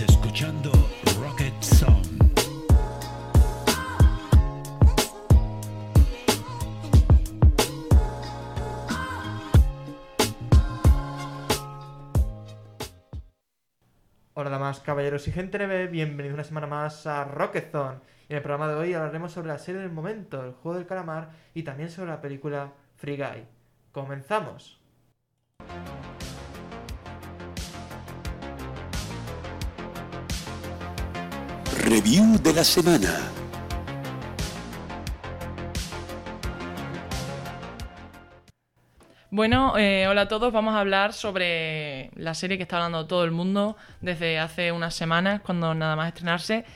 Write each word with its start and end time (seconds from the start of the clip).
Escuchando 0.00 0.70
Rocket 1.18 1.62
Song. 1.62 2.04
Hola 14.34 14.50
damas, 14.50 14.80
caballeros 14.80 15.26
y 15.28 15.32
gente 15.32 15.56
neve, 15.56 15.86
bienvenidos 15.86 16.34
una 16.34 16.44
semana 16.44 16.66
más 16.66 17.06
a 17.06 17.24
Rocket 17.24 17.72
Zone. 17.72 18.00
En 18.28 18.36
el 18.36 18.42
programa 18.42 18.68
de 18.68 18.74
hoy 18.74 18.92
hablaremos 18.92 19.32
sobre 19.32 19.48
la 19.48 19.58
serie 19.58 19.80
del 19.80 19.92
momento, 19.92 20.44
el 20.44 20.52
juego 20.52 20.76
del 20.76 20.86
calamar, 20.86 21.30
y 21.54 21.62
también 21.62 21.90
sobre 21.90 22.10
la 22.10 22.20
película 22.20 22.74
Free 22.96 23.16
Guy. 23.16 23.46
¡Comenzamos! 23.92 24.85
Review 31.96 32.38
de 32.42 32.52
la 32.52 32.62
semana. 32.62 33.08
Bueno, 39.30 39.78
eh, 39.78 40.06
hola 40.06 40.20
a 40.20 40.28
todos. 40.28 40.52
Vamos 40.52 40.74
a 40.74 40.80
hablar 40.80 41.14
sobre 41.14 42.10
la 42.14 42.34
serie 42.34 42.58
que 42.58 42.64
está 42.64 42.76
hablando 42.76 43.06
todo 43.06 43.24
el 43.24 43.30
mundo 43.30 43.78
desde 44.02 44.38
hace 44.38 44.72
unas 44.72 44.94
semanas, 44.94 45.40
cuando 45.40 45.72
nada 45.72 45.96
más 45.96 46.08
estrenarse. 46.08 46.66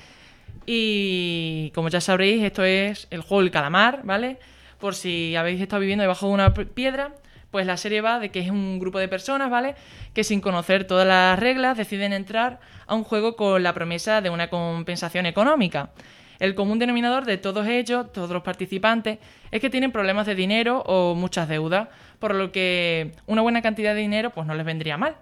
Y 0.64 1.70
como 1.74 1.90
ya 1.90 2.00
sabréis, 2.00 2.42
esto 2.42 2.64
es 2.64 3.06
el 3.10 3.20
juego 3.20 3.42
del 3.42 3.50
calamar, 3.50 4.00
¿vale? 4.04 4.38
Por 4.78 4.94
si 4.94 5.36
habéis 5.36 5.60
estado 5.60 5.80
viviendo 5.80 6.00
debajo 6.00 6.28
de 6.28 6.32
una 6.32 6.54
piedra, 6.54 7.14
pues 7.50 7.66
la 7.66 7.76
serie 7.76 8.00
va 8.00 8.18
de 8.18 8.30
que 8.30 8.40
es 8.40 8.50
un 8.50 8.78
grupo 8.78 8.98
de 8.98 9.08
personas, 9.08 9.50
¿vale? 9.50 9.74
Que 10.14 10.24
sin 10.24 10.40
conocer 10.40 10.86
todas 10.86 11.06
las 11.06 11.38
reglas 11.38 11.76
deciden 11.76 12.12
entrar 12.12 12.60
a 12.86 12.94
un 12.94 13.04
juego 13.04 13.36
con 13.36 13.62
la 13.62 13.72
promesa 13.74 14.20
de 14.20 14.30
una 14.30 14.48
compensación 14.50 15.26
económica. 15.26 15.90
El 16.38 16.54
común 16.54 16.78
denominador 16.78 17.26
de 17.26 17.36
todos 17.36 17.66
ellos, 17.66 18.12
todos 18.12 18.30
los 18.30 18.42
participantes, 18.42 19.18
es 19.50 19.60
que 19.60 19.68
tienen 19.68 19.92
problemas 19.92 20.26
de 20.26 20.34
dinero 20.34 20.82
o 20.86 21.14
muchas 21.14 21.48
deudas, 21.48 21.88
por 22.18 22.34
lo 22.34 22.50
que 22.50 23.12
una 23.26 23.42
buena 23.42 23.60
cantidad 23.62 23.94
de 23.94 24.00
dinero 24.00 24.30
pues 24.30 24.46
no 24.46 24.54
les 24.54 24.64
vendría 24.64 24.96
mal. 24.96 25.16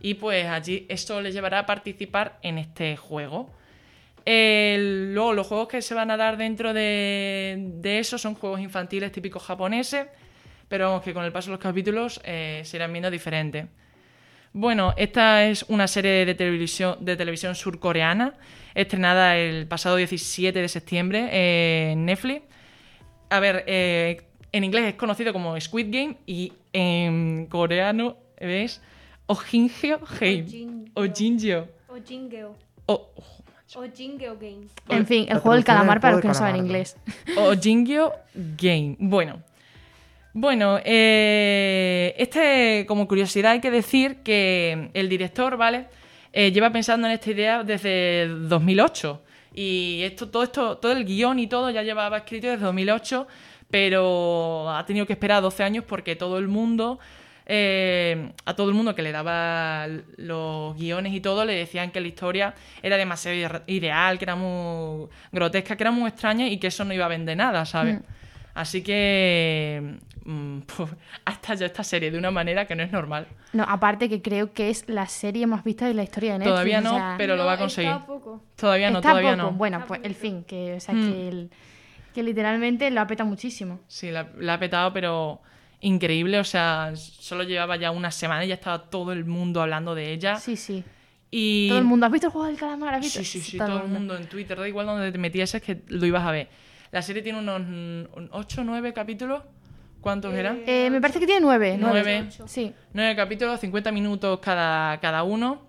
Y 0.00 0.14
pues 0.14 0.46
allí 0.46 0.84
esto 0.88 1.20
les 1.20 1.34
llevará 1.34 1.60
a 1.60 1.66
participar 1.66 2.38
en 2.42 2.58
este 2.58 2.96
juego. 2.96 3.50
El- 4.24 5.14
luego 5.14 5.32
los 5.34 5.46
juegos 5.46 5.68
que 5.68 5.82
se 5.82 5.94
van 5.94 6.10
a 6.10 6.16
dar 6.16 6.36
dentro 6.36 6.72
de, 6.74 7.56
de 7.58 7.98
eso 8.00 8.18
son 8.18 8.34
juegos 8.34 8.60
infantiles 8.60 9.12
típicos 9.12 9.42
japoneses, 9.44 10.06
pero 10.68 10.88
vamos 10.88 11.02
que 11.02 11.14
con 11.14 11.24
el 11.24 11.32
paso 11.32 11.48
de 11.50 11.52
los 11.56 11.60
capítulos 11.62 12.20
eh, 12.24 12.62
se 12.64 12.76
irán 12.76 12.92
viendo 12.92 13.10
diferentes. 13.10 13.66
Bueno, 14.52 14.94
esta 14.96 15.44
es 15.44 15.64
una 15.68 15.86
serie 15.86 16.24
de 16.24 16.34
televisión, 16.34 16.96
de 17.00 17.16
televisión 17.16 17.54
surcoreana, 17.54 18.34
estrenada 18.74 19.36
el 19.36 19.66
pasado 19.66 19.96
17 19.96 20.58
de 20.62 20.68
septiembre 20.68 21.28
eh, 21.30 21.90
en 21.92 22.06
Netflix. 22.06 22.42
A 23.28 23.38
ver, 23.40 23.64
eh, 23.66 24.22
en 24.52 24.64
inglés 24.64 24.86
es 24.86 24.94
conocido 24.94 25.32
como 25.32 25.60
Squid 25.60 25.86
Game 25.90 26.16
y 26.26 26.52
en 26.72 27.46
coreano 27.50 28.16
es 28.38 28.80
Ojingyo 29.26 30.00
Game. 30.20 30.44
Ojingyo. 30.94 31.68
O 31.88 31.96
Jingeo. 32.04 32.56
O- 32.86 33.10
O 33.74 33.82
Jingeo 33.94 34.36
Game. 34.38 34.68
En 34.88 35.06
fin, 35.06 35.26
el 35.28 35.38
juego 35.38 35.54
del 35.56 35.64
calamar 35.64 36.00
para 36.00 36.12
los 36.14 36.22
que 36.22 36.28
no 36.28 36.34
saben 36.34 36.56
inglés. 36.56 36.96
Ojingyo 37.36 38.12
Game. 38.34 38.96
Bueno. 39.00 39.42
Bueno, 40.38 40.78
eh, 40.84 42.14
este, 42.18 42.84
como 42.86 43.08
curiosidad, 43.08 43.52
hay 43.52 43.60
que 43.62 43.70
decir 43.70 44.16
que 44.22 44.90
el 44.92 45.08
director, 45.08 45.56
¿vale? 45.56 45.86
Eh, 46.30 46.52
lleva 46.52 46.68
pensando 46.70 47.06
en 47.06 47.14
esta 47.14 47.30
idea 47.30 47.64
desde 47.64 48.28
2008. 48.28 49.22
Y 49.54 50.02
esto, 50.02 50.28
todo 50.28 50.42
esto, 50.42 50.76
todo 50.76 50.92
el 50.92 51.06
guion 51.06 51.38
y 51.38 51.46
todo 51.46 51.70
ya 51.70 51.82
llevaba 51.82 52.18
escrito 52.18 52.48
desde 52.48 52.62
2008, 52.66 53.26
pero 53.70 54.68
ha 54.68 54.84
tenido 54.84 55.06
que 55.06 55.14
esperar 55.14 55.40
12 55.40 55.62
años 55.62 55.84
porque 55.88 56.16
todo 56.16 56.36
el 56.36 56.48
mundo, 56.48 56.98
eh, 57.46 58.30
a 58.44 58.52
todo 58.54 58.68
el 58.68 58.74
mundo 58.74 58.94
que 58.94 59.00
le 59.00 59.12
daba 59.12 59.86
los 60.18 60.76
guiones 60.76 61.14
y 61.14 61.20
todo, 61.22 61.46
le 61.46 61.54
decían 61.54 61.90
que 61.90 62.02
la 62.02 62.08
historia 62.08 62.54
era 62.82 62.98
demasiado 62.98 63.34
ide- 63.38 63.62
ideal, 63.68 64.18
que 64.18 64.26
era 64.26 64.36
muy 64.36 65.08
grotesca, 65.32 65.76
que 65.78 65.82
era 65.82 65.92
muy 65.92 66.10
extraña 66.10 66.46
y 66.46 66.58
que 66.58 66.66
eso 66.66 66.84
no 66.84 66.92
iba 66.92 67.06
a 67.06 67.08
vender 67.08 67.38
nada, 67.38 67.64
¿sabes? 67.64 68.00
Mm. 68.00 68.04
Así 68.52 68.82
que 68.82 69.96
mm, 70.26 70.58
pues, 70.76 70.90
ha 71.24 71.30
estallado 71.32 71.66
esta 71.66 71.82
serie 71.84 72.10
de 72.10 72.18
una 72.18 72.30
manera 72.30 72.66
que 72.66 72.74
no 72.76 72.82
es 72.82 72.92
normal. 72.92 73.26
No, 73.52 73.64
aparte 73.64 74.08
que 74.08 74.20
creo 74.20 74.52
que 74.52 74.68
es 74.70 74.88
la 74.88 75.06
serie 75.06 75.46
más 75.46 75.64
vista 75.64 75.86
de 75.86 75.94
la 75.94 76.02
historia 76.02 76.32
de 76.34 76.38
Netflix. 76.40 76.52
Todavía 76.54 76.80
no, 76.80 76.90
o 76.94 76.98
sea, 76.98 77.14
pero 77.16 77.36
lo 77.36 77.44
va 77.44 77.52
a 77.52 77.54
está 77.54 77.62
conseguir. 77.64 77.96
poco. 78.06 78.42
Todavía 78.56 78.90
no, 78.90 78.98
está 78.98 79.10
todavía 79.10 79.30
poco. 79.36 79.42
no. 79.42 79.52
Bueno, 79.52 79.84
pues 79.86 80.00
el 80.04 80.14
fin, 80.14 80.44
que, 80.44 80.74
o 80.74 80.80
sea, 80.80 80.94
Mm. 80.94 81.10
que, 81.12 81.28
el- 81.28 81.50
que 82.14 82.22
literalmente 82.22 82.90
lo 82.90 83.00
apeta 83.02 83.24
muchísimo. 83.24 83.80
Sí, 83.88 84.10
la, 84.10 84.28
la 84.38 84.54
ha 84.54 84.58
petado, 84.58 84.92
pero 84.92 85.40
increíble. 85.80 86.38
O 86.40 86.44
sea, 86.44 86.92
solo 86.96 87.42
llevaba 87.42 87.76
ya 87.76 87.90
una 87.90 88.10
semana 88.10 88.44
y 88.44 88.48
ya 88.48 88.54
estaba 88.54 88.84
todo 88.90 89.12
el 89.12 89.24
mundo 89.26 89.60
hablando 89.60 89.94
de 89.94 90.12
ella. 90.12 90.36
Sí, 90.36 90.56
sí. 90.56 90.82
Y... 91.30 91.68
Todo 91.68 91.78
el 91.78 91.84
mundo, 91.84 92.06
¿has 92.06 92.12
visto 92.12 92.28
el 92.28 92.32
juego 92.32 92.46
del 92.46 92.56
calamar? 92.56 92.94
¿Has 92.94 93.00
visto? 93.02 93.18
Sí, 93.18 93.24
sí, 93.24 93.40
sí, 93.42 93.58
todo 93.58 93.82
el 93.82 93.88
mundo 93.88 94.16
en 94.16 94.26
Twitter, 94.28 94.56
da 94.58 94.66
igual 94.66 94.86
donde 94.86 95.12
te 95.12 95.18
metieses 95.18 95.60
que 95.60 95.82
lo 95.88 96.06
ibas 96.06 96.24
a 96.24 96.30
ver. 96.30 96.48
La 96.92 97.02
serie 97.02 97.20
tiene 97.20 97.38
unos 97.40 98.08
8 98.30 98.60
o 98.62 98.64
9 98.64 98.92
capítulos. 98.94 99.42
¿Cuántos 100.06 100.32
eran? 100.34 100.62
Eh, 100.68 100.88
me 100.88 101.00
parece 101.00 101.18
que 101.18 101.26
tiene 101.26 101.40
nueve. 101.40 101.76
Nueve. 101.80 102.26
Sí. 102.46 102.72
9 102.92 103.16
capítulos, 103.16 103.58
50 103.58 103.90
minutos 103.90 104.38
cada, 104.38 105.00
cada 105.00 105.24
uno. 105.24 105.62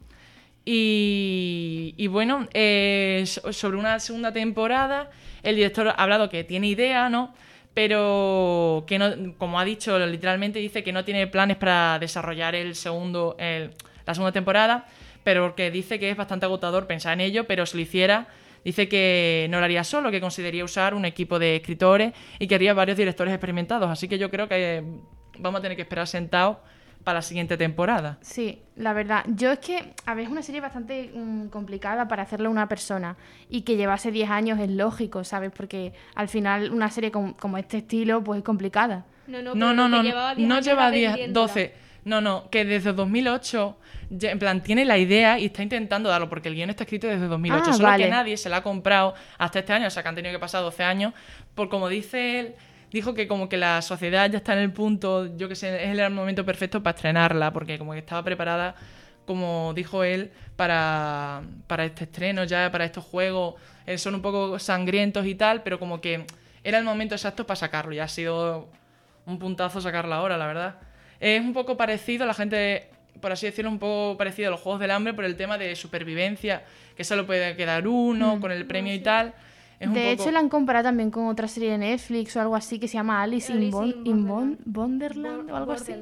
Y, 0.64 1.96
y 1.98 2.06
bueno, 2.06 2.48
eh, 2.54 3.24
so- 3.26 3.52
sobre 3.52 3.78
una 3.78 4.00
segunda 4.00 4.32
temporada, 4.32 5.10
el 5.42 5.56
director 5.56 5.88
ha 5.88 5.94
hablado 5.94 6.30
que 6.30 6.44
tiene 6.44 6.68
idea, 6.68 7.10
¿no? 7.10 7.34
Pero 7.74 8.84
que 8.86 9.00
no, 9.00 9.12
como 9.40 9.60
ha 9.60 9.66
dicho, 9.66 9.98
literalmente 10.06 10.60
dice 10.60 10.84
que 10.84 10.92
no 10.94 11.04
tiene 11.04 11.26
planes 11.26 11.58
para 11.58 11.98
desarrollar 11.98 12.54
el 12.54 12.76
segundo, 12.76 13.36
el- 13.40 13.72
la 14.06 14.14
segunda 14.14 14.32
temporada, 14.34 14.86
pero 15.24 15.56
que 15.56 15.72
dice 15.72 15.98
que 15.98 16.12
es 16.12 16.16
bastante 16.16 16.46
agotador 16.46 16.86
pensar 16.86 17.14
en 17.14 17.22
ello, 17.22 17.48
pero 17.48 17.66
si 17.66 17.76
lo 17.76 17.82
hiciera, 17.82 18.28
dice 18.68 18.90
que 18.90 19.48
no 19.50 19.60
lo 19.60 19.66
haría 19.66 19.84
solo, 19.86 20.12
que 20.12 20.20
consideraría 20.20 20.64
usar 20.66 20.94
un 20.94 21.06
equipo 21.06 21.40
de 21.40 21.56
escritores 21.56 22.12
y 22.38 22.48
que 22.48 22.56
haría 22.56 22.74
varios 22.74 22.98
directores 22.98 23.34
experimentados. 23.34 23.90
Así 23.90 24.08
que 24.10 24.18
yo 24.18 24.30
creo 24.30 24.48
que 24.50 24.84
vamos 25.40 25.60
a 25.60 25.62
tener 25.62 25.78
que 25.78 25.84
esperar 25.84 26.06
sentados 26.06 26.58
para 27.06 27.20
la 27.20 27.22
siguiente 27.22 27.56
temporada. 27.56 28.18
Sí, 28.20 28.62
la 28.76 28.92
verdad. 28.92 29.24
Yo 29.28 29.52
es 29.54 29.60
que, 29.60 29.94
a 30.06 30.14
ver, 30.14 30.26
es 30.26 30.30
una 30.30 30.42
serie 30.42 30.60
bastante 30.60 31.10
mm, 31.14 31.48
complicada 31.48 32.10
para 32.10 32.24
hacerlo 32.24 32.52
una 32.52 32.68
persona 32.68 33.16
y 33.50 33.62
que 33.62 33.78
llevase 33.78 34.12
10 34.12 34.30
años 34.30 34.60
es 34.60 34.70
lógico, 34.70 35.24
¿sabes? 35.24 35.52
Porque 35.56 35.94
al 36.16 36.28
final 36.28 36.72
una 36.74 36.90
serie 36.92 37.10
con- 37.10 37.34
como 37.36 37.58
este 37.58 37.78
estilo, 37.78 38.22
pues 38.22 38.40
es 38.40 38.44
complicada. 38.44 39.06
No, 39.28 39.42
no, 39.42 39.56
No, 39.56 39.74
no, 39.74 39.88
no, 39.88 40.04
llevaba 40.04 40.36
10 40.36 40.48
no 40.50 40.60
lleva 40.60 40.82
era 40.88 40.92
10, 40.92 41.10
vendiéndola. 41.12 41.48
12. 41.48 41.74
No, 42.08 42.22
no, 42.22 42.50
que 42.50 42.64
desde 42.64 42.94
2008, 42.94 43.78
ya- 44.10 44.32
en 44.32 44.40
plan, 44.40 44.64
tiene 44.64 44.86
la 44.86 44.98
idea 44.98 45.38
y 45.40 45.46
está 45.48 45.62
intentando 45.62 46.08
darlo, 46.10 46.30
porque 46.30 46.48
el 46.48 46.56
guion 46.56 46.70
está 46.70 46.84
escrito 46.86 47.06
desde 47.08 47.28
2008, 47.28 47.64
Ah, 47.68 47.74
solo 47.74 47.90
vale. 47.90 48.06
que 48.06 48.10
nadie 48.10 48.38
se 48.38 48.48
la 48.50 48.58
ha 48.58 48.64
comprado 48.64 49.14
hasta 49.38 49.60
este 49.60 49.74
año, 49.74 49.88
o 49.88 49.90
sea, 49.90 50.04
que 50.04 50.10
han 50.10 50.16
tenido 50.16 50.34
que 50.34 50.40
pasar 50.40 50.62
12 50.62 50.84
años, 50.84 51.14
por 51.54 51.68
como 51.68 51.90
dice 51.90 52.40
él, 52.40 52.56
dijo 52.92 53.14
que 53.14 53.28
como 53.28 53.50
que 53.50 53.58
la 53.58 53.82
sociedad 53.82 54.30
ya 54.32 54.38
está 54.38 54.54
en 54.54 54.60
el 54.60 54.72
punto, 54.72 55.36
yo 55.36 55.50
que 55.50 55.56
sé, 55.56 55.84
es 55.84 56.00
el 56.00 56.10
momento 56.12 56.46
perfecto 56.46 56.82
para 56.82 56.96
estrenarla, 56.96 57.52
porque 57.52 57.78
como 57.78 57.92
que 57.92 58.00
estaba 58.00 58.24
preparada, 58.24 58.76
como 59.26 59.74
dijo 59.76 60.06
él, 60.06 60.32
para, 60.56 61.42
para 61.68 61.84
este 61.84 62.06
estreno 62.06 62.46
ya, 62.46 62.72
para 62.72 62.86
estos 62.86 63.04
juegos, 63.04 63.56
eh, 63.86 63.98
son 63.98 64.16
un 64.16 64.22
poco 64.22 64.58
sangrientos 64.60 65.26
y 65.26 65.36
tal, 65.36 65.62
pero 65.62 65.78
como 65.78 66.00
que 66.00 66.26
era 66.64 66.78
el 66.78 66.86
momento 66.86 67.16
exacto 67.16 67.46
para 67.46 67.58
sacarlo, 67.58 67.92
y 67.94 68.00
ha 68.00 68.08
sido 68.08 68.70
un 69.26 69.38
puntazo 69.40 69.82
sacarla 69.82 70.16
ahora, 70.16 70.38
la 70.38 70.48
verdad. 70.48 70.76
Es 71.20 71.42
un 71.42 71.54
poco 71.54 71.78
parecido, 71.78 72.26
la 72.26 72.34
gente, 72.34 72.90
por 73.22 73.32
así 73.32 73.46
decirlo, 73.46 73.72
un 73.72 73.80
poco 73.80 74.18
parecido 74.18 74.50
a 74.50 74.52
los 74.52 74.60
Juegos 74.62 74.80
del 74.80 74.92
Hambre 74.92 75.14
por 75.14 75.26
el 75.26 75.36
tema 75.36 75.58
de 75.58 75.76
supervivencia, 75.76 76.64
que 76.96 77.04
solo 77.04 77.26
puede 77.26 77.56
quedar 77.56 77.88
uno 77.88 78.40
con 78.40 78.52
el 78.52 78.66
premio 78.66 78.94
y 78.94 79.00
tal. 79.00 79.34
Es 79.80 79.86
un 79.88 79.94
Mm. 79.94 79.96
de 79.96 80.02
poco... 80.12 80.24
hecho, 80.24 80.32
la 80.32 80.40
han 80.40 80.50
comparado 80.50 80.86
también 80.86 81.12
con 81.12 81.28
otra 81.28 81.48
serie 81.48 81.70
de 81.72 81.78
Netflix 81.78 82.36
o 82.36 82.42
algo 82.42 82.56
así 82.56 82.80
que 82.80 82.88
se 82.88 82.96
llama 82.96 83.22
Alice, 83.22 83.54
in, 83.54 83.70
Bon- 83.70 83.94
in. 84.06 84.28
Wonderland 84.74 85.52
o 85.52 85.56
algo 85.56 85.72
así. 85.72 85.94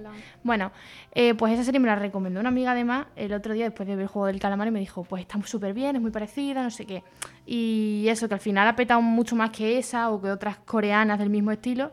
Bueno, 0.43 0.71
eh, 1.13 1.33
pues 1.33 1.53
esa 1.53 1.65
serie 1.65 1.81
me 1.81 1.87
la 1.87 1.95
recomendó 1.95 2.39
una 2.39 2.47
amiga 2.49 2.71
además 2.71 3.07
el 3.17 3.33
otro 3.33 3.53
día 3.53 3.65
después 3.65 3.85
de 3.87 3.95
ver 3.97 4.03
el 4.03 4.07
juego 4.07 4.27
del 4.27 4.39
calamar 4.39 4.69
y 4.69 4.71
me 4.71 4.79
dijo, 4.79 5.03
pues 5.03 5.21
está 5.21 5.41
súper 5.45 5.73
bien, 5.73 5.97
es 5.97 6.01
muy 6.01 6.11
parecida, 6.11 6.63
no 6.63 6.69
sé 6.71 6.85
qué. 6.85 7.03
Y 7.45 8.05
eso, 8.07 8.29
que 8.29 8.33
al 8.35 8.39
final 8.39 8.65
ha 8.67 8.77
petado 8.77 9.01
mucho 9.01 9.35
más 9.35 9.49
que 9.49 9.77
esa 9.77 10.09
o 10.09 10.21
que 10.21 10.31
otras 10.31 10.55
coreanas 10.59 11.19
del 11.19 11.29
mismo 11.29 11.51
estilo, 11.51 11.91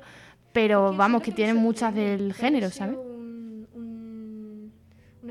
pero 0.52 0.94
vamos, 0.94 1.20
que 1.22 1.32
tienen 1.32 1.56
muchas 1.56 1.92
del 1.94 2.32
género, 2.32 2.70
¿sabes? 2.70 2.96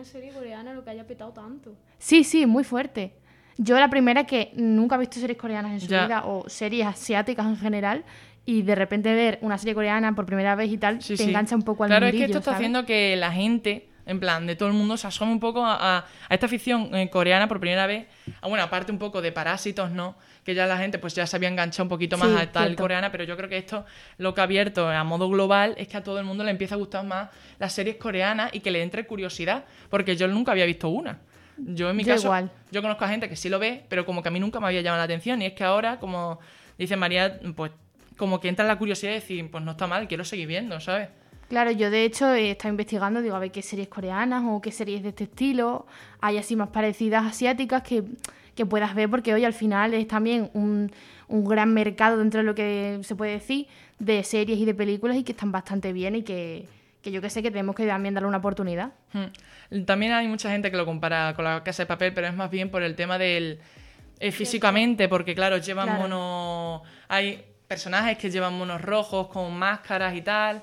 Una 0.02 0.10
serie 0.10 0.32
coreana 0.32 0.74
lo 0.74 0.84
que 0.84 0.90
haya 0.90 1.06
petado 1.06 1.32
tanto. 1.32 1.76
Sí, 2.00 2.24
sí, 2.24 2.48
muy 2.48 2.64
fuerte. 2.64 3.14
Yo 3.58 3.80
la 3.80 3.88
primera 3.90 4.26
que 4.26 4.52
nunca 4.56 4.96
he 4.96 5.00
visto 5.00 5.20
series 5.20 5.38
coreanas 5.38 5.74
en 5.74 5.80
su 5.82 5.88
Ya. 5.88 6.06
vida 6.06 6.26
o 6.26 6.50
series 6.50 6.88
asiáticas 6.88 7.46
en 7.46 7.58
general 7.58 8.04
y 8.44 8.64
de 8.64 8.74
repente 8.74 9.14
ver 9.14 9.38
una 9.44 9.60
serie 9.60 9.76
coreana 9.76 10.16
por 10.16 10.26
primera 10.26 10.56
vez 10.56 10.72
y 10.72 10.78
tal 10.80 11.04
Sí, 11.04 11.16
te 11.16 11.24
sí. 11.24 11.30
engancha 11.30 11.56
un 11.56 11.62
poco 11.62 11.84
al 11.84 11.90
Claro, 11.92 12.08
es 12.08 12.14
que 12.14 12.24
esto 12.26 12.40
está 12.40 12.46
¿sabes? 12.52 12.58
haciendo 12.58 12.86
que 12.88 13.16
la 13.16 13.32
gente, 13.32 13.90
En 14.12 14.20
plan, 14.20 14.46
de 14.46 14.58
todo 14.58 14.68
el 14.68 14.76
mundo 14.76 14.98
se 14.98 15.08
asoma 15.08 15.32
un 15.32 15.40
poco 15.40 15.66
a, 15.66 15.76
a- 16.00 16.06
a 16.28 16.34
esta 16.34 16.48
ficción 16.50 16.94
eh, 16.94 17.10
coreana 17.10 17.48
por 17.48 17.60
primera 17.62 17.88
vez. 17.88 18.08
Ah, 18.42 18.48
bueno, 18.50 18.62
aparte 18.64 18.92
un 18.92 19.00
poco 19.00 19.22
de 19.22 19.32
parásitos, 19.32 19.90
¿no? 19.90 20.16
Que 20.44 20.54
ya 20.54 20.66
la 20.68 20.78
gente 20.78 21.00
pues 21.00 21.16
ya 21.16 21.26
se 21.26 21.36
había 21.38 21.48
enganchado 21.48 21.84
un 21.84 21.90
poquito 21.90 22.18
más 22.18 22.28
Sí, 22.30 22.36
a 22.36 22.52
tal 22.52 22.66
cierto. 22.68 22.84
coreana, 22.84 23.10
pero 23.12 23.24
yo 23.24 23.38
creo 23.38 23.48
que 23.48 23.58
esto 23.58 23.86
lo 24.18 24.34
que 24.34 24.42
ha 24.42 24.44
abierto 24.44 24.88
a 24.90 25.04
modo 25.06 25.30
global 25.30 25.76
es 25.78 25.88
que 25.88 25.96
a 25.96 26.04
todo 26.04 26.20
el 26.20 26.26
mundo 26.26 26.44
le 26.44 26.52
empieza 26.52 26.76
a 26.76 26.78
gustar 26.78 27.06
más 27.06 27.30
las 27.58 27.72
series 27.72 27.96
coreanas 27.96 28.50
y 28.54 28.60
que 28.60 28.70
le 28.70 28.84
entre 28.84 29.08
curiosidad, 29.08 29.64
porque 29.90 30.18
yo 30.18 30.28
nunca 30.28 30.52
había 30.52 30.66
visto 30.66 30.90
una. 30.90 31.20
Yo 31.58 31.90
en 31.90 31.96
mi 31.96 32.04
Yo 32.04 32.16
caso, 32.16 32.28
igual. 32.28 32.52
yo 32.72 32.82
conozco 32.82 33.06
a 33.06 33.08
gente 33.08 33.30
que 33.30 33.38
sí 33.38 33.48
lo 33.48 33.60
ve, 33.60 33.86
pero 33.88 34.06
como 34.06 34.22
que 34.22 34.28
a 34.28 34.32
mí 34.32 34.40
nunca 34.42 34.60
me 34.60 34.68
había 34.68 34.82
llamado 34.82 34.98
la 35.00 35.06
atención. 35.06 35.42
Y 35.42 35.46
es 35.46 35.54
que 35.54 35.64
ahora, 35.64 36.00
como 36.00 36.40
dice 36.78 36.98
María, 36.98 37.40
pues 37.56 37.72
como 38.18 38.42
que 38.42 38.50
entra 38.50 38.66
la 38.66 38.78
curiosidad 38.78 39.12
de 39.12 39.20
decir, 39.22 39.50
pues 39.50 39.64
no 39.64 39.72
está 39.72 39.88
mal, 39.88 40.08
quiero 40.10 40.26
seguir 40.26 40.48
viendo, 40.48 40.80
¿sabes? 40.82 41.08
Claro, 41.52 41.70
yo 41.72 41.92
de 41.92 42.06
hecho 42.06 42.34
he 42.34 42.52
estado 42.52 42.70
investigando, 42.70 43.22
digo, 43.22 43.36
a 43.36 43.40
ver 43.40 43.52
qué 43.52 43.62
series 43.62 43.90
coreanas 43.90 44.42
o 44.48 44.62
qué 44.62 44.72
series 44.72 45.04
de 45.04 45.10
este 45.10 45.26
estilo 45.26 45.86
hay 46.22 46.38
así 46.38 46.56
más 46.56 46.70
parecidas 46.70 47.26
asiáticas 47.26 47.84
que, 47.84 48.06
que 48.56 48.66
puedas 48.66 48.96
ver, 48.96 49.10
porque 49.10 49.34
hoy 49.34 49.44
al 49.44 49.52
final 49.52 49.94
es 49.94 50.08
también 50.08 50.50
un, 50.54 50.90
un 51.28 51.44
gran 51.44 51.74
mercado 51.74 52.18
dentro 52.20 52.38
de 52.40 52.46
lo 52.46 52.56
que 52.56 53.00
se 53.04 53.18
puede 53.18 53.34
decir 53.34 53.68
de 54.00 54.24
series 54.24 54.60
y 54.60 54.64
de 54.64 54.74
películas 54.74 55.18
y 55.18 55.24
que 55.26 55.34
están 55.34 55.52
bastante 55.52 55.92
bien 55.92 56.16
y 56.16 56.24
que, 56.24 56.70
que 57.02 57.12
yo 57.12 57.20
que 57.20 57.30
sé 57.30 57.44
que 57.44 57.52
tenemos 57.52 57.76
que 57.76 57.86
también 57.86 58.14
darle 58.14 58.30
una 58.30 58.38
oportunidad. 58.38 58.94
Hmm. 59.12 59.84
También 59.84 60.14
hay 60.14 60.30
mucha 60.30 60.50
gente 60.52 60.72
que 60.72 60.78
lo 60.78 60.86
compara 60.86 61.34
con 61.36 61.44
la 61.44 61.64
casa 61.66 61.84
de 61.84 61.88
papel, 61.88 62.14
pero 62.14 62.28
es 62.28 62.34
más 62.34 62.50
bien 62.50 62.70
por 62.72 62.82
el 62.82 62.96
tema 62.96 63.18
del 63.18 63.60
eh, 64.22 64.32
físicamente, 64.32 65.10
porque 65.10 65.36
claro, 65.36 65.58
llevan 65.58 65.88
Claro. 65.88 66.02
monos. 66.04 66.82
Hay 67.10 67.44
personajes 67.68 68.18
que 68.18 68.32
llevan 68.32 68.58
monos 68.58 68.80
rojos 68.82 69.28
con 69.28 69.54
máscaras 69.54 70.16
y 70.16 70.22
tal. 70.22 70.62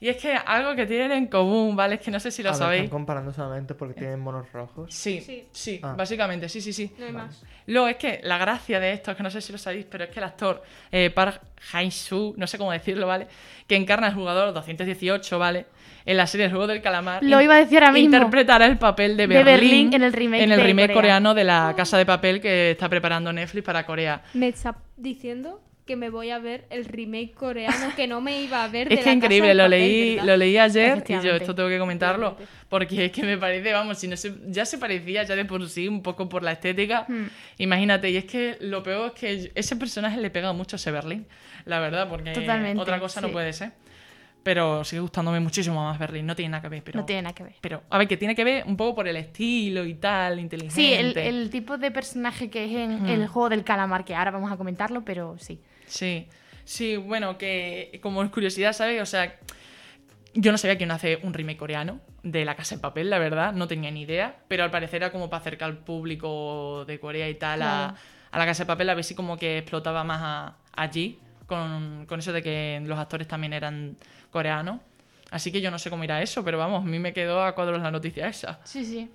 Y 0.00 0.08
es 0.08 0.16
que 0.18 0.32
algo 0.32 0.76
que 0.76 0.86
tienen 0.86 1.10
en 1.10 1.26
común, 1.26 1.74
¿vale? 1.74 1.96
Es 1.96 2.00
que 2.00 2.10
no 2.12 2.20
sé 2.20 2.30
si 2.30 2.40
lo 2.42 2.50
A 2.50 2.52
ver, 2.52 2.58
sabéis. 2.58 2.82
Están 2.84 2.98
comparando 2.98 3.32
solamente 3.32 3.74
porque 3.74 3.94
tienen 3.94 4.20
monos 4.20 4.46
rojos. 4.52 4.94
Sí, 4.94 5.20
sí, 5.20 5.48
Sí. 5.50 5.80
Ah. 5.82 5.94
básicamente, 5.98 6.48
sí, 6.48 6.60
sí, 6.60 6.72
sí. 6.72 6.92
No 6.98 7.06
hay 7.06 7.12
más. 7.12 7.42
Luego 7.66 7.88
es 7.88 7.96
que 7.96 8.20
la 8.22 8.38
gracia 8.38 8.78
de 8.78 8.92
esto, 8.92 9.10
es 9.10 9.16
que 9.16 9.22
no 9.24 9.30
sé 9.30 9.40
si 9.40 9.50
lo 9.50 9.58
sabéis, 9.58 9.86
pero 9.90 10.04
es 10.04 10.10
que 10.10 10.20
el 10.20 10.24
actor 10.24 10.62
eh, 10.92 11.10
Park 11.10 11.40
Hae-soo, 11.72 12.34
no 12.36 12.46
sé 12.46 12.58
cómo 12.58 12.70
decirlo, 12.70 13.08
¿vale? 13.08 13.26
Que 13.66 13.74
encarna 13.74 14.06
al 14.06 14.14
jugador 14.14 14.54
218, 14.54 15.38
¿vale? 15.38 15.66
En 16.06 16.16
la 16.16 16.26
serie 16.28 16.46
El 16.46 16.52
Juego 16.52 16.68
del 16.68 16.80
Calamar. 16.80 17.22
Lo 17.24 17.40
iba 17.42 17.56
a 17.56 17.58
decir 17.58 17.78
ahora 17.82 17.92
mismo. 17.92 18.14
Interpretará 18.14 18.66
el 18.66 18.78
papel 18.78 19.16
de 19.16 19.26
De 19.26 19.42
Berlín, 19.42 19.90
Berlín 19.90 19.94
en 19.94 20.02
el 20.04 20.12
remake 20.12 20.42
en 20.44 20.52
el 20.52 20.60
remake 20.62 20.86
Corea. 20.86 20.94
coreano 20.94 21.34
de 21.34 21.44
la 21.44 21.74
Casa 21.76 21.98
de 21.98 22.06
Papel 22.06 22.40
que 22.40 22.70
está 22.70 22.88
preparando 22.88 23.32
Netflix 23.32 23.64
para 23.66 23.84
Corea. 23.84 24.22
Me 24.32 24.48
está 24.48 24.76
diciendo 24.96 25.60
que 25.88 25.96
me 25.96 26.10
voy 26.10 26.30
a 26.30 26.38
ver 26.38 26.66
el 26.70 26.84
remake 26.84 27.32
coreano 27.32 27.92
que 27.96 28.06
no 28.06 28.20
me 28.20 28.42
iba 28.42 28.62
a 28.62 28.68
ver. 28.68 28.86
Es 28.92 29.00
que 29.00 29.06
La 29.06 29.12
increíble, 29.12 29.48
Casa 29.48 29.54
lo 29.54 29.64
Papel, 29.64 29.80
leí, 29.80 30.10
¿verdad? 30.16 30.24
lo 30.26 30.36
leí 30.36 30.58
ayer 30.58 31.04
y 31.08 31.12
yo 31.20 31.30
esto 31.34 31.54
tengo 31.54 31.68
que 31.70 31.78
comentarlo 31.78 32.36
porque 32.68 33.06
es 33.06 33.10
que 33.12 33.22
me 33.22 33.38
parece, 33.38 33.72
vamos, 33.72 33.98
si 33.98 34.06
no 34.06 34.16
se- 34.16 34.34
ya 34.48 34.66
se 34.66 34.76
parecía 34.78 35.22
ya 35.24 35.34
de 35.34 35.46
por 35.46 35.66
sí 35.68 35.88
un 35.88 36.02
poco 36.02 36.28
por 36.28 36.42
la 36.42 36.52
estética, 36.52 37.06
Hmm. 37.08 37.26
imagínate, 37.56 38.10
y 38.10 38.16
es 38.18 38.26
que 38.26 38.58
lo 38.60 38.82
peor 38.82 39.12
es 39.14 39.20
que 39.20 39.52
ese 39.54 39.76
personaje 39.76 40.20
le 40.20 40.28
pega 40.30 40.52
mucho 40.52 40.76
a 40.76 40.78
ese 40.78 40.90
Berlín, 40.90 41.26
la 41.64 41.80
verdad, 41.80 42.06
porque 42.08 42.32
Totalmente, 42.32 42.80
otra 42.80 43.00
cosa 43.00 43.20
no 43.22 43.30
puede 43.30 43.52
ser. 43.54 43.72
Pero 44.42 44.82
sigue 44.84 45.00
gustándome 45.00 45.40
muchísimo 45.40 45.84
más 45.84 45.98
Berlín, 45.98 46.24
no 46.24 46.34
tiene 46.34 46.50
nada 46.50 46.62
que 46.62 46.68
ver, 46.68 46.82
pero... 46.82 47.00
No 47.00 47.04
tiene 47.04 47.22
nada 47.22 47.34
que 47.34 47.42
ver. 47.42 47.54
Pero, 47.60 47.82
a 47.90 47.98
ver, 47.98 48.06
que 48.08 48.16
tiene 48.16 48.34
que 48.34 48.44
ver 48.44 48.64
un 48.66 48.76
poco 48.76 48.94
por 48.94 49.08
el 49.08 49.16
estilo 49.16 49.84
y 49.84 49.94
tal, 49.94 50.38
inteligente. 50.38 50.74
Sí, 50.80 50.92
el, 50.94 51.18
el 51.18 51.50
tipo 51.50 51.76
de 51.76 51.90
personaje 51.90 52.48
que 52.48 52.64
es 52.64 52.70
en 52.70 53.02
Mm. 53.02 53.08
el 53.08 53.26
juego 53.26 53.48
del 53.50 53.64
calamar, 53.64 54.04
que 54.04 54.14
ahora 54.14 54.30
vamos 54.30 54.50
a 54.50 54.56
comentarlo, 54.56 55.04
pero 55.04 55.36
sí. 55.38 55.60
Sí, 55.88 56.28
sí, 56.64 56.96
bueno, 56.96 57.38
que 57.38 57.98
como 58.02 58.28
curiosidad, 58.30 58.72
¿sabes? 58.72 59.00
O 59.02 59.06
sea, 59.06 59.36
yo 60.34 60.52
no 60.52 60.58
sabía 60.58 60.76
quién 60.78 60.90
hace 60.90 61.18
un 61.22 61.34
remake 61.34 61.56
coreano 61.58 62.00
de 62.22 62.44
La 62.44 62.54
Casa 62.54 62.76
de 62.76 62.80
Papel, 62.80 63.10
la 63.10 63.18
verdad, 63.18 63.52
no 63.52 63.66
tenía 63.66 63.90
ni 63.90 64.02
idea, 64.02 64.36
pero 64.48 64.64
al 64.64 64.70
parecer 64.70 64.96
era 65.02 65.10
como 65.12 65.30
para 65.30 65.40
acercar 65.40 65.70
al 65.70 65.78
público 65.78 66.84
de 66.86 67.00
Corea 67.00 67.28
y 67.28 67.34
tal 67.34 67.62
a, 67.62 67.94
a 68.30 68.38
La 68.38 68.46
Casa 68.46 68.64
de 68.64 68.66
Papel, 68.66 68.90
a 68.90 68.94
ver 68.94 69.04
si 69.04 69.14
como 69.14 69.36
que 69.36 69.58
explotaba 69.58 70.04
más 70.04 70.20
a- 70.22 70.56
allí, 70.74 71.18
con, 71.46 72.04
con 72.06 72.20
eso 72.20 72.32
de 72.32 72.42
que 72.42 72.80
los 72.84 72.98
actores 72.98 73.26
también 73.26 73.52
eran 73.54 73.96
coreanos. 74.30 74.80
Así 75.30 75.50
que 75.52 75.60
yo 75.60 75.70
no 75.70 75.78
sé 75.78 75.90
cómo 75.90 76.04
irá 76.04 76.22
eso, 76.22 76.44
pero 76.44 76.58
vamos, 76.58 76.82
a 76.82 76.86
mí 76.86 76.98
me 76.98 77.12
quedó 77.12 77.42
a 77.42 77.54
cuadros 77.54 77.82
la 77.82 77.90
noticia 77.90 78.28
esa. 78.28 78.60
Sí, 78.64 78.84
sí. 78.84 79.10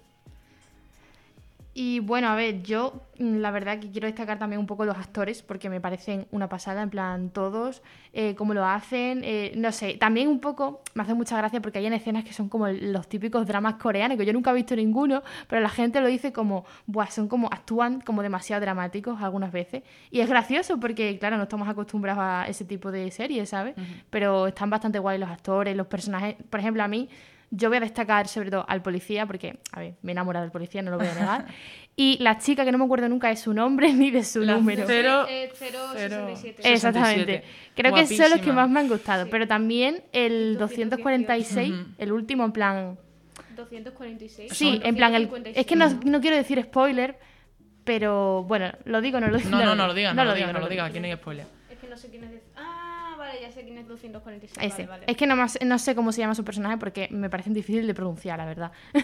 Y 1.76 2.00
bueno, 2.02 2.28
a 2.28 2.36
ver, 2.36 2.62
yo 2.62 3.02
mm, 3.18 3.38
la 3.38 3.50
verdad 3.50 3.80
que 3.80 3.90
quiero 3.90 4.06
destacar 4.06 4.38
también 4.38 4.60
un 4.60 4.68
poco 4.68 4.86
los 4.86 4.96
actores, 4.96 5.42
porque 5.42 5.70
me 5.70 5.82
parecen 5.82 6.28
una 6.32 6.48
pasada, 6.48 6.84
en 6.84 6.92
plan 6.92 7.30
todos, 7.32 7.82
eh, 8.14 8.36
cómo 8.36 8.54
lo 8.54 8.64
hacen, 8.64 9.22
eh, 9.24 9.54
no 9.56 9.72
sé, 9.72 9.96
también 9.96 10.28
un 10.28 10.40
poco 10.40 10.84
me 10.94 11.02
hace 11.02 11.16
mucha 11.16 11.36
gracia 11.36 11.62
porque 11.62 11.80
hay 11.80 11.88
en 11.88 11.94
escenas 11.94 12.26
que 12.26 12.34
son 12.34 12.48
como 12.48 12.68
los 12.68 13.08
típicos 13.08 13.48
dramas 13.48 13.76
coreanos, 13.76 14.18
que 14.18 14.26
yo 14.26 14.34
nunca 14.34 14.52
he 14.52 14.54
visto 14.54 14.76
ninguno, 14.76 15.24
pero 15.48 15.62
la 15.62 15.70
gente 15.70 16.00
lo 16.00 16.08
dice 16.08 16.32
como, 16.32 16.66
buah, 16.86 17.10
son 17.10 17.28
como, 17.28 17.48
actúan 17.48 18.02
como 18.02 18.22
demasiado 18.22 18.62
dramáticos 18.62 19.20
algunas 19.22 19.52
veces. 19.52 19.82
Y 20.12 20.20
es 20.20 20.30
gracioso 20.30 20.80
porque, 20.80 21.18
claro, 21.18 21.38
no 21.38 21.44
estamos 21.44 21.68
acostumbrados 21.68 22.22
a 22.24 22.46
ese 22.48 22.66
tipo 22.66 22.92
de 22.92 23.10
series, 23.10 23.50
¿sabes? 23.50 23.74
Pero 24.12 24.48
están 24.48 24.70
bastante 24.70 25.00
guay 25.00 25.18
los 25.18 25.30
actores, 25.30 25.76
los 25.76 25.88
personajes, 25.88 26.36
por 26.50 26.60
ejemplo, 26.60 26.84
a 26.84 26.88
mí... 26.88 27.10
Yo 27.56 27.70
voy 27.70 27.78
a 27.78 27.82
destacar 27.82 28.28
sobre 28.28 28.50
todo 28.50 28.66
al 28.68 28.82
policía, 28.82 29.28
porque, 29.28 29.60
a 29.72 29.80
ver, 29.80 29.94
me 30.02 30.12
he 30.12 30.14
enamorado 30.14 30.44
del 30.44 30.52
policía, 30.52 30.82
no 30.82 30.90
lo 30.92 30.98
voy 30.98 31.08
a 31.08 31.14
negar. 31.14 31.46
Y 31.96 32.18
la 32.24 32.40
chica, 32.40 32.66
que 32.66 32.72
no 32.72 32.80
me 32.80 32.86
acuerdo 32.86 33.08
nunca 33.08 33.28
de 33.28 33.36
su 33.36 33.54
nombre 33.54 33.94
ni 33.94 34.10
de 34.10 34.24
su 34.24 34.42
La 34.42 34.56
número. 34.56 34.84
Cero- 34.88 35.28
Eh, 35.30 35.52
067. 35.54 36.56
cero- 36.64 36.74
Exactamente. 36.74 37.44
67. 37.44 37.44
Creo 37.76 37.94
que 37.94 38.08
son 38.08 38.18
los 38.18 38.18
que 38.18 38.28
Guapísima. 38.38 38.56
más 38.56 38.70
me 38.72 38.80
han 38.80 38.88
gustado. 38.88 39.24
Sí. 39.26 39.30
Pero 39.32 39.48
también 39.48 40.02
el 40.12 40.58
246, 40.58 41.72
Ujú. 41.72 41.86
el 42.00 42.12
último, 42.12 42.46
en 42.46 42.52
plan. 42.52 42.98
246. 43.56 44.52
Sí, 44.54 44.82
en 44.84 44.96
plan. 44.96 45.14
El, 45.14 45.30
es 45.54 45.66
que 45.68 45.76
no, 45.76 45.88
no 46.04 46.20
quiero 46.20 46.36
decir 46.36 46.60
spoiler, 46.64 47.20
pero 47.84 48.44
bueno, 48.44 48.72
lo 48.86 49.00
digo, 49.00 49.20
no 49.20 49.28
lo 49.28 49.38
digo. 49.38 49.50
No, 49.52 49.64
no, 49.64 49.76
no 49.76 49.86
lo 49.86 49.94
digas, 50.00 50.16
no, 50.16 50.24
lo 50.26 50.34
digas, 50.34 50.50
digo, 50.50 50.60
no 50.60 50.66
lo 50.66 50.70
digas, 50.70 50.90
aquí 50.90 51.00
no 51.00 51.06
hay 51.06 51.14
spoiler. 51.14 51.46
Es 51.70 51.78
que 51.78 51.88
no 51.88 51.96
sé 51.98 52.10
quién 52.10 52.24
es. 52.24 52.32
de- 52.32 52.42
Ah, 52.56 52.83
vale, 53.34 53.42
ya 53.48 53.52
sé 53.52 53.64
quién 53.64 53.78
es 53.78 53.88
246. 53.88 54.58
Ese. 54.66 54.84
Vale, 54.84 54.88
vale. 54.88 55.04
Es 55.08 55.18
que 55.18 55.28
no, 55.28 55.36
más, 55.36 55.58
no 55.66 55.80
sé 55.80 55.96
cómo 55.96 56.12
se 56.12 56.22
llama 56.22 56.36
su 56.36 56.44
personaje 56.44 56.78
porque 56.78 57.08
me 57.12 57.30
parecen 57.30 57.54
difícil 57.54 57.86
de 57.88 57.94
pronunciar, 57.94 58.38
la 58.38 58.46
verdad. 58.46 58.72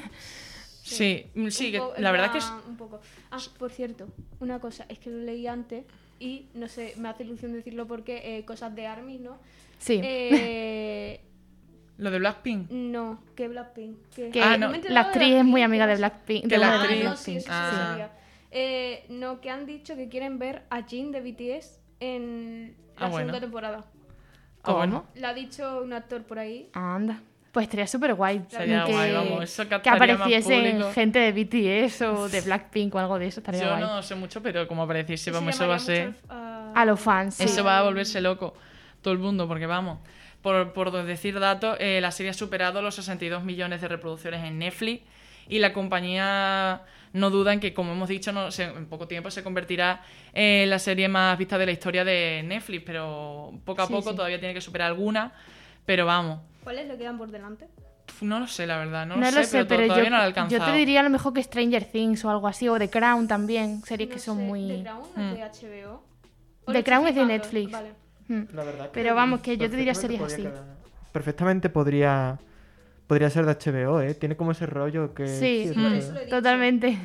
Sí, 0.82 1.28
sí, 1.52 1.66
Un 1.68 1.94
que 1.94 2.02
la 2.02 2.12
verdad 2.12 2.32
que 2.32 2.40
es... 2.40 2.46
plan, 2.46 2.62
Un 2.68 2.76
poco. 2.78 3.00
Ah, 3.30 3.38
por 3.60 3.70
cierto, 3.70 4.08
una 4.40 4.60
cosa, 4.60 4.86
es 4.90 4.98
que 4.98 5.12
lo 5.12 5.20
leí 5.20 5.46
antes 5.46 5.86
y 6.20 6.48
no 6.56 6.68
sé, 6.68 6.96
me 6.98 7.10
hace 7.10 7.24
ilusión 7.24 7.54
decirlo 7.54 7.86
porque 7.86 8.38
eh, 8.38 8.44
cosas 8.46 8.74
de 8.74 8.88
Army, 8.88 9.20
¿no? 9.20 9.38
Sí. 9.78 10.02
Eh, 10.04 11.22
Lo 11.98 12.10
de 12.10 12.18
Blackpink. 12.18 12.72
no, 12.72 13.22
que 13.36 13.48
Blackpink. 13.50 13.98
Que, 14.16 14.30
que 14.32 14.42
Ah, 14.42 14.58
no. 14.58 14.72
la 14.90 15.02
actriz 15.02 15.36
es 15.36 15.46
muy 15.46 15.62
amiga 15.62 15.86
de 15.86 15.96
Blackpink. 15.98 16.44
Que 16.44 16.48
de 16.48 16.58
la 16.58 16.70
una 16.70 16.88
de 16.88 16.88
actriz- 16.88 17.04
Ah, 17.06 17.10
no, 17.10 17.16
sí, 17.18 17.40
sí 17.40 17.46
Ah. 17.50 18.10
Eh, 18.52 19.06
no, 19.10 19.42
que 19.42 19.50
han 19.52 19.68
dicho 19.68 19.96
que 19.96 20.10
quieren 20.10 20.40
ver 20.40 20.64
a 20.72 20.82
Jin 20.88 21.12
de 21.12 21.22
BTS 21.22 21.80
en 22.00 22.74
la 22.98 23.06
Ah, 23.06 23.10
bueno. 23.10 23.18
segunda 23.28 23.40
temporada. 23.42 23.86
Ah, 24.64 24.74
bueno. 24.74 25.06
Lo 25.16 25.28
ha 25.28 25.34
dicho 25.34 25.82
un 25.84 25.94
actor 25.94 26.24
por 26.24 26.40
ahí. 26.40 26.70
Anda. 26.74 27.20
Pues 27.52 27.64
estaría 27.64 27.88
súper 27.88 28.14
guay. 28.14 28.44
Sería 28.48 28.86
que, 28.86 28.92
guay, 28.92 29.12
vamos, 29.12 29.44
eso 29.44 29.68
que 29.68 29.74
público. 30.74 30.92
gente 30.94 31.20
de 31.20 31.32
BTS 31.88 32.02
o 32.04 32.30
de 32.30 32.42
Blackpink 32.42 32.94
o 32.94 33.00
algo 33.00 33.18
de 33.18 33.28
eso. 33.28 33.40
Estaría 33.40 33.62
Yo 33.62 33.70
guay. 33.70 33.82
no 33.82 34.04
sé 34.04 34.14
mucho, 34.16 34.42
pero 34.44 34.68
como 34.68 34.84
apareciese, 34.84 35.32
vamos, 35.32 35.56
eso 35.56 35.68
va 35.68 35.76
a 35.76 35.80
ser... 35.80 36.08
mucho 36.10 36.20
a- 36.30 36.72
A 36.76 36.86
los 36.86 37.00
fans. 37.00 37.36
sí. 37.36 37.44
Eso 37.46 37.64
va 37.64 37.80
a 37.80 37.82
volverse 37.84 38.22
loco 38.22 38.54
todo 39.02 39.14
el 39.14 39.20
mundo, 39.20 39.48
porque 39.48 39.66
vamos, 39.66 39.98
por, 40.44 40.74
por 40.74 40.92
decir 40.92 41.40
datos, 41.40 41.76
eh, 41.80 42.00
la 42.02 42.12
serie 42.12 42.30
ha 42.30 42.34
superado 42.34 42.82
los 42.84 42.94
62 42.96 43.44
millones 43.44 43.82
de 43.82 43.88
reproducciones 43.88 44.44
en 44.44 44.60
Netflix 44.60 45.02
y 45.48 45.58
la 45.60 45.74
compañía 45.74 46.82
no 47.14 47.30
duda 47.30 47.54
en 47.54 47.60
que, 47.60 47.74
como 47.74 47.92
hemos 47.94 48.10
dicho, 48.10 48.32
no, 48.32 48.52
se- 48.52 48.64
en 48.66 48.86
poco 48.88 49.08
tiempo 49.08 49.32
se 49.32 49.44
convertirá 49.44 50.02
en 50.34 50.70
la 50.70 50.80
serie 50.80 51.08
más 51.08 51.38
vista 51.38 51.58
de 51.58 51.66
la 51.66 51.72
historia 51.72 52.04
de 52.06 52.44
Netflix, 52.46 52.84
pero 52.86 53.54
poco 53.66 53.82
a 53.82 53.88
Sí, 53.88 53.94
poco 53.94 54.12
sí. 54.12 54.16
todavía 54.16 54.40
tiene 54.40 54.54
que 54.54 54.62
superar 54.62 54.88
alguna, 54.88 55.32
pero 55.86 56.06
vamos, 56.06 56.42
¿Cuáles 56.64 56.88
le 56.88 56.98
quedan 56.98 57.18
por 57.18 57.32
delante? 57.32 57.68
no 58.22 58.40
lo 58.40 58.48
sé, 58.48 58.68
la 58.68 58.78
verdad, 58.78 59.06
no, 59.06 59.16
No, 59.16 59.22
lo, 59.22 59.26
lo 59.28 59.32
sé, 59.32 59.44
sé, 59.46 59.52
pero, 59.52 59.64
to- 59.66 59.70
pero, 59.76 59.88
todavía 59.88 60.04
yo, 60.10 60.10
no 60.10 60.18
he 60.46 60.50
yo 60.50 60.66
te 60.66 60.72
diría 60.74 61.00
a 61.00 61.04
lo 61.04 61.10
mejor 61.10 61.34
que 61.34 61.42
Stranger 61.44 61.86
Things 61.86 62.26
o 62.26 62.30
algo 62.30 62.48
así, 62.48 62.68
o 62.68 62.78
The 62.78 62.90
Crown 62.90 63.28
también, 63.28 63.82
series 63.84 64.10
No 64.10 64.14
que 64.16 64.20
son 64.20 64.38
sé, 64.38 64.44
muy... 64.44 64.68
¿The 64.68 64.84
Crown 64.84 65.02
no 65.16 65.22
Mm. 65.24 65.34
es 65.34 65.62
de 65.62 65.68
HBO? 65.68 66.04
¿O 66.66 66.72
The 66.74 66.78
lo 66.80 66.84
Crown 66.84 67.08
es 67.08 67.16
de? 67.16 67.26
Netflix. 67.26 67.72
Vale. 67.72 67.94
Hmm. 68.28 68.44
La 68.54 68.64
verdad 68.64 68.86
que 68.86 68.92
Pero 68.94 69.16
vamos, 69.16 69.40
que 69.42 69.58
yo 69.58 69.70
te 69.70 69.76
diría 69.78 69.94
series 69.96 70.22
así. 70.22 70.44
quedar- 70.44 70.78
Perfectamente 71.12 71.70
podría 71.70 72.38
podría 73.10 73.30
ser 73.32 73.44
de 73.48 73.54
HBO, 73.56 74.02
¿eh? 74.02 74.14
Tiene 74.14 74.38
como 74.38 74.52
ese 74.52 74.68
rollo 74.68 75.16
que... 75.16 75.26
Sí, 75.28 75.68
Sí, 75.74 75.74
de- 75.74 75.96
dicho. 75.96 76.30
Totalmente. 76.30 76.96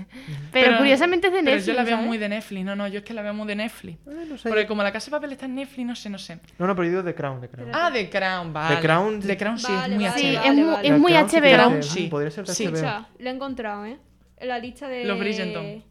Pero, 0.52 0.76
curiosamente 0.76 1.28
es 1.28 1.32
de 1.32 1.38
pero 1.40 1.50
Netflix. 1.56 1.66
yo 1.66 1.72
la 1.72 1.82
veo 1.82 1.94
¿sabes? 1.96 2.06
muy 2.06 2.18
de 2.18 2.28
Netflix, 2.28 2.64
no, 2.66 2.76
no, 2.76 2.86
yo 2.88 2.98
es 2.98 3.04
que 3.06 3.14
la 3.14 3.22
veo 3.22 3.32
muy 3.32 3.46
de 3.48 3.56
Netflix. 3.56 3.98
Eh, 4.06 4.26
no 4.28 4.36
sé. 4.36 4.48
Porque 4.50 4.66
como 4.66 4.82
la 4.82 4.92
casa 4.92 5.06
de 5.06 5.10
papel 5.12 5.32
está 5.32 5.46
en 5.46 5.54
Netflix, 5.54 5.86
no 5.86 5.96
sé, 5.96 6.10
no 6.10 6.18
sé. 6.18 6.38
No, 6.58 6.66
no, 6.66 6.76
pero 6.76 6.84
yo 6.84 6.90
digo 6.90 7.04
The 7.04 7.14
Crown, 7.14 7.40
The 7.40 7.48
Crown. 7.48 7.68
Pero- 7.72 7.78
Ah, 7.82 7.90
The 7.90 8.10
Crown, 8.10 8.52
vale. 8.52 8.80
Crown- 8.80 9.20
The 9.20 9.36
Crown 9.38 9.58
sí 9.58 9.72
Vale, 9.72 9.94
es 9.94 10.00
muy 10.00 10.04
vale, 10.08 10.20
Sí, 10.20 10.26
HBO. 10.36 10.36
vale. 10.36 10.48
es, 10.48 10.54
mu- 10.54 10.70
vale. 10.72 10.88
es 10.88 10.98
muy 10.98 11.12
Crown 11.12 11.72
HBO. 11.78 11.82
Sí. 11.82 12.02
"Mm, 12.06 12.10
Podría 12.10 12.30
ser 12.30 12.44
de 12.46 12.54
Sí. 12.54 12.64
HBO. 12.66 12.74
Escucha, 12.76 13.08
lo 13.18 13.28
he 13.30 13.32
encontrado, 13.32 13.86
¿eh? 13.86 13.98
En 14.36 14.48
la 14.48 14.58
lista 14.58 14.88
de... 14.88 15.04
Los 15.06 15.18
Bridgerton. 15.18 15.82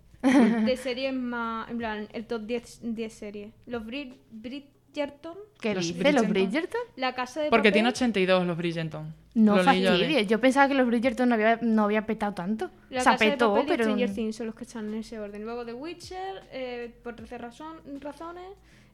De 0.65 0.77
series 0.77 1.13
más... 1.13 1.69
En 1.71 1.77
plan, 1.79 2.07
el 2.13 2.25
top 2.27 2.43
10, 2.45 2.79
10 2.83 3.11
series. 3.13 3.51
Los 3.65 3.83
Brid... 3.85 4.13
Brid 4.31 4.63
Bridgerton. 4.93 5.37
¿Qué 5.59 5.73
Los 5.75 5.87
dice? 5.87 6.13
¿Los 6.13 6.27
Bridgerton. 6.29 6.81
La 6.97 7.13
casa 7.15 7.41
de 7.41 7.49
Porque 7.49 7.69
papel. 7.69 7.73
tiene 7.73 7.89
82 7.89 8.45
los 8.45 8.57
Bridgerton. 8.57 9.13
No 9.35 9.55
Lo 9.57 9.63
leí 9.63 9.81
yo 9.81 9.91
de- 9.91 9.97
fastidies. 9.99 10.27
Yo 10.27 10.39
pensaba 10.39 10.67
que 10.67 10.73
los 10.75 10.85
Bridgerton 10.85 11.29
no 11.29 11.35
había, 11.35 11.57
no 11.61 11.83
había 11.85 12.05
petado 12.05 12.33
tanto. 12.33 12.69
La 12.89 12.99
o 13.01 13.03
sea, 13.03 13.13
casa 13.13 13.25
de 13.25 13.31
petó, 13.31 13.49
papel 13.53 13.65
y 13.65 13.67
pero... 13.69 13.83
Stranger 13.85 14.13
Things 14.13 14.35
son 14.35 14.45
los 14.47 14.55
que 14.55 14.63
están 14.65 14.87
en 14.89 14.95
ese 14.99 15.19
orden. 15.19 15.43
Luego 15.43 15.65
The 15.65 15.73
Witcher, 15.73 16.43
eh, 16.51 16.93
por 17.03 17.15
13 17.15 17.37
razón, 17.39 17.77
razones. 18.01 18.43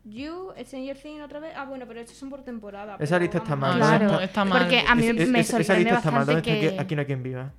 You, 0.06 0.52
Stranger 0.64 0.98
Things 0.98 1.22
otra 1.22 1.40
vez. 1.42 1.52
Ah, 1.56 1.66
bueno, 1.66 1.86
pero 1.88 2.00
estos 2.00 2.16
son 2.18 2.30
por 2.30 2.44
temporada. 2.44 2.96
Esa 3.00 3.20
lista 3.20 3.40
está 3.40 3.56
mal. 3.56 3.76
Claro, 3.78 4.06
no, 4.14 4.20
está 4.22 4.46
mal. 4.46 4.62
porque 4.62 4.80
a 4.88 4.96
mí 4.96 5.06
Es- 5.08 5.18
es- 5.18 5.30
me 5.30 5.40
esa 5.42 5.58
sorprende 5.58 5.84
lista 5.84 5.98
está 5.98 6.12
mal. 6.12 6.26
¿Dónde 6.26 6.40
está 6.40 6.52
que... 6.62 6.68
aquí, 6.70 6.78
aquí 6.80 6.96
no 6.96 7.02
hay 7.02 7.06
quien 7.06 7.24
viva? 7.24 7.52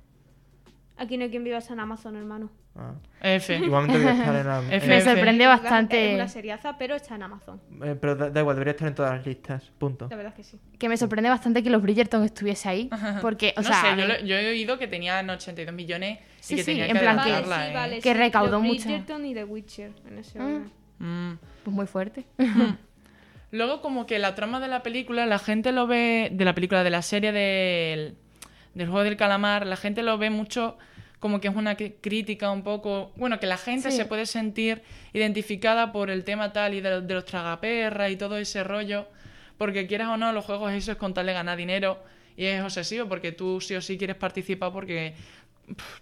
Aquí 1.01 1.17
no 1.17 1.23
hay 1.23 1.29
quien 1.31 1.43
viva 1.43 1.57
en 1.67 1.79
Amazon, 1.79 2.15
hermano. 2.15 2.51
Ah. 2.75 2.93
F. 3.21 3.57
Igualmente 3.57 3.97
debe 3.99 4.11
estar 4.11 4.35
en. 4.63 4.71
F. 4.73 4.87
Me 4.87 5.01
sorprende 5.01 5.43
Es 5.45 5.49
bastante 5.49 6.13
una 6.13 6.27
seriaza, 6.27 6.77
pero 6.77 6.95
está 6.95 7.15
en 7.15 7.23
Amazon. 7.23 7.59
eh, 7.83 7.97
pero 7.99 8.15
da, 8.15 8.29
da 8.29 8.39
igual, 8.39 8.55
debería 8.55 8.71
estar 8.71 8.87
en 8.87 8.93
todas 8.95 9.15
las 9.15 9.25
listas. 9.25 9.63
Punto. 9.79 10.07
La 10.11 10.15
verdad 10.15 10.33
es 10.37 10.45
que 10.45 10.57
sí. 10.57 10.59
que 10.77 10.87
me 10.87 10.95
sorprende 10.97 11.29
bastante 11.29 11.63
que 11.63 11.69
los 11.71 11.81
Bridgerton 11.81 12.23
estuviese 12.23 12.69
ahí. 12.69 12.89
Porque, 13.21 13.53
o 13.57 13.61
no 13.61 13.67
sea, 13.67 13.81
sé, 13.81 13.89
yo, 13.89 13.95
ver, 14.07 14.07
lo- 14.21 14.25
yo 14.27 14.35
he 14.37 14.49
oído 14.51 14.77
que 14.77 14.87
tenían 14.87 15.27
82 15.29 15.73
millones 15.73 16.19
Sí, 16.39 16.53
y 16.53 16.57
que 16.57 16.63
sí, 16.63 16.71
tenía 16.71 16.85
en 16.85 16.93
que 16.93 16.99
plan 16.99 17.15
Vale, 17.17 17.33
sí, 17.35 17.51
¿eh? 17.51 17.73
vale, 17.73 17.99
Que 17.99 18.13
recaudó 18.13 18.51
Los 18.51 18.61
mucho. 18.61 18.83
Bridgerton 18.83 19.25
y 19.25 19.33
The 19.33 19.43
Witcher 19.43 19.91
en 20.07 20.17
ese 20.19 20.39
orden. 20.39 20.71
Mm. 20.99 21.37
pues 21.63 21.75
muy 21.75 21.87
fuerte. 21.87 22.25
Luego, 23.51 23.81
como 23.81 24.05
que 24.05 24.17
la 24.19 24.33
trama 24.35 24.59
de 24.59 24.67
la 24.67 24.81
película, 24.83 25.25
la 25.25 25.39
gente 25.39 25.71
lo 25.71 25.87
ve. 25.87 26.29
De 26.31 26.45
la 26.45 26.53
película, 26.55 26.83
de 26.83 26.89
la 26.89 27.01
serie 27.01 27.31
del, 27.33 28.15
del 28.75 28.87
juego 28.87 29.03
del 29.03 29.17
calamar, 29.17 29.65
la 29.65 29.75
gente 29.75 30.03
lo 30.03 30.17
ve 30.17 30.29
mucho 30.29 30.77
como 31.21 31.39
que 31.39 31.47
es 31.47 31.55
una 31.55 31.77
crítica 31.77 32.51
un 32.51 32.63
poco. 32.63 33.13
Bueno, 33.15 33.39
que 33.39 33.45
la 33.47 33.55
gente 33.57 33.91
Sí. 33.91 33.95
se 33.97 34.05
puede 34.05 34.25
sentir 34.25 34.81
identificada 35.13 35.93
por 35.93 36.09
el 36.09 36.25
tema 36.25 36.51
tal 36.51 36.73
y 36.73 36.81
de, 36.81 36.99
de 37.01 37.13
los 37.13 37.23
tragaperras 37.23 38.11
y 38.11 38.17
todo 38.17 38.35
ese 38.37 38.63
rollo. 38.65 39.07
Porque 39.57 39.87
quieras 39.87 40.09
o 40.09 40.17
no, 40.17 40.33
los 40.33 40.43
juegos 40.43 40.73
eso 40.73 40.91
es 40.91 40.97
con 40.97 41.13
tal 41.13 41.27
de 41.27 41.33
ganar 41.33 41.55
dinero 41.57 41.99
y 42.35 42.45
es 42.45 42.61
obsesivo 42.63 43.07
porque 43.07 43.31
tú 43.31 43.61
sí 43.61 43.75
o 43.75 43.81
sí 43.81 43.97
quieres 43.97 44.17
participar 44.17 44.73
porque. 44.73 45.13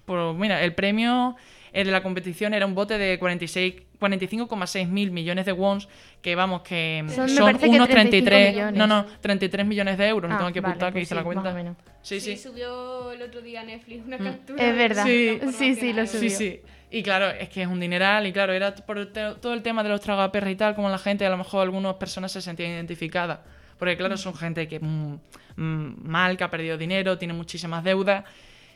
Por, 0.06 0.34
mira, 0.36 0.64
el 0.64 0.74
premio 0.74 1.36
de 1.74 1.86
la 1.86 2.02
competición 2.02 2.54
era 2.54 2.66
un 2.66 2.76
bote 2.76 2.98
de 2.98 3.20
46 3.20 3.74
45,6 4.00 4.88
mil 4.88 5.12
millones 5.12 5.46
de 5.46 5.52
wons, 5.52 5.90
que 6.22 6.34
vamos, 6.34 6.62
que 6.62 7.04
Son, 7.10 7.28
que 7.28 7.68
unos 7.68 7.88
35 7.88 7.88
33, 7.90 8.54
millones. 8.56 8.78
no, 8.78 8.88
no, 8.88 9.06
33 9.20 9.66
millones 9.68 9.98
de 9.98 10.08
euros, 10.08 10.30
no 10.30 10.36
Ah, 10.36 10.40
tengo 10.40 10.54
que 10.54 10.62
vale, 10.62 10.72
apuntar 10.72 10.90
que 10.90 11.00
pues 11.00 11.04
hice 11.04 11.16
la 11.16 11.22
sí, 11.22 11.26
cuenta. 11.26 11.76
Sí, 12.02 12.22
sí. 12.22 12.38
subió 12.38 13.12
el 13.12 13.22
otro 13.22 13.42
día 13.42 13.62
Netflix 13.64 14.06
una 14.06 14.18
Mm. 14.18 14.24
captura. 14.24 14.64
Es 14.70 14.76
verdad. 14.76 15.04
Sí. 15.06 15.40
Sí, 15.52 15.76
sí, 15.76 15.92
lo 15.94 16.08
subió. 16.08 16.30
Sí, 16.30 16.30
sí. 16.30 16.62
Y 16.92 17.04
claro, 17.04 17.30
es 17.30 17.50
que 17.50 17.62
es 17.64 17.68
un 17.68 17.80
dineral 17.82 18.26
y 18.26 18.32
claro, 18.32 18.54
era 18.54 18.74
por 18.74 19.06
todo 19.08 19.54
el 19.54 19.62
tema 19.62 19.84
de 19.84 19.90
los 19.90 20.00
tragaperras 20.00 20.50
y 20.52 20.56
tal, 20.56 20.76
como 20.76 20.90
la 20.90 20.98
gente, 20.98 21.26
a 21.26 21.30
lo 21.30 21.38
mejor 21.38 21.62
algunas 21.64 21.96
personas 21.96 22.32
se 22.32 22.42
sentían 22.42 22.72
identificadas. 22.72 23.40
Porque 23.78 23.98
claro, 23.98 24.16
son 24.18 24.34
gente 24.34 24.66
que 24.68 24.80
mm, 24.80 25.14
mm, 25.58 25.96
mal, 26.08 26.38
que 26.38 26.46
ha 26.46 26.50
perdido 26.50 26.78
dinero, 26.78 27.18
tiene 27.18 27.34
muchísimas 27.34 27.84
deudas 27.84 28.24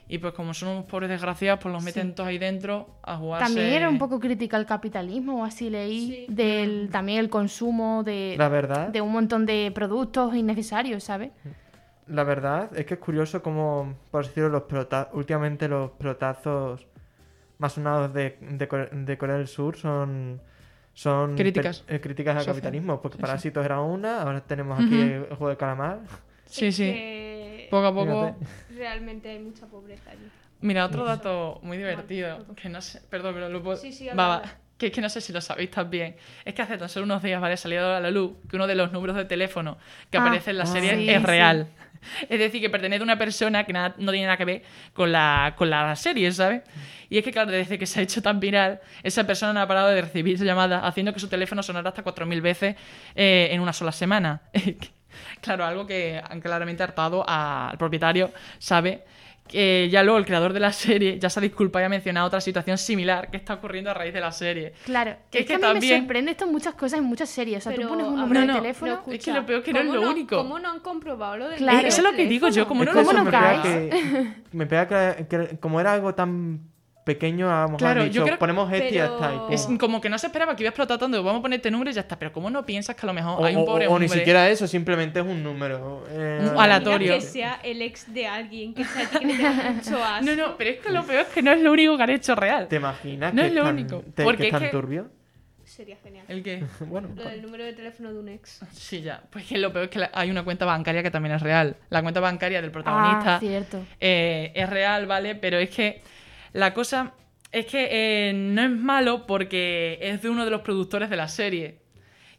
y 0.10 0.18
pues 0.18 0.34
como 0.34 0.54
son 0.54 0.70
unos 0.70 0.86
pobres 0.86 1.10
desgraciados, 1.10 1.60
pues 1.62 1.74
los 1.74 1.84
meten 1.84 2.14
todos 2.14 2.30
ahí 2.30 2.38
dentro 2.38 2.88
a 3.04 3.18
jugarse... 3.18 3.46
También 3.46 3.74
era 3.74 3.90
un 3.90 3.98
poco 3.98 4.20
crítica 4.20 4.58
al 4.58 4.66
capitalismo, 4.66 5.42
o 5.42 5.46
así 5.46 5.70
leí, 5.70 6.08
Sí. 6.08 6.26
del 6.34 6.90
también 6.92 7.20
el 7.20 7.30
consumo 7.30 8.04
de, 8.04 8.36
La 8.38 8.50
verdad, 8.50 8.90
de 8.90 9.02
un 9.02 9.12
montón 9.12 9.46
de 9.46 9.72
productos 9.74 10.36
innecesarios, 10.36 11.04
¿sabes? 11.04 11.32
la 12.06 12.26
verdad 12.26 12.70
es 12.78 12.86
que 12.86 12.96
es 12.96 13.00
curioso 13.00 13.42
como, 13.42 13.96
por 14.12 14.26
decirlo, 14.28 14.50
los 14.50 14.64
últimamente 15.14 15.70
los 15.70 15.92
pelotazos 15.92 16.86
más 17.60 17.74
sonados 17.74 18.14
de, 18.14 18.38
de, 18.42 18.68
Core- 18.68 18.90
de 18.92 19.18
Corea 19.18 19.38
del 19.38 19.48
Sur 19.48 19.78
son 19.78 20.42
son 20.96 21.36
Críticas. 21.36 21.84
eh, 21.88 22.00
críticas 22.02 22.36
al 22.36 22.42
Social. 22.42 22.56
capitalismo, 22.56 23.02
porque 23.02 23.16
Sí, 23.16 23.22
sí. 23.22 23.22
Parásitos 23.22 23.66
era 23.66 23.80
una, 23.82 24.22
ahora 24.22 24.42
tenemos 24.42 24.80
aquí 24.80 24.94
el 25.02 25.24
juego 25.30 25.50
de 25.50 25.58
calamar. 25.58 26.00
Sí, 26.46 26.68
Es 26.68 26.76
sí. 26.76 26.84
que 26.84 27.33
Poco 27.74 27.88
a 27.88 27.94
poco... 27.94 28.36
Fíjate. 28.38 28.76
Realmente 28.78 29.30
hay 29.30 29.40
mucha 29.40 29.66
pobreza 29.66 30.12
allí. 30.12 30.30
Mira, 30.62 30.86
otro 30.86 31.04
dato 31.06 31.60
muy 31.64 31.76
divertido, 31.76 32.46
que 32.56 32.70
no 32.70 32.80
sé, 32.82 33.02
perdón, 33.10 33.34
pero 33.34 33.50
lo 33.50 33.64
puedo... 33.64 33.78
Sí, 33.78 33.92
sí, 33.92 34.08
Va, 34.10 34.28
va, 34.28 34.44
que 34.78 34.88
es 34.88 34.92
que 34.92 35.02
no 35.02 35.10
sé 35.10 35.22
si 35.22 35.34
lo 35.34 35.42
sabéis 35.42 35.72
también. 35.72 36.16
Es 36.46 36.54
que 36.54 36.62
hace 36.62 36.78
tan 36.78 36.88
solo 36.88 37.06
unos 37.06 37.24
días, 37.24 37.42
¿vale? 37.42 37.56
Ha 37.56 37.58
salido 37.58 37.96
a 37.96 38.00
la 38.00 38.12
luz 38.12 38.34
que 38.48 38.58
uno 38.58 38.68
de 38.68 38.76
los 38.76 38.92
números 38.92 39.16
de 39.16 39.26
teléfono 39.26 39.80
que 40.12 40.20
Ah, 40.20 40.22
aparece 40.22 40.52
en 40.52 40.60
la 40.60 40.66
ah, 40.66 40.68
serie 40.68 40.96
sí, 40.98 41.10
es 41.10 41.20
sí. 41.20 41.26
real. 41.26 41.68
Es 42.30 42.38
decir, 42.38 42.62
que 42.62 42.70
pertenece 42.70 43.02
a 43.02 43.06
una 43.06 43.18
persona 43.18 43.64
que 43.64 43.74
nada, 43.74 43.96
no 43.98 44.12
tiene 44.12 44.28
nada 44.28 44.38
que 44.38 44.46
ver 44.46 44.64
con 44.94 45.12
la, 45.12 45.56
con 45.58 45.70
la 45.70 45.96
serie, 45.96 46.32
¿sabes? 46.32 46.62
Y 47.10 47.18
es 47.18 47.24
que, 47.24 47.32
claro, 47.32 47.50
desde 47.50 47.80
que 47.80 47.86
se 47.86 48.02
ha 48.02 48.04
hecho 48.04 48.22
tan 48.22 48.40
viral, 48.40 48.82
esa 49.04 49.26
persona 49.26 49.54
no 49.54 49.62
ha 49.62 49.68
parado 49.68 49.88
de 49.88 50.02
recibir 50.02 50.38
llamadas, 50.38 50.82
haciendo 50.84 51.14
que 51.14 51.20
su 51.22 51.30
teléfono 51.30 51.64
sonara 51.64 51.90
hasta 51.90 52.04
4.000 52.04 52.42
veces 52.42 52.76
eh, 53.16 53.48
en 53.52 53.62
una 53.62 53.74
sola 53.74 53.92
semana. 53.94 54.42
claro, 55.42 55.66
algo 55.66 55.86
que 55.88 56.22
han 56.30 56.42
claramente 56.42 56.84
hartado 56.84 57.24
al 57.28 57.78
propietario, 57.78 58.32
¿sabe? 58.60 59.04
Que 59.48 59.90
ya 59.92 60.04
luego 60.04 60.18
el 60.20 60.26
creador 60.26 60.54
de 60.54 60.62
la 60.62 60.72
serie 60.72 61.20
ya 61.20 61.30
se 61.30 61.38
ha 61.38 61.42
disculpado 61.42 61.84
y 61.84 61.86
ha 61.86 61.90
mencionado 61.90 62.28
otra 62.28 62.40
situación 62.40 62.78
similar 62.78 63.30
que 63.30 63.36
está 63.36 63.56
ocurriendo 63.56 63.92
a 63.92 63.94
raíz 63.94 64.14
de 64.14 64.22
la 64.22 64.32
serie. 64.32 64.72
Claro, 64.86 65.18
Que 65.30 65.40
es 65.40 65.46
que, 65.46 65.48
que 65.48 65.54
a 65.56 65.58
mí 65.58 65.62
también- 65.64 65.94
me 65.96 66.00
sorprende 66.00 66.32
esto 66.32 66.46
en 66.46 66.52
muchas 66.54 66.74
cosas, 66.76 67.00
en 67.00 67.06
muchas 67.06 67.30
series. 67.30 67.58
O 67.58 67.62
sea, 67.70 67.72
Pero, 67.76 67.90
tú 67.90 67.94
pones 67.94 68.08
un 68.08 68.16
número 68.22 68.40
de 68.40 68.48
no, 68.48 68.56
teléfono... 68.56 69.04
Es 69.12 69.22
que 69.24 69.34
lo 69.34 69.46
peor 69.46 69.62
que 69.62 69.74
no 69.74 69.80
es 69.80 69.86
¿cómo 69.86 70.00
lo 70.00 70.10
único. 70.10 70.38
¿Cómo 70.38 70.60
no 70.60 70.70
han 70.70 70.80
comprobado 70.80 71.36
lo 71.36 71.50
del 71.50 71.58
Claro. 71.58 71.80
Eso 71.80 71.88
es 71.88 71.98
de 71.98 72.04
lo 72.04 72.16
que 72.16 72.26
digo 72.26 72.48
yo, 72.48 72.52
Es 72.52 72.58
no 72.60 72.68
¿Cómo 72.70 72.86
no 72.86 73.24
me 73.26 73.32
pega 73.32 73.62
caes? 73.62 73.62
que- 73.62 74.34
me 74.54 74.66
pega 74.66 74.88
que, 75.18 75.28
que 75.28 75.58
como 75.60 75.82
era 75.82 75.92
algo 75.92 76.16
tan 76.16 76.62
pequeño, 77.04 77.52
a 77.52 77.62
lo 77.64 77.68
mejor 77.68 77.80
Claro, 77.80 78.02
han 78.02 78.08
yo 78.08 78.12
dicho, 78.14 78.24
creo- 78.26 78.40
ponemos 78.40 78.72
este 78.72 78.90
y 78.90 78.94
ya 78.94 79.06
está. 79.06 79.34
y 79.50 79.54
Es 79.54 79.68
como- 79.80 80.00
que 80.00 80.10
no 80.10 80.18
se 80.18 80.28
esperaba 80.28 80.56
que 80.56 80.64
iba 80.64 80.70
a 80.70 80.72
explotar 80.72 80.98
tanto, 80.98 81.22
vamos 81.24 81.40
a 81.40 81.42
poner 81.42 81.58
este 81.58 81.70
número 81.72 81.92
y 81.92 81.94
ya 81.94 82.02
está. 82.02 82.18
Pero 82.18 82.32
¿cómo 82.32 82.50
no 82.50 82.66
piensas 82.66 82.96
que 82.96 83.06
a 83.06 83.08
lo 83.08 83.14
mejor 83.14 83.42
o, 83.42 83.46
hay 83.46 83.56
un 83.56 83.64
o- 83.64 83.66
pobre 83.66 83.88
o 83.88 83.90
ni 84.00 84.06
hombre? 84.06 84.20
siquiera 84.20 84.50
eso, 84.50 84.68
simplemente 84.68 85.20
es 85.20 85.26
un 85.26 85.44
número. 85.44 86.06
eh, 86.10 86.38
Un 86.42 86.52
Mira 86.52 86.64
aleatorio. 86.64 87.14
que 87.16 87.22
sea 87.22 87.60
el 87.64 87.82
ex 87.82 88.14
de 88.14 88.28
alguien 88.28 88.74
que 88.74 88.86
sea 88.86 89.10
que 89.10 89.26
mucho 89.26 90.04
asco. 90.04 90.26
No, 90.26 90.36
no, 90.36 90.58
pero 90.58 90.70
es 90.72 90.80
que 90.80 90.90
lo 90.92 91.04
peor 91.04 91.22
es 91.22 91.28
que 91.28 91.42
no 91.42 91.52
es 91.52 91.62
lo 91.62 91.72
único 91.72 91.98
que 91.98 92.04
han 92.04 92.10
hecho 92.10 92.36
real. 92.36 92.68
¿Te 92.68 92.78
imaginas 92.78 93.34
No 93.34 93.42
que 93.42 93.48
es 93.50 93.54
lo 93.54 93.64
tan- 93.64 93.74
único, 93.76 94.04
te- 94.16 94.24
porque 94.24 94.38
que 94.44 94.48
es 94.48 94.54
es 94.54 94.60
tan 94.60 94.62
que- 94.64 94.70
turbio? 94.70 95.10
Sería 95.66 95.98
genial. 96.04 96.26
¿El 96.28 96.44
qué? 96.44 96.64
bueno, 96.82 97.10
Lo 97.16 97.24
del 97.24 97.42
número 97.42 97.64
de 97.64 97.74
teléfono 97.74 98.14
de 98.14 98.20
un 98.20 98.30
ex. 98.30 98.60
Sí, 98.74 99.02
ya. 99.02 99.24
Pues 99.32 99.46
que 99.48 99.58
lo 99.58 99.72
peor 99.74 99.86
es 99.86 99.90
que 99.92 100.00
la- 100.00 100.12
hay 100.14 100.30
una 100.30 100.44
cuenta 100.44 100.66
bancaria 100.66 101.02
que 101.02 101.10
también 101.10 101.34
es 101.36 101.42
real. 101.42 101.78
La 101.90 102.02
cuenta 102.04 102.20
bancaria 102.20 102.62
del 102.62 102.70
protagonista 102.70 103.38
Ah, 103.38 103.40
cierto. 103.40 103.80
eh, 104.00 104.52
es 104.54 104.70
real, 104.70 105.08
¿vale? 105.08 105.34
Pero 105.36 105.58
es 105.58 105.70
que 105.72 106.02
la 106.54 106.74
cosa 106.74 107.14
es 107.52 107.66
que 107.66 107.88
eh, 107.92 108.34
no 108.34 108.64
es 108.64 108.72
malo 108.72 109.28
porque 109.28 110.00
es 110.02 110.22
de 110.22 110.30
uno 110.30 110.46
de 110.46 110.52
los 110.52 110.62
productores 110.62 111.10
de 111.10 111.16
la 111.16 111.28
serie. 111.28 111.80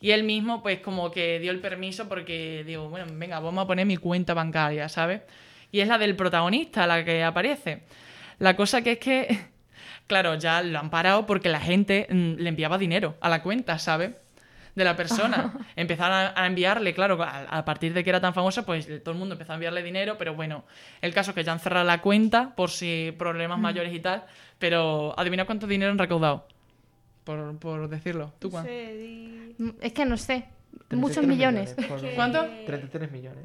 Y 0.00 0.11
él 0.11 0.25
mismo, 0.25 0.62
pues, 0.62 0.80
como 0.80 1.11
que 1.11 1.38
dio 1.38 1.50
el 1.50 1.61
permiso 1.61 2.09
porque 2.09 2.62
digo, 2.66 2.88
bueno, 2.88 3.06
venga, 3.14 3.40
vamos 3.40 3.64
a 3.64 3.66
poner 3.66 3.87
mi 3.87 3.97
cuenta 3.97 4.35
bancaria, 4.35 4.88
¿sabes? 4.88 5.23
Y 5.73 5.80
es 5.80 5.88
la 5.88 5.99
del 5.99 6.16
protagonista 6.16 6.87
la 6.87 7.04
que 7.04 7.23
aparece. 7.23 7.83
La 8.38 8.56
cosa 8.56 8.83
que 8.83 8.92
es 8.92 8.99
que, 8.99 9.38
claro, 10.06 10.35
ya 10.35 10.62
lo 10.62 10.78
han 10.78 10.90
parado 10.90 11.26
porque 11.26 11.49
la 11.49 11.61
gente 11.61 12.06
mm, 12.11 12.35
le 12.35 12.49
enviaba 12.49 12.78
dinero 12.78 13.16
a 13.21 13.28
la 13.28 13.42
cuenta, 13.42 13.78
¿sabes? 13.78 14.11
De 14.74 14.82
la 14.84 14.96
persona. 14.96 15.52
Empezaron 15.76 16.12
a, 16.16 16.32
a 16.42 16.46
enviarle, 16.46 16.92
claro, 16.94 17.22
a, 17.22 17.42
a 17.42 17.64
partir 17.64 17.92
de 17.94 18.02
que 18.02 18.10
era 18.10 18.20
tan 18.20 18.34
famosa, 18.34 18.66
pues 18.66 18.86
todo 19.04 19.12
el 19.12 19.18
mundo 19.18 19.34
empezó 19.34 19.52
a 19.52 19.54
enviarle 19.54 19.82
dinero, 19.82 20.16
pero 20.18 20.34
bueno, 20.34 20.64
el 21.00 21.14
caso 21.14 21.30
es 21.30 21.34
que 21.36 21.44
ya 21.44 21.52
han 21.52 21.60
cerrado 21.60 21.84
la 21.86 22.00
cuenta 22.00 22.54
por 22.56 22.70
si 22.70 23.14
problemas 23.16 23.58
mayores 23.58 23.92
y 23.94 24.00
tal, 24.00 24.24
pero 24.58 25.14
adivina 25.18 25.44
cuánto 25.44 25.66
dinero 25.66 25.92
han 25.92 25.98
recaudado. 25.98 26.46
Por, 27.22 27.56
por 27.58 27.88
decirlo. 27.88 28.32
¿Tú 28.38 28.48
No 28.48 28.52
cuánto? 28.52 28.70
Mm, 29.58 29.70
Es 29.80 29.92
que 29.92 30.04
no 30.04 30.16
sé. 30.16 30.46
33 30.88 31.00
Muchos 31.00 31.24
millones. 31.26 31.74
por- 31.88 32.00
que- 32.00 32.14
¿Cuánto? 32.14 32.44
33 32.66 33.10
millones. 33.12 33.44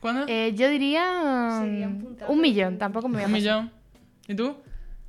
¿Cuánto? 0.00 0.24
Eh, 0.32 0.54
yo 0.54 0.68
diría 0.70 1.60
mm, 1.62 2.16
un 2.28 2.40
millón, 2.40 2.78
tampoco 2.78 3.08
me 3.08 3.14
voy 3.16 3.24
a 3.24 3.26
Un 3.26 3.32
millón. 3.32 3.70
¿Y 4.28 4.34
tú? 4.34 4.56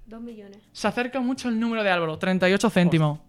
Dos 0.08 0.20
millones. 0.22 0.58
Se 0.74 0.88
acerca 0.88 1.22
mucho 1.22 1.48
el 1.48 1.58
número 1.60 1.84
de 1.84 1.90
Álvaro, 1.92 2.18
38 2.18 2.70
céntimos. 2.70 3.20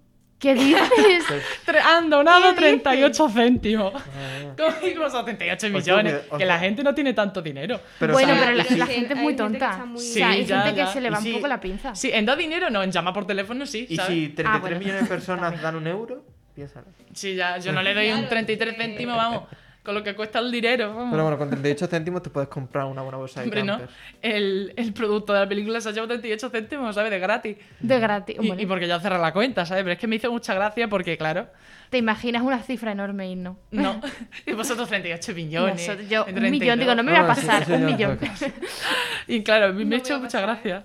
¿Qué 0.43 0.55
dices? 0.57 1.25
Tre- 1.65 1.81
Han 1.81 2.11
donado 2.11 2.53
¿Qué 2.57 2.67
dices? 2.67 2.83
38 2.83 3.29
céntimos. 3.31 3.93
Ah, 3.95 4.55
¿Cómo 4.59 4.73
digo 4.85 5.09
78 5.09 5.59
Pues 5.61 5.73
millones? 5.73 6.15
que- 6.15 6.35
o 6.35 6.39
la 6.39 6.45
sea- 6.47 6.59
gente 6.59 6.83
no 6.83 6.93
tiene 6.95 7.15
tanto 7.15 7.41
dinero. 7.41 7.81
Pero 8.01 8.13
bueno, 8.13 8.35
sí, 8.35 8.41
pero 8.43 8.53
la, 8.57 8.65
sí, 8.65 8.77
la 8.77 8.87
sí, 8.87 8.93
gente 8.93 9.13
es 9.15 9.19
hay 9.19 9.23
muy 9.25 9.33
gente 9.37 9.59
que 9.59 9.65
tonta. 9.65 9.87
muy- 9.87 9.97
O 9.97 9.99
sea, 10.01 10.29
hay 10.31 10.43
Sí, 10.43 10.47
ya, 10.49 10.63
gente 10.63 10.77
ya. 10.77 10.87
que 10.87 10.93
se 10.93 11.01
le 11.01 11.11
va 11.11 11.19
un 11.19 11.25
sí. 11.25 11.33
poco 11.33 11.47
la 11.47 11.61
pinza. 11.61 11.95
Sí, 11.95 12.11
en 12.13 12.27
da 12.27 12.35
dinero 12.37 12.69
no, 12.71 12.83
en 12.83 12.91
llama 12.91 13.13
por 13.13 13.25
teléfono 13.27 13.65
sí, 13.67 13.87
Y 13.89 13.97
si 13.97 14.29
33 14.31 14.47
Ah, 14.47 14.59
bueno. 14.59 14.79
millones 14.81 15.03
de 15.03 15.09
personas 15.09 15.63
dan 15.63 15.77
un 15.77 15.87
euro, 15.87 16.25
piénsalo. 16.57 16.87
Sí, 17.15 17.37
ya, 17.37 17.59
yo 17.59 17.73
no 17.73 17.81
le 17.83 17.95
doy 17.95 18.09
un 18.09 18.15
Claro, 18.15 18.29
33 18.31 18.75
eh. 18.75 18.77
céntimos, 18.77 19.17
vamos, 19.17 19.45
con 19.83 19.95
lo 19.97 20.03
que 20.05 20.15
cuesta 20.15 20.39
el 20.39 20.53
dinero, 20.53 20.95
vamos. 20.95 21.11
Pero 21.11 21.23
bueno, 21.25 21.39
con 21.39 21.51
38 21.51 21.87
céntimos 21.89 22.23
te 22.23 22.31
puedes 22.31 22.49
comprar 22.49 22.85
una 22.87 23.03
buena 23.03 23.19
bolsa 23.19 23.41
de 23.41 23.47
Hombre, 23.47 23.65
no. 23.65 23.81
El, 24.21 24.73
el 24.77 24.93
producto 24.93 25.33
de 25.33 25.41
la 25.41 25.49
película 25.49 25.81
se 25.81 25.89
ha 25.89 25.93
llevado 25.93 26.09
38 26.11 26.51
céntimos, 26.51 26.95
¿sabes? 26.95 27.11
De 27.11 27.19
gratis. 27.19 27.57
De 27.81 27.99
gratis. 27.99 28.37
Y, 28.41 28.47
Bueno, 28.47 28.63
y 28.63 28.67
porque 28.67 28.87
ya 28.87 29.01
cerra 29.01 29.19
la 29.19 29.33
cuenta, 29.33 29.67
¿sabes? 29.67 29.83
Pero 29.83 29.95
es 29.95 29.99
que 29.99 30.07
me 30.07 30.17
hizo 30.17 30.31
mucha 30.31 30.55
gracia 30.55 30.89
porque, 30.89 31.19
claro, 31.19 31.49
Te 31.91 31.99
imaginas 31.99 32.43
una 32.43 32.61
cifra 32.63 32.93
enorme 32.93 33.29
y 33.31 33.35
no. 33.37 33.59
no. 33.73 34.01
y 34.47 34.53
vosotros 34.53 34.89
38 34.89 35.35
millones. 35.35 35.87
Nosotros- 35.87 36.09
yo, 36.09 36.21
un 36.21 36.35
32. 36.35 36.51
millón, 36.61 36.79
digo, 36.79 36.95
no 36.95 37.03
me 37.03 37.11
voy 37.13 37.21
a 37.21 37.35
sí, 37.35 37.47
pasar, 37.47 37.73
un 37.73 37.85
millón. 37.87 38.19
Y 39.27 39.43
claro, 39.43 39.67
a 39.67 39.69
mí 39.73 39.85
me 39.85 39.91
No 39.91 39.97
ha 39.97 39.99
hecho 39.99 40.19
mucha 40.21 40.41
gracia. 40.41 40.85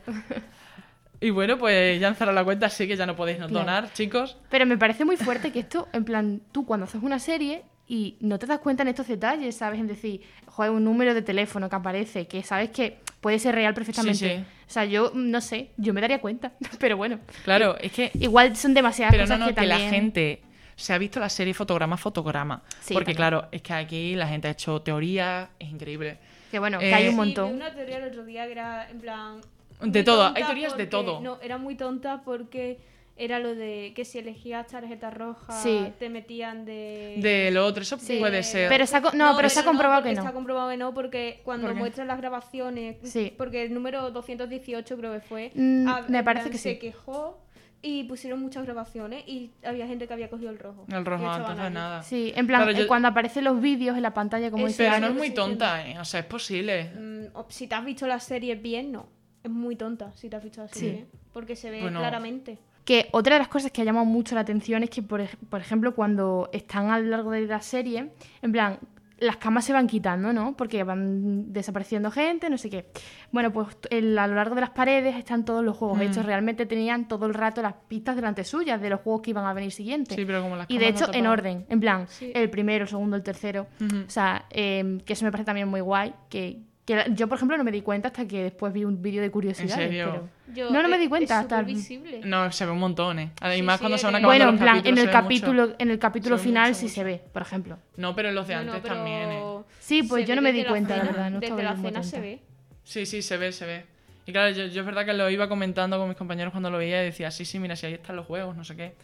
Y 1.19 1.31
bueno, 1.31 1.57
pues 1.57 1.99
ya 1.99 2.07
han 2.09 2.15
cerrado 2.15 2.35
la 2.35 2.43
cuenta, 2.43 2.67
así 2.67 2.87
que 2.87 2.95
ya 2.95 3.05
no 3.07 3.15
podéis 3.15 3.39
no 3.39 3.47
Claro. 3.47 3.65
donar, 3.65 3.93
chicos. 3.93 4.37
Pero 4.49 4.65
me 4.67 4.77
parece 4.77 5.05
muy 5.05 5.17
fuerte 5.17 5.51
que 5.51 5.59
esto, 5.59 5.87
en 5.93 6.03
plan, 6.05 6.41
tú 6.51 6.65
cuando 6.65 6.83
haces 6.85 7.01
una 7.01 7.17
serie, 7.17 7.63
y 7.87 8.17
no 8.19 8.37
te 8.37 8.45
das 8.45 8.59
cuenta 8.59 8.83
en 8.83 8.89
estos 8.89 9.07
detalles, 9.07 9.55
¿sabes? 9.55 9.79
En 9.79 9.87
decir, 9.87 10.21
joder, 10.45 10.71
un 10.71 10.83
número 10.83 11.13
de 11.13 11.21
teléfono 11.21 11.69
que 11.69 11.75
aparece, 11.75 12.27
que 12.27 12.43
sabes 12.43 12.69
que 12.71 12.99
puede 13.21 13.39
ser 13.39 13.55
real 13.55 13.73
perfectamente. 13.73 14.17
Sí, 14.17 14.35
sí. 14.35 14.45
O 14.67 14.69
sea, 14.69 14.85
yo 14.85 15.11
mm, 15.13 15.31
no 15.31 15.41
sé, 15.41 15.71
yo 15.77 15.93
me 15.93 16.01
daría 16.01 16.19
cuenta, 16.19 16.51
pero 16.79 16.97
bueno. 16.97 17.19
Claro, 17.43 17.77
es 17.79 17.91
que 17.91 18.11
Igual 18.15 18.55
son 18.57 18.73
demasiadas 18.73 19.11
Pero 19.11 19.23
no, 19.23 19.27
cosas 19.27 19.39
no, 19.39 19.47
que 19.47 19.61
que, 19.61 19.67
la 19.67 19.79
gente 19.79 20.41
se 20.75 20.93
ha 20.93 20.97
visto 20.97 21.19
la 21.19 21.29
serie 21.29 21.53
fotograma 21.53 21.95
a 21.95 21.97
fotograma. 21.97 22.61
Sí, 22.81 22.93
porque 22.93 23.13
también. 23.13 23.15
claro, 23.15 23.47
es 23.51 23.61
que 23.61 23.73
aquí 23.73 24.15
la 24.15 24.27
gente 24.27 24.47
ha 24.47 24.51
hecho 24.51 24.81
teorías, 24.81 25.49
es 25.57 25.69
increíble. 25.69 26.17
Que 26.51 26.59
bueno, 26.59 26.77
Eh, 26.79 26.89
que 26.89 26.93
hay 26.95 27.07
un 27.07 27.15
montón. 27.15 27.47
Sí, 27.47 27.53
vi 27.53 27.61
una 27.61 27.73
teoría 27.73 27.97
el 27.97 28.03
otro 28.09 28.25
día 28.25 28.45
que 28.45 28.51
era 28.51 28.89
en 28.89 28.99
plan. 28.99 29.41
De 29.81 30.03
todo, 30.03 30.33
hay 30.35 30.43
teorías 30.43 30.75
de 30.75 30.87
todo. 30.87 31.21
No, 31.21 31.39
era 31.41 31.57
muy 31.57 31.75
tonta 31.75 32.21
porque 32.25 32.79
era 33.17 33.39
lo 33.39 33.55
de 33.55 33.93
que 33.95 34.05
si 34.05 34.19
elegías 34.19 34.67
tarjeta 34.67 35.09
roja 35.09 35.51
Sí. 35.61 35.91
te 35.99 36.09
metían 36.09 36.65
de. 36.65 37.15
De 37.17 37.49
lo 37.51 37.65
otro, 37.65 37.81
eso 37.83 37.97
Sí. 37.99 38.17
puede 38.19 38.43
ser. 38.43 38.69
Pero 38.69 38.85
se 38.85 38.95
ha 38.97 39.01
co- 39.01 39.11
no, 39.13 39.35
pero 39.35 39.49
se 39.49 39.59
ha 39.59 39.63
comprobado 39.65 40.03
que 40.03 40.13
no. 40.13 40.19
Está 40.21 40.33
comprobado 40.33 40.69
que 40.69 40.77
no, 40.77 40.93
porque 40.93 41.41
cuando 41.43 41.67
¿Por 41.67 41.75
muestran 41.75 42.07
las 42.07 42.17
grabaciones, 42.19 42.97
Sí. 43.03 43.33
porque 43.37 43.63
el 43.63 43.73
número 43.73 44.11
218 44.11 44.97
creo 44.97 45.13
que 45.13 45.21
fue, 45.21 45.51
Mm, 45.55 45.85
me 46.09 46.19
en 46.19 46.25
parece 46.25 46.43
plan, 46.45 46.51
que 46.51 46.57
se 46.57 46.73
sí. 46.73 46.79
quejó 46.79 47.39
y 47.81 48.03
pusieron 48.05 48.39
muchas 48.39 48.63
grabaciones 48.65 49.23
y 49.27 49.51
había 49.63 49.87
gente 49.87 50.07
que 50.07 50.13
había 50.13 50.29
cogido 50.29 50.49
el 50.49 50.59
rojo. 50.59 50.85
El 50.91 51.05
rojo, 51.05 51.23
entonces 51.35 51.71
nada. 51.71 52.03
Sí, 52.03 52.33
en 52.35 52.47
plan, 52.47 52.63
Claro, 52.63 52.77
yo- 52.77 52.83
eh, 52.85 52.87
cuando 52.87 53.07
aparecen 53.07 53.43
los 53.43 53.61
vídeos 53.61 53.95
en 53.97 54.03
la 54.03 54.13
pantalla, 54.13 54.51
como 54.51 54.67
dice 54.67 54.83
Pero 54.85 54.99
no 54.99 55.07
es 55.07 55.13
muy 55.13 55.31
tonta, 55.31 55.87
¿eh? 55.87 55.97
O 55.99 56.05
sea, 56.05 56.19
es 56.21 56.25
posible. 56.25 56.91
Mm, 56.95 57.25
si 57.49 57.67
te 57.67 57.75
has 57.75 57.85
visto 57.85 58.05
la 58.07 58.19
serie 58.19 58.55
bien, 58.55 58.91
no. 58.91 59.07
Es 59.43 59.51
muy 59.51 59.75
tonta 59.75 60.11
si 60.15 60.27
te 60.29 60.35
has 60.35 60.43
visto 60.43 60.61
la 60.61 60.67
Sí. 60.67 60.79
serie. 60.79 61.05
Porque 61.31 61.55
se 61.55 61.69
ve 61.69 61.81
Bueno. 61.81 61.99
claramente. 61.99 62.57
Que 62.87 63.09
otra 63.11 63.35
de 63.35 63.39
las 63.39 63.49
cosas 63.49 63.69
que 63.71 63.81
ha 63.81 63.85
llamado 63.85 64.05
mucho 64.05 64.33
la 64.33 64.41
atención 64.41 64.81
es 64.81 64.89
que, 64.89 65.01
por, 65.03 65.21
por 65.49 65.59
ejemplo, 65.59 65.93
cuando 65.93 66.49
están 66.53 66.89
a 66.89 66.97
lo 66.97 67.07
largo 67.09 67.31
de 67.31 67.41
la 67.45 67.61
serie, 67.61 68.11
en 68.41 68.51
plan, 68.53 68.79
las 69.19 69.35
camas 69.37 69.65
se 69.65 69.73
van 69.73 69.87
quitando, 69.87 70.31
¿no? 70.31 70.55
Porque 70.55 70.83
van 70.85 71.51
desapareciendo 71.51 72.11
gente, 72.11 72.49
no 72.49 72.57
sé 72.57 72.69
qué. 72.69 72.85
Bueno, 73.31 73.51
pues 73.51 73.67
el- 73.89 74.17
a 74.17 74.25
lo 74.27 74.35
largo 74.35 74.55
de 74.55 74.61
las 74.61 74.69
paredes 74.69 75.15
están 75.17 75.43
todos 75.43 75.65
los 75.65 75.75
juegos 75.75 75.97
Mm. 75.97 76.01
hechos. 76.03 76.25
Realmente 76.25 76.65
tenían 76.65 77.07
todo 77.09 77.25
el 77.25 77.33
rato 77.33 77.61
las 77.61 77.73
pistas 77.89 78.15
delante 78.15 78.43
suyas 78.45 78.79
de 78.79 78.89
los 78.91 79.01
juegos 79.01 79.21
que 79.23 79.31
iban 79.31 79.45
a 79.45 79.53
venir 79.53 79.71
siguientes. 79.71 80.15
Sí, 80.15 80.23
pero 80.23 80.41
como 80.43 80.55
las 80.55 80.69
y 80.69 80.77
de 80.77 80.85
no 80.89 80.95
hecho, 80.95 81.13
en 81.13 81.27
orden, 81.27 81.65
en 81.67 81.79
plan, 81.81 82.05
Sí. 82.07 82.31
el 82.33 82.49
primero, 82.49 82.83
el 82.83 82.89
segundo, 82.89 83.17
el 83.17 83.23
tercero. 83.23 83.67
O 83.81 84.09
sea, 84.09 84.45
eh, 84.51 84.99
que 85.03 85.11
eso 85.13 85.25
me 85.25 85.31
parece 85.31 85.45
también 85.47 85.67
muy 85.67 85.81
guay. 85.81 86.13
Que, 86.29 86.59
que 86.87 86.95
la- 86.95 87.07
yo, 87.09 87.27
por 87.27 87.35
ejemplo, 87.35 87.57
no 87.57 87.63
me 87.65 87.71
di 87.71 87.81
cuenta 87.81 88.07
hasta 88.07 88.25
que 88.27 88.43
después 88.43 88.71
vi 88.71 88.85
un 88.85 89.01
vídeo 89.01 89.21
de 89.21 89.29
curiosidades. 89.29 89.75
serio? 89.75 90.05
pero- 90.45 90.55
Yo- 90.55 90.71
No, 90.71 90.81
no 90.81 90.87
me 90.87 90.95
es- 90.95 91.01
di 91.01 91.09
cuenta 91.09 91.35
Es 91.35 91.41
hasta 91.41 91.61
visible. 91.61 92.21
No, 92.23 92.49
se 92.51 92.65
ve 92.65 92.71
un 92.71 92.79
montón, 92.79 93.19
¿eh? 93.19 93.31
Además, 93.41 93.75
Sí, 93.75 93.79
cuando 93.81 93.97
se 93.97 94.05
van 94.05 94.15
en 94.15 94.19
acabando 94.23 94.45
Bueno, 94.45 94.51
en 94.57 94.57
plan, 94.63 94.75
en 94.77 94.81
capítulos, 94.95 95.03
el 95.05 95.11
capítulo, 95.11 95.75
en 95.77 95.91
el 95.91 95.99
capítulo 95.99 96.37
final 96.37 96.69
mucho, 96.69 96.79
sí 96.79 96.85
mucho. 96.85 96.95
se 96.95 97.03
ve, 97.03 97.21
por 97.33 97.41
ejemplo. 97.41 97.77
No, 97.97 98.15
pero 98.15 98.29
en 98.29 98.35
los 98.35 98.47
de 98.47 98.55
No, 98.55 98.63
no, 98.63 98.73
antes 98.73 98.89
también, 98.89 99.31
¿eh? 99.33 99.43
Sí, 99.79 100.03
pues 100.03 100.25
yo 100.25 100.35
no 100.35 100.41
me 100.41 100.53
di 100.53 100.63
la 100.63 100.69
cuenta, 100.69 100.95
la 100.95 101.01
cena. 101.01 101.11
verdad, 101.11 101.29
no 101.31 101.39
Desde 101.41 101.53
estaba 101.55 101.75
la 101.75 101.81
cena 101.81 102.03
se 102.03 102.21
ve. 102.21 102.41
Sí, 102.85 103.05
sí, 103.05 103.21
se 103.21 103.35
ve, 103.37 103.51
se 103.51 103.65
ve. 103.65 103.85
Y 104.25 104.31
claro, 104.31 104.55
yo, 104.55 104.65
yo 104.67 104.79
es 104.81 104.85
verdad 104.85 105.05
que 105.05 105.13
lo 105.13 105.29
iba 105.29 105.49
comentando 105.49 105.97
con 105.97 106.07
mis 106.07 106.17
compañeros 106.17 106.51
cuando 106.51 106.69
lo 106.69 106.77
veía 106.77 107.01
y 107.01 107.05
decía, 107.07 107.29
sí, 107.31 107.43
sí, 107.43 107.59
mira, 107.59 107.75
si 107.75 107.85
ahí 107.87 107.93
están 107.95 108.15
los 108.15 108.25
juegos, 108.25 108.55
no 108.55 108.63
sé 108.63 108.75
qué. 108.77 108.95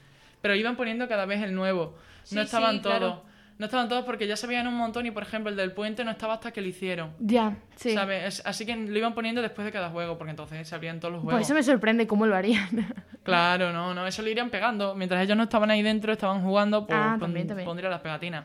Pero 0.41 0.55
iban 0.55 0.75
poniendo 0.77 1.07
cada 1.09 1.25
vez 1.25 1.41
el 1.43 1.53
nuevo. 1.53 1.97
Sí, 2.23 2.35
no 2.35 2.41
estaban 2.41 2.75
sí, 2.77 2.81
todos. 2.81 2.97
claro. 2.97 3.23
No 3.59 3.65
estaban 3.65 3.87
todos 3.87 4.03
porque 4.03 4.27
ya 4.27 4.35
se 4.35 4.47
veían 4.47 4.67
un 4.67 4.73
montón 4.75 5.05
y, 5.05 5.11
por 5.11 5.23
ejemplo, 5.23 5.49
el 5.51 5.55
del 5.55 5.71
puente 5.73 6.03
no 6.03 6.11
estaba 6.11 6.33
hasta 6.33 6.51
que 6.51 6.59
lo 6.61 6.67
hicieron. 6.67 7.11
Ya, 7.19 7.55
sí. 7.75 7.93
¿sabes? 7.93 8.39
Es- 8.39 8.45
Así 8.45 8.65
que 8.65 8.75
lo 8.75 8.97
iban 8.97 9.13
poniendo 9.13 9.41
después 9.41 9.63
de 9.65 9.71
cada 9.71 9.89
juego, 9.89 10.17
porque 10.17 10.31
entonces 10.31 10.67
se 10.67 10.73
abrían 10.75 10.99
todos 10.99 11.13
los 11.13 11.21
juegos. 11.21 11.39
Pues 11.39 11.47
eso 11.47 11.53
me 11.53 11.63
sorprende 11.63 12.07
cómo 12.07 12.25
lo 12.25 12.35
harían. 12.35 12.67
Claro, 13.23 13.71
no, 13.71 13.93
no, 13.93 14.05
eso 14.05 14.21
lo 14.21 14.27
irían 14.29 14.49
pegando. 14.49 14.95
Mientras 14.95 15.23
ellos 15.23 15.37
no 15.37 15.43
estaban 15.43 15.71
ahí 15.71 15.81
dentro, 15.81 16.11
estaban 16.11 16.43
jugando, 16.43 16.85
pues 16.85 16.99
Ah, 17.01 17.15
también, 17.17 17.47
también. 17.47 17.65
pondría 17.65 17.89
las 17.89 18.01
pegatinas. 18.01 18.43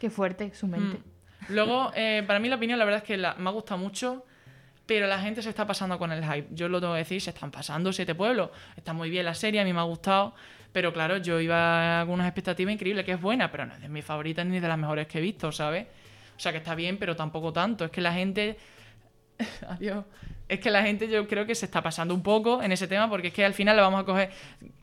Qué 0.00 0.10
fuerte 0.10 0.52
su 0.54 0.66
mente. 0.66 0.98
Mm. 0.98 1.52
Luego, 1.52 1.92
eh, 1.94 2.24
para 2.26 2.40
mí 2.40 2.48
la 2.48 2.56
opinión, 2.56 2.80
la 2.80 2.84
verdad 2.84 2.98
es 3.02 3.06
que 3.06 3.16
la- 3.16 3.34
me 3.34 3.48
ha 3.48 3.52
gustado 3.52 3.78
mucho, 3.78 4.24
pero 4.94 5.06
la 5.06 5.18
gente 5.18 5.40
se 5.40 5.48
está 5.48 5.66
pasando 5.66 5.98
con 5.98 6.12
el 6.12 6.22
hype. 6.22 6.48
Yo 6.50 6.68
lo 6.68 6.78
tengo 6.78 6.92
que 6.92 6.98
decir, 6.98 7.18
se 7.18 7.30
están 7.30 7.50
pasando 7.50 7.90
siete 7.94 8.14
pueblos. 8.14 8.50
Está 8.76 8.92
muy 8.92 9.08
bien 9.08 9.24
la 9.24 9.32
serie, 9.32 9.58
a 9.58 9.64
mí 9.64 9.72
me 9.72 9.80
ha 9.80 9.84
gustado, 9.84 10.34
pero 10.70 10.92
claro, 10.92 11.16
yo 11.16 11.40
iba 11.40 12.02
con 12.04 12.12
unas 12.12 12.26
expectativas 12.26 12.74
increíbles, 12.74 13.02
que 13.06 13.12
es 13.12 13.20
buena, 13.20 13.50
pero 13.50 13.64
no 13.64 13.72
es 13.72 13.80
de 13.80 13.88
mis 13.88 14.04
favoritas 14.04 14.44
ni 14.44 14.60
de 14.60 14.68
las 14.68 14.76
mejores 14.76 15.06
que 15.06 15.16
he 15.16 15.22
visto, 15.22 15.50
¿sabes? 15.50 15.86
O 16.36 16.40
sea, 16.40 16.52
que 16.52 16.58
está 16.58 16.74
bien, 16.74 16.98
pero 16.98 17.16
tampoco 17.16 17.54
tanto. 17.54 17.86
Es 17.86 17.90
que 17.90 18.02
la 18.02 18.12
gente... 18.12 18.58
Adiós. 19.66 20.04
Es 20.46 20.60
que 20.60 20.70
la 20.70 20.82
gente 20.82 21.08
yo 21.08 21.26
creo 21.26 21.46
que 21.46 21.54
se 21.54 21.64
está 21.64 21.82
pasando 21.82 22.14
un 22.14 22.22
poco 22.22 22.62
en 22.62 22.70
ese 22.72 22.86
tema 22.86 23.08
porque 23.08 23.28
es 23.28 23.32
que 23.32 23.46
al 23.46 23.54
final 23.54 23.74
le 23.74 23.80
vamos 23.80 24.02
a 24.02 24.04
coger, 24.04 24.30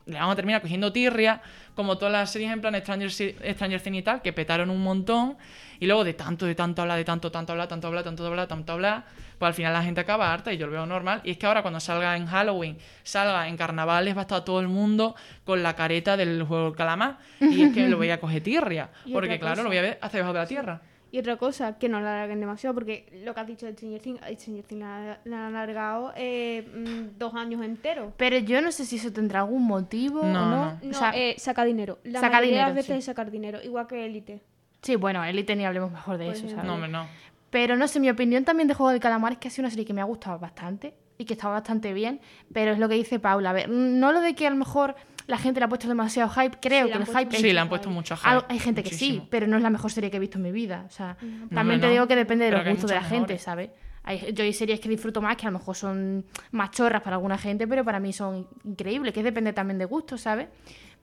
le 0.08 0.18
vamos 0.18 0.34
a 0.34 0.36
terminar 0.36 0.60
cogiendo 0.62 0.92
tirria, 0.92 1.44
como 1.76 2.00
todas 2.00 2.12
las 2.12 2.32
series 2.32 2.52
en 2.52 2.62
plan 2.62 2.74
Stranger, 2.76 3.12
Stranger 3.12 3.80
Things 3.80 3.98
y 4.00 4.02
tal, 4.02 4.24
que 4.24 4.34
petaron 4.34 4.72
un 4.72 4.82
montón 4.82 5.38
y 5.80 5.86
luego 5.86 6.04
de 6.04 6.16
tanto, 6.16 6.48
de 6.48 6.56
tanto 6.56 6.82
hablar, 6.82 6.98
de 6.98 7.06
tanto, 7.06 7.32
tanto 7.32 7.54
hablar, 7.54 7.68
tanto 7.68 7.88
hablar, 7.88 8.04
tanto 8.04 8.26
hablar, 8.26 8.48
tanto 8.48 8.74
hablar, 8.74 9.06
pues 9.40 9.48
al 9.48 9.54
final 9.56 9.74
la 9.74 9.82
gente 9.82 10.02
acaba 10.02 10.32
harta 10.32 10.54
y 10.54 10.58
yo 10.58 10.68
lo 10.68 10.74
veo 10.74 10.86
normal. 10.86 11.22
Y 11.24 11.32
es 11.32 11.38
que 11.38 11.48
ahora 11.48 11.62
cuando 11.64 11.80
salga 11.80 12.16
en 12.16 12.28
Halloween, 12.28 12.78
salga 13.04 13.48
en 13.48 13.58
carnavales, 13.58 14.16
va 14.16 14.20
a 14.20 14.22
estar 14.24 14.44
todo 14.46 14.60
el 14.60 14.68
mundo 14.68 15.16
con 15.46 15.64
la 15.64 15.76
careta 15.76 16.16
del 16.18 16.44
juego 16.44 16.66
del 16.66 16.76
calamar 16.76 17.18
y 17.40 17.64
es 17.64 17.74
que 17.74 17.88
lo 17.88 17.98
voy 17.98 18.12
a 18.12 18.20
coger 18.22 18.44
tirria, 18.44 18.90
porque 19.12 19.30
otra 19.30 19.40
claro, 19.40 19.54
cosa. 19.56 19.64
lo 19.64 19.70
voy 19.70 19.78
a 19.78 19.82
ver 19.82 19.98
hasta 20.02 20.18
debajo 20.18 20.34
de 20.34 20.40
la 20.40 20.46
tierra. 20.48 20.82
Y 21.12 21.18
otra 21.18 21.38
cosa, 21.38 21.80
que 21.80 21.90
no 21.90 22.00
la 22.02 22.14
alarguen 22.18 22.40
demasiado, 22.40 22.76
porque 22.76 23.22
lo 23.26 23.34
que 23.34 23.40
has 23.40 23.48
dicho 23.48 23.66
de 23.66 23.72
Stranger 23.74 24.00
Things, 24.00 24.20
Stranger 24.40 24.64
Things 24.64 24.82
la, 24.82 25.20
la 25.24 25.48
han 25.48 25.56
alargado 25.56 26.14
eh, 26.16 26.68
mm, 26.72 27.18
dos 27.18 27.34
años 27.34 27.66
enteros. 27.66 28.14
Pero 28.16 28.38
yo 28.38 28.62
no 28.62 28.72
sé 28.72 28.86
si 28.86 28.98
eso 28.98 29.12
tendrá 29.12 29.40
algún 29.40 29.66
motivo 29.66 30.22
No, 30.22 30.28
o 30.28 30.32
no. 30.32 30.66
no. 30.66 30.80
No, 30.84 30.90
O 30.92 30.94
sea, 30.94 31.12
eh, 31.16 31.34
saca 31.40 31.64
dinero. 31.66 31.98
La 32.04 32.20
saca 32.20 32.34
mayoría 32.34 32.42
de 32.42 32.52
dinero, 32.52 32.68
las 32.68 32.76
veces 32.76 32.94
sí. 32.94 33.00
es 33.00 33.06
sacar 33.06 33.32
dinero, 33.32 33.60
igual 33.64 33.88
que 33.88 34.06
Elite. 34.06 34.44
sí, 34.84 34.98
bueno, 34.98 35.24
Elite 35.24 35.56
ni 35.56 35.66
hablemos 35.66 35.92
mejor 35.92 36.20
de 36.20 36.26
Pues 36.26 36.44
eso. 36.44 36.50
¿sabes? 36.50 36.64
No, 36.66 36.78
no. 36.88 37.08
Pero 37.50 37.76
no 37.76 37.88
sé, 37.88 38.00
mi 38.00 38.10
opinión 38.10 38.44
también 38.46 38.68
de 38.68 38.74
Juego 38.74 38.92
del 38.92 39.00
Calamar 39.00 39.34
es 39.34 39.38
que 39.40 39.48
ha 39.48 39.52
sido 39.52 39.64
una 39.64 39.70
serie 39.72 39.86
que 39.86 39.94
me 39.94 40.02
ha 40.02 40.06
gustado 40.06 40.38
bastante 40.40 40.94
y 41.18 41.26
que 41.26 41.34
estaba 41.34 41.54
bastante 41.56 41.94
bien, 41.94 42.22
pero 42.54 42.72
es 42.72 42.80
lo 42.80 42.88
que 42.88 42.96
dice 42.96 43.20
Paula. 43.20 43.50
A 43.50 43.54
ver, 43.54 43.70
no 43.70 44.12
lo 44.12 44.22
de 44.22 44.36
que 44.36 44.48
a 44.48 44.50
lo 44.50 44.56
mejor 44.56 44.96
la 45.28 45.38
gente 45.38 45.60
le 45.60 45.66
ha 45.66 45.70
puesto 45.70 45.88
demasiado 45.88 46.30
hype, 46.30 46.58
creo 46.62 46.88
Sí, 46.88 46.92
que 46.94 46.98
el 46.98 47.06
hype 47.06 47.36
Sí, 47.38 47.54
le 47.54 47.60
han 47.60 47.70
puesto 47.70 47.90
mucho 47.90 48.16
hype. 48.18 48.46
Hay 48.48 48.60
gente 48.60 48.84
que 48.84 48.92
sí, 48.94 49.22
pero 49.30 49.46
no 49.48 49.58
es 49.58 49.64
la 49.64 49.70
mejor 49.70 49.92
serie 49.92 50.10
que 50.10 50.18
he 50.18 50.20
visto 50.20 50.38
en 50.38 50.44
mi 50.44 50.52
vida. 50.52 50.86
O 50.88 50.92
sea, 50.92 51.18
No, 51.22 51.50
también 51.50 51.58
hombre, 51.76 51.80
te 51.80 51.86
no. 51.88 51.92
digo 51.94 52.08
que 52.08 52.16
depende 52.16 52.46
de 52.46 52.52
los 52.52 52.66
gustos 52.68 52.90
de 52.90 52.96
la 52.96 53.04
gente. 53.04 53.38
¿sabes? 53.38 53.70
Hay, 54.04 54.32
yo 54.34 54.44
hay 54.44 54.54
series 54.54 54.80
que 54.80 54.88
disfruto 54.90 55.22
más 55.22 55.36
que 55.36 55.46
a 55.46 55.52
lo 55.52 55.60
mejor 55.60 55.76
son 55.76 56.26
más 56.52 56.72
chorras 56.72 57.02
para 57.02 57.18
alguna 57.18 57.38
gente, 57.38 57.68
pero 57.68 57.84
para 57.84 58.00
mí 58.00 58.14
son 58.14 58.48
increíbles, 58.64 59.14
que 59.14 59.22
depende 59.22 59.54
también 59.54 59.78
de 59.78 59.86
gustos, 59.86 60.22
¿sabes? 60.22 60.48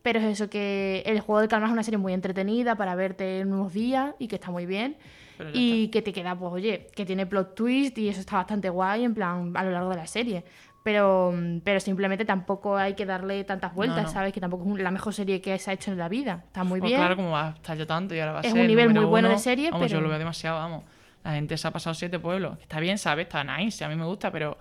Pero 0.02 0.18
es 0.20 0.24
eso, 0.26 0.48
que 0.48 1.02
El 1.04 1.20
Juego 1.20 1.40
del 1.40 1.48
Calamar 1.48 1.68
es 1.70 1.72
una 1.74 1.82
serie 1.82 1.98
muy 1.98 2.12
entretenida 2.14 2.74
para 2.74 2.94
verte 2.94 3.40
en 3.40 3.52
unos 3.52 3.72
días 3.72 4.14
y 4.18 4.28
que 4.28 4.36
está 4.36 4.50
muy 4.50 4.64
bien. 4.64 4.96
Y 5.54 5.88
que 5.88 6.02
te 6.02 6.12
queda, 6.12 6.34
pues 6.38 6.52
oye, 6.52 6.88
que 6.94 7.04
tiene 7.04 7.26
plot 7.26 7.54
twist 7.54 7.98
y 7.98 8.08
eso 8.08 8.20
está 8.20 8.36
bastante 8.36 8.68
guay 8.70 9.04
en 9.04 9.14
plan 9.14 9.52
a 9.56 9.64
lo 9.64 9.70
largo 9.70 9.90
de 9.90 9.96
la 9.96 10.06
serie. 10.06 10.44
Pero, 10.82 11.34
pero 11.64 11.80
simplemente 11.80 12.24
tampoco 12.24 12.76
hay 12.76 12.94
que 12.94 13.04
darle 13.04 13.42
tantas 13.42 13.74
vueltas, 13.74 14.04
no. 14.04 14.08
¿sabes? 14.10 14.32
Que 14.32 14.40
tampoco 14.40 14.64
es 14.76 14.80
la 14.82 14.92
mejor 14.92 15.12
serie 15.12 15.40
que 15.40 15.58
se 15.58 15.70
ha 15.70 15.74
hecho 15.74 15.90
en 15.90 15.98
la 15.98 16.08
vida. 16.08 16.44
Está 16.46 16.62
muy 16.62 16.78
Pues 16.78 16.90
bien. 16.90 17.00
claro, 17.00 17.16
como 17.16 17.32
va 17.32 17.48
a 17.48 17.50
estar 17.50 17.76
ya 17.76 17.86
tanto 17.86 18.14
y 18.14 18.20
ahora 18.20 18.32
va 18.34 18.38
a 18.38 18.42
Es 18.42 18.52
ser 18.52 18.60
un 18.60 18.66
nivel 18.68 18.94
muy 18.94 19.04
bueno 19.04 19.26
de 19.28 19.34
uno, 19.34 19.42
serie, 19.42 19.70
vamos, 19.72 19.90
yo 19.90 19.96
pero- 19.96 20.02
lo 20.02 20.08
veo 20.10 20.18
demasiado, 20.20 20.58
vamos. 20.58 20.84
La 21.24 21.32
gente 21.32 21.56
se 21.58 21.66
ha 21.66 21.72
pasado 21.72 21.92
siete 21.94 22.20
pueblos. 22.20 22.56
Está 22.60 22.78
bien, 22.78 22.98
¿sabes? 22.98 23.24
Está 23.26 23.42
nice, 23.42 23.84
a 23.84 23.88
mí 23.88 23.96
me 23.96 24.04
gusta, 24.04 24.30
pero 24.30 24.56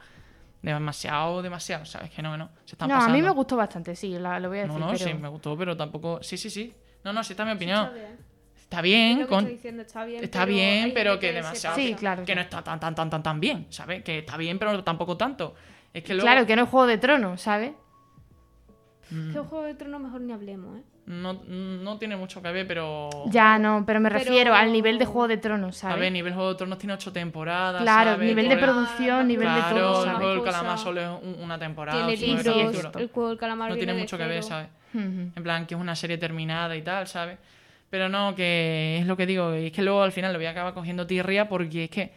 demasiado, 0.64 1.44
demasiado, 1.44 1.86
¿sabes? 1.86 2.10
Que 2.10 2.24
no, 2.24 2.32
que 2.32 2.38
no. 2.40 2.50
Se 2.66 2.74
están 2.74 2.90
no, 2.90 2.96
pasando. 2.96 3.14
a 3.14 3.18
mí 3.18 3.22
me 3.22 3.30
gustó 3.30 3.56
bastante, 3.56 3.96
sí, 3.96 4.18
la- 4.18 4.40
lo 4.40 4.50
voy 4.50 4.58
a 4.58 4.62
decir. 4.64 4.74
No, 4.80 4.88
no, 4.88 4.94
pero... 4.94 5.06
sí, 5.06 5.14
me 5.14 5.28
gustó, 5.28 5.56
pero 5.56 5.78
tampoco... 5.78 6.24
Sí, 6.24 6.38
sí, 6.38 6.50
sí. 6.50 6.74
No, 7.04 7.14
no, 7.14 7.24
sí 7.24 7.34
está 7.34 7.46
mi 7.46 7.52
opinión. 7.52 7.92
Está 8.76 8.82
bien. 8.82 9.22
Es 9.22 9.28
con... 9.28 9.46
diciendo, 9.48 9.82
está 9.84 10.04
bien. 10.06 10.24
Está 10.24 10.46
bien, 10.46 10.84
hay 10.86 10.92
pero 10.92 11.18
que 11.20 11.32
demasiado. 11.32 11.76
pasa. 11.78 11.88
Sí, 11.88 11.94
claro. 11.96 12.26
Que 12.26 12.36
no 12.36 12.42
está 12.42 12.62
tan, 12.64 12.80
tan, 12.80 12.94
tan, 12.94 13.10
tan, 13.10 13.24
tan 13.24 13.40
bien, 13.40 13.68
¿sabes? 13.70 14.04
Que 14.04 14.20
está 14.20 14.36
bien, 14.38 14.60
pero 14.60 14.84
tampoco 14.84 15.16
tanto. 15.16 15.56
Es 15.94 16.04
que 16.04 16.14
luego... 16.14 16.26
Claro, 16.28 16.46
que 16.46 16.56
no 16.58 16.64
es 16.64 16.70
Juego 16.70 16.88
de 16.88 16.98
Tronos, 16.98 17.42
¿sabes? 17.42 17.72
Mm. 19.10 19.34
Que 19.34 19.40
Juego 19.40 19.64
de 19.64 19.76
Tronos 19.76 20.02
mejor 20.02 20.22
ni 20.22 20.34
hablemos, 20.34 20.78
¿eh? 20.80 20.84
No, 21.06 21.34
no 21.46 21.98
tiene 22.00 22.18
mucho 22.18 22.42
que 22.42 22.52
ver, 22.52 22.68
pero... 22.68 23.10
Ya 23.28 23.60
no, 23.60 23.84
pero 23.86 24.00
me 24.00 24.10
Pero- 24.10 24.24
refiero 24.24 24.56
al 24.56 24.74
nivel 24.74 24.98
de 24.98 25.06
Juego 25.06 25.28
de 25.28 25.38
Tronos, 25.38 25.78
A 25.78 25.80
¿sabes? 25.82 26.00
ver, 26.00 26.12
nivel 26.12 26.34
Juego 26.34 26.50
de 26.50 26.56
Tronos 26.56 26.80
tiene 26.80 26.94
ocho 26.96 27.14
temporadas, 27.14 27.82
claro, 27.84 28.12
¿sabes? 28.14 28.28
nivel 28.28 28.48
de 28.50 28.56
el- 28.56 28.60
producción, 28.60 29.28
nivel 29.28 29.48
de 29.48 29.54
Claro, 29.60 29.78
todo, 29.78 30.04
el 30.06 30.16
juego 30.16 30.34
del 30.34 30.44
calamar 30.44 30.78
solo 30.80 31.02
es 31.02 31.08
un- 31.22 31.44
una 31.44 31.60
temporada. 31.60 32.08
Tiene 32.08 32.18
libros, 32.28 32.94
el 32.96 33.10
Juego 33.10 33.30
del 33.30 33.38
Calamar 33.38 33.70
No 33.70 33.76
tiene 33.78 33.94
mucho 33.94 34.18
que 34.18 34.26
ver. 34.26 34.42
¿sabes? 34.44 34.68
En 34.94 35.32
plan, 35.44 35.68
que 35.68 35.76
es 35.76 35.80
una 35.80 35.96
serie 35.96 36.18
terminada 36.18 36.76
y 36.76 36.82
tal, 36.82 37.06
¿sabes? 37.08 37.38
Pero 37.90 38.10
no, 38.10 38.36
que 38.36 38.98
es 39.00 39.08
lo 39.08 39.16
que 39.16 39.26
digo, 39.26 39.56
y 39.56 39.68
es 39.68 39.72
que 39.72 39.82
luego 39.82 40.04
al 40.04 40.12
final 40.12 40.34
lo 40.34 40.40
voy 40.40 40.48
a 40.48 40.52
acabar 40.52 40.74
cogiendo 40.74 41.06
tirria 41.08 41.48
porque 41.48 41.86
es 41.86 41.90
que 41.90 42.14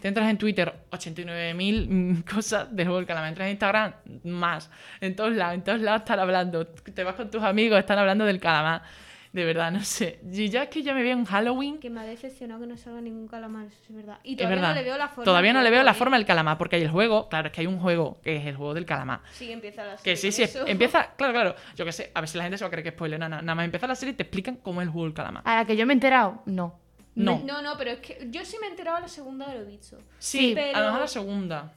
te 0.00 0.08
entras 0.08 0.28
en 0.28 0.38
Twitter, 0.38 0.72
89.000 0.90 1.88
mm, 1.88 2.20
cosas 2.34 2.74
del 2.74 2.86
juego 2.86 2.98
del 2.98 3.06
calamar, 3.06 3.30
entras 3.30 3.46
en 3.46 3.52
Instagram, 3.52 3.92
más, 4.24 4.70
en 5.00 5.16
todos 5.16 5.32
lados, 5.34 5.54
en 5.54 5.64
todos 5.64 5.80
lados 5.80 6.02
están 6.02 6.20
hablando, 6.20 6.66
te 6.66 7.02
vas 7.02 7.14
con 7.14 7.30
tus 7.30 7.42
amigos, 7.42 7.78
están 7.78 7.98
hablando 7.98 8.24
del 8.24 8.38
calamar. 8.38 8.82
De 9.32 9.44
verdad, 9.44 9.70
no 9.70 9.82
sé. 9.84 10.20
Y 10.32 10.48
ya 10.48 10.64
es 10.64 10.68
que 10.70 10.82
yo 10.82 10.94
me 10.94 11.02
veo 11.02 11.12
en 11.12 11.24
Halloween. 11.24 11.78
Que 11.78 11.90
me 11.90 12.00
ha 12.00 12.04
decepcionado 12.04 12.60
que 12.62 12.66
no 12.66 12.76
salga 12.76 13.00
ningún 13.00 13.28
calamar, 13.28 13.66
eso 13.66 13.76
es 13.88 13.94
verdad. 13.94 14.18
Y 14.22 14.36
todavía 14.36 14.56
verdad. 14.56 14.68
no 14.70 14.74
le 14.76 14.84
veo 14.84 14.96
la 14.98 15.08
forma. 15.08 15.24
Todavía 15.24 15.52
no 15.52 15.62
le 15.62 15.70
veo 15.70 15.82
la 15.82 15.94
forma 15.94 16.16
del 16.16 16.26
calamar, 16.26 16.56
porque 16.58 16.76
hay 16.76 16.82
el 16.82 16.90
juego. 16.90 17.28
Claro, 17.28 17.48
es 17.48 17.52
que 17.52 17.60
hay 17.60 17.66
un 17.66 17.78
juego 17.78 18.18
que 18.22 18.36
es 18.36 18.46
el 18.46 18.56
juego 18.56 18.72
del 18.74 18.86
calamar. 18.86 19.20
Sí, 19.32 19.50
empieza 19.52 19.84
la 19.84 19.96
Que 19.96 20.16
serie 20.16 20.32
sí, 20.32 20.42
con 20.42 20.48
sí, 20.48 20.58
eso. 20.58 20.66
empieza. 20.66 21.10
Claro, 21.16 21.32
claro. 21.32 21.54
Yo 21.76 21.84
qué 21.84 21.92
sé, 21.92 22.10
a 22.14 22.20
ver 22.20 22.28
si 22.28 22.36
la 22.38 22.44
gente 22.44 22.58
se 22.58 22.64
va 22.64 22.68
a 22.68 22.70
creer 22.70 22.82
que 22.84 22.88
es 22.90 22.94
spoiler. 22.94 23.18
Nada, 23.18 23.42
nada 23.42 23.54
más 23.54 23.64
empieza 23.64 23.86
la 23.86 23.94
serie 23.94 24.12
y 24.12 24.16
te 24.16 24.22
explican 24.22 24.56
cómo 24.56 24.80
es 24.80 24.86
el 24.86 24.92
juego 24.92 25.06
del 25.06 25.14
calamar. 25.14 25.42
A 25.44 25.56
la 25.56 25.64
que 25.66 25.76
yo 25.76 25.86
me 25.86 25.92
he 25.92 25.96
enterado, 25.96 26.42
no. 26.46 26.78
No. 27.14 27.42
No, 27.46 27.62
no, 27.62 27.76
pero 27.78 27.92
es 27.92 28.00
que 28.00 28.28
yo 28.30 28.44
sí 28.44 28.56
me 28.60 28.66
he 28.66 28.70
enterado 28.70 29.00
la 29.00 29.08
segunda 29.08 29.46
de 29.48 29.54
lo 29.58 29.64
dicho. 29.64 29.98
Sí, 30.18 30.52
pero- 30.54 30.76
a 30.76 30.80
lo 30.80 30.86
mejor 30.86 31.00
la 31.00 31.08
segunda. 31.08 31.72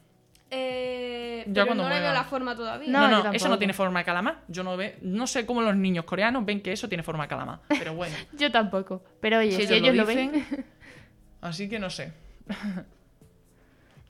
Eh, 0.52 1.44
Ya 1.48 1.54
pero 1.54 1.68
cuando 1.68 1.84
no 1.84 1.90
le 1.90 2.00
veo 2.00 2.14
la 2.14 2.24
forma 2.24 2.56
todavía. 2.56 2.92
No, 2.92 3.08
No, 3.08 3.18
yo 3.18 3.24
no, 3.26 3.32
eso 3.34 3.50
no 3.50 3.58
tiene 3.58 3.74
forma 3.74 4.00
de 4.00 4.06
calamar. 4.06 4.42
Yo 4.48 4.64
no 4.64 4.76
ve, 4.78 4.98
no 5.02 5.28
sé 5.28 5.46
cómo 5.46 5.62
los 5.62 5.76
niños 5.76 6.06
coreanos 6.06 6.46
ven 6.46 6.62
que 6.62 6.72
eso 6.72 6.88
tiene 6.90 7.04
forma 7.04 7.24
de 7.26 7.30
calamar. 7.30 7.60
Pero 7.68 7.94
bueno, 7.94 8.16
Yo 8.38 8.52
tampoco. 8.52 9.04
Pero 9.20 9.40
oye, 9.40 9.52
Si 9.52 9.68
si, 9.68 9.74
ellos 9.76 9.94
ellos 9.94 9.96
lo 9.96 10.02
lo 10.04 10.08
ven. 10.08 10.46
así 11.42 11.70
que 11.70 11.80
no 11.80 11.90
sé. 11.90 12.14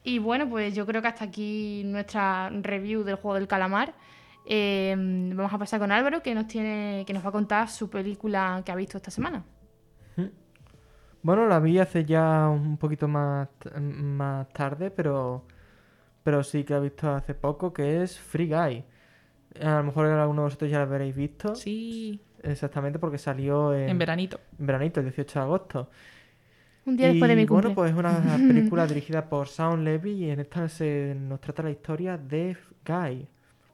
Y 0.04 0.20
bueno, 0.20 0.48
pues 0.50 0.74
yo 0.74 0.86
creo 0.86 1.02
que 1.02 1.10
hasta 1.10 1.26
aquí 1.26 1.84
nuestra 1.86 2.50
review 2.50 3.04
del 3.04 3.16
juego 3.16 3.36
del 3.36 3.48
calamar. 3.48 3.94
Eh, 4.46 4.96
vamos 4.98 5.54
a 5.54 5.58
pasar 5.58 5.80
con 5.80 5.92
Álvaro, 5.92 6.24
que 6.24 6.34
nos 6.34 6.48
tiene, 6.48 7.04
que 7.06 7.14
nos 7.14 7.24
va 7.24 7.30
a 7.30 7.34
contar 7.34 7.70
su 7.70 7.90
película 7.90 8.62
que 8.66 8.72
ha 8.72 8.76
visto 8.76 8.98
esta 8.98 9.12
semana. 9.12 9.44
Bueno, 11.22 11.48
la 11.48 11.60
vi 11.60 11.78
hace 11.80 12.06
ya 12.06 12.48
un 12.48 12.78
poquito 12.78 13.10
más, 13.10 13.50
más 13.78 14.48
tarde, 14.54 14.90
pero, 14.90 15.44
pero 16.24 16.44
sí 16.44 16.64
que 16.64 16.74
la 16.74 16.80
he 16.80 16.84
visto 16.84 17.10
hace 17.12 17.34
poco, 17.34 17.74
que 17.74 18.02
es 18.04 18.20
Free 18.20 18.48
Guy. 18.48 18.84
A 19.62 19.78
lo 19.78 19.84
mejor 19.84 20.06
alguno 20.08 20.42
de 20.42 20.46
vosotros 20.46 20.70
ya 20.72 20.78
la 20.78 20.84
habréis 20.84 21.16
visto. 21.16 21.56
Sí, 21.56 22.22
Exactamente, 22.44 23.00
porque 23.00 23.18
salió 23.18 23.74
en, 23.74 23.90
en 23.90 23.98
veranito. 23.98 24.40
en 24.58 24.66
veranito, 24.66 25.00
el 25.02 25.08
18 25.08 25.40
de 25.40 25.44
agosto. 25.46 25.90
Un 26.86 26.96
día 26.96 27.08
después 27.10 27.28
de 27.30 27.36
mi 27.36 27.46
cumple. 27.46 27.74
bueno, 27.74 27.76
pues 27.76 27.92
es 27.92 27.98
una 27.98 28.38
película 28.48 28.88
dirigida 28.88 29.28
por 29.30 29.48
Sam 29.50 29.84
Levy 29.84 30.12
y 30.26 30.30
en 30.30 30.40
esta 30.40 30.70
se 30.70 31.16
nos 31.20 31.42
trata 31.42 31.64
la 31.64 31.72
historia 31.72 32.18
de 32.18 32.56
Guy, 32.86 33.28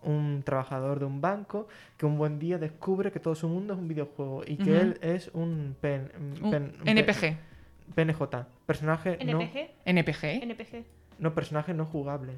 un 0.03 0.41
trabajador 0.43 0.99
de 0.99 1.05
un 1.05 1.21
banco 1.21 1.67
que 1.97 2.05
un 2.08 2.17
buen 2.17 2.39
día 2.39 2.58
descubre 2.58 3.12
que 3.12 3.19
todo 3.19 3.36
su 3.36 3.47
mundo 3.47 3.73
es 3.73 3.79
un 3.79 3.88
videojuego 3.88 4.43
y 4.45 4.58
que 4.58 4.79
él 4.79 4.97
es 5.01 5.29
un, 5.34 5.75
pen, 5.79 6.12
Un 6.41 6.51
pen- 6.51 6.73
un 6.81 6.88
NPG. 6.89 7.38
PNJ, 7.93 8.45
personaje 8.65 9.17
no, 9.23 9.39
NPG. 9.39 9.69
NPG. 9.86 10.84
No 11.19 11.34
personaje 11.34 11.73
no 11.73 11.86
jugable. 11.86 12.34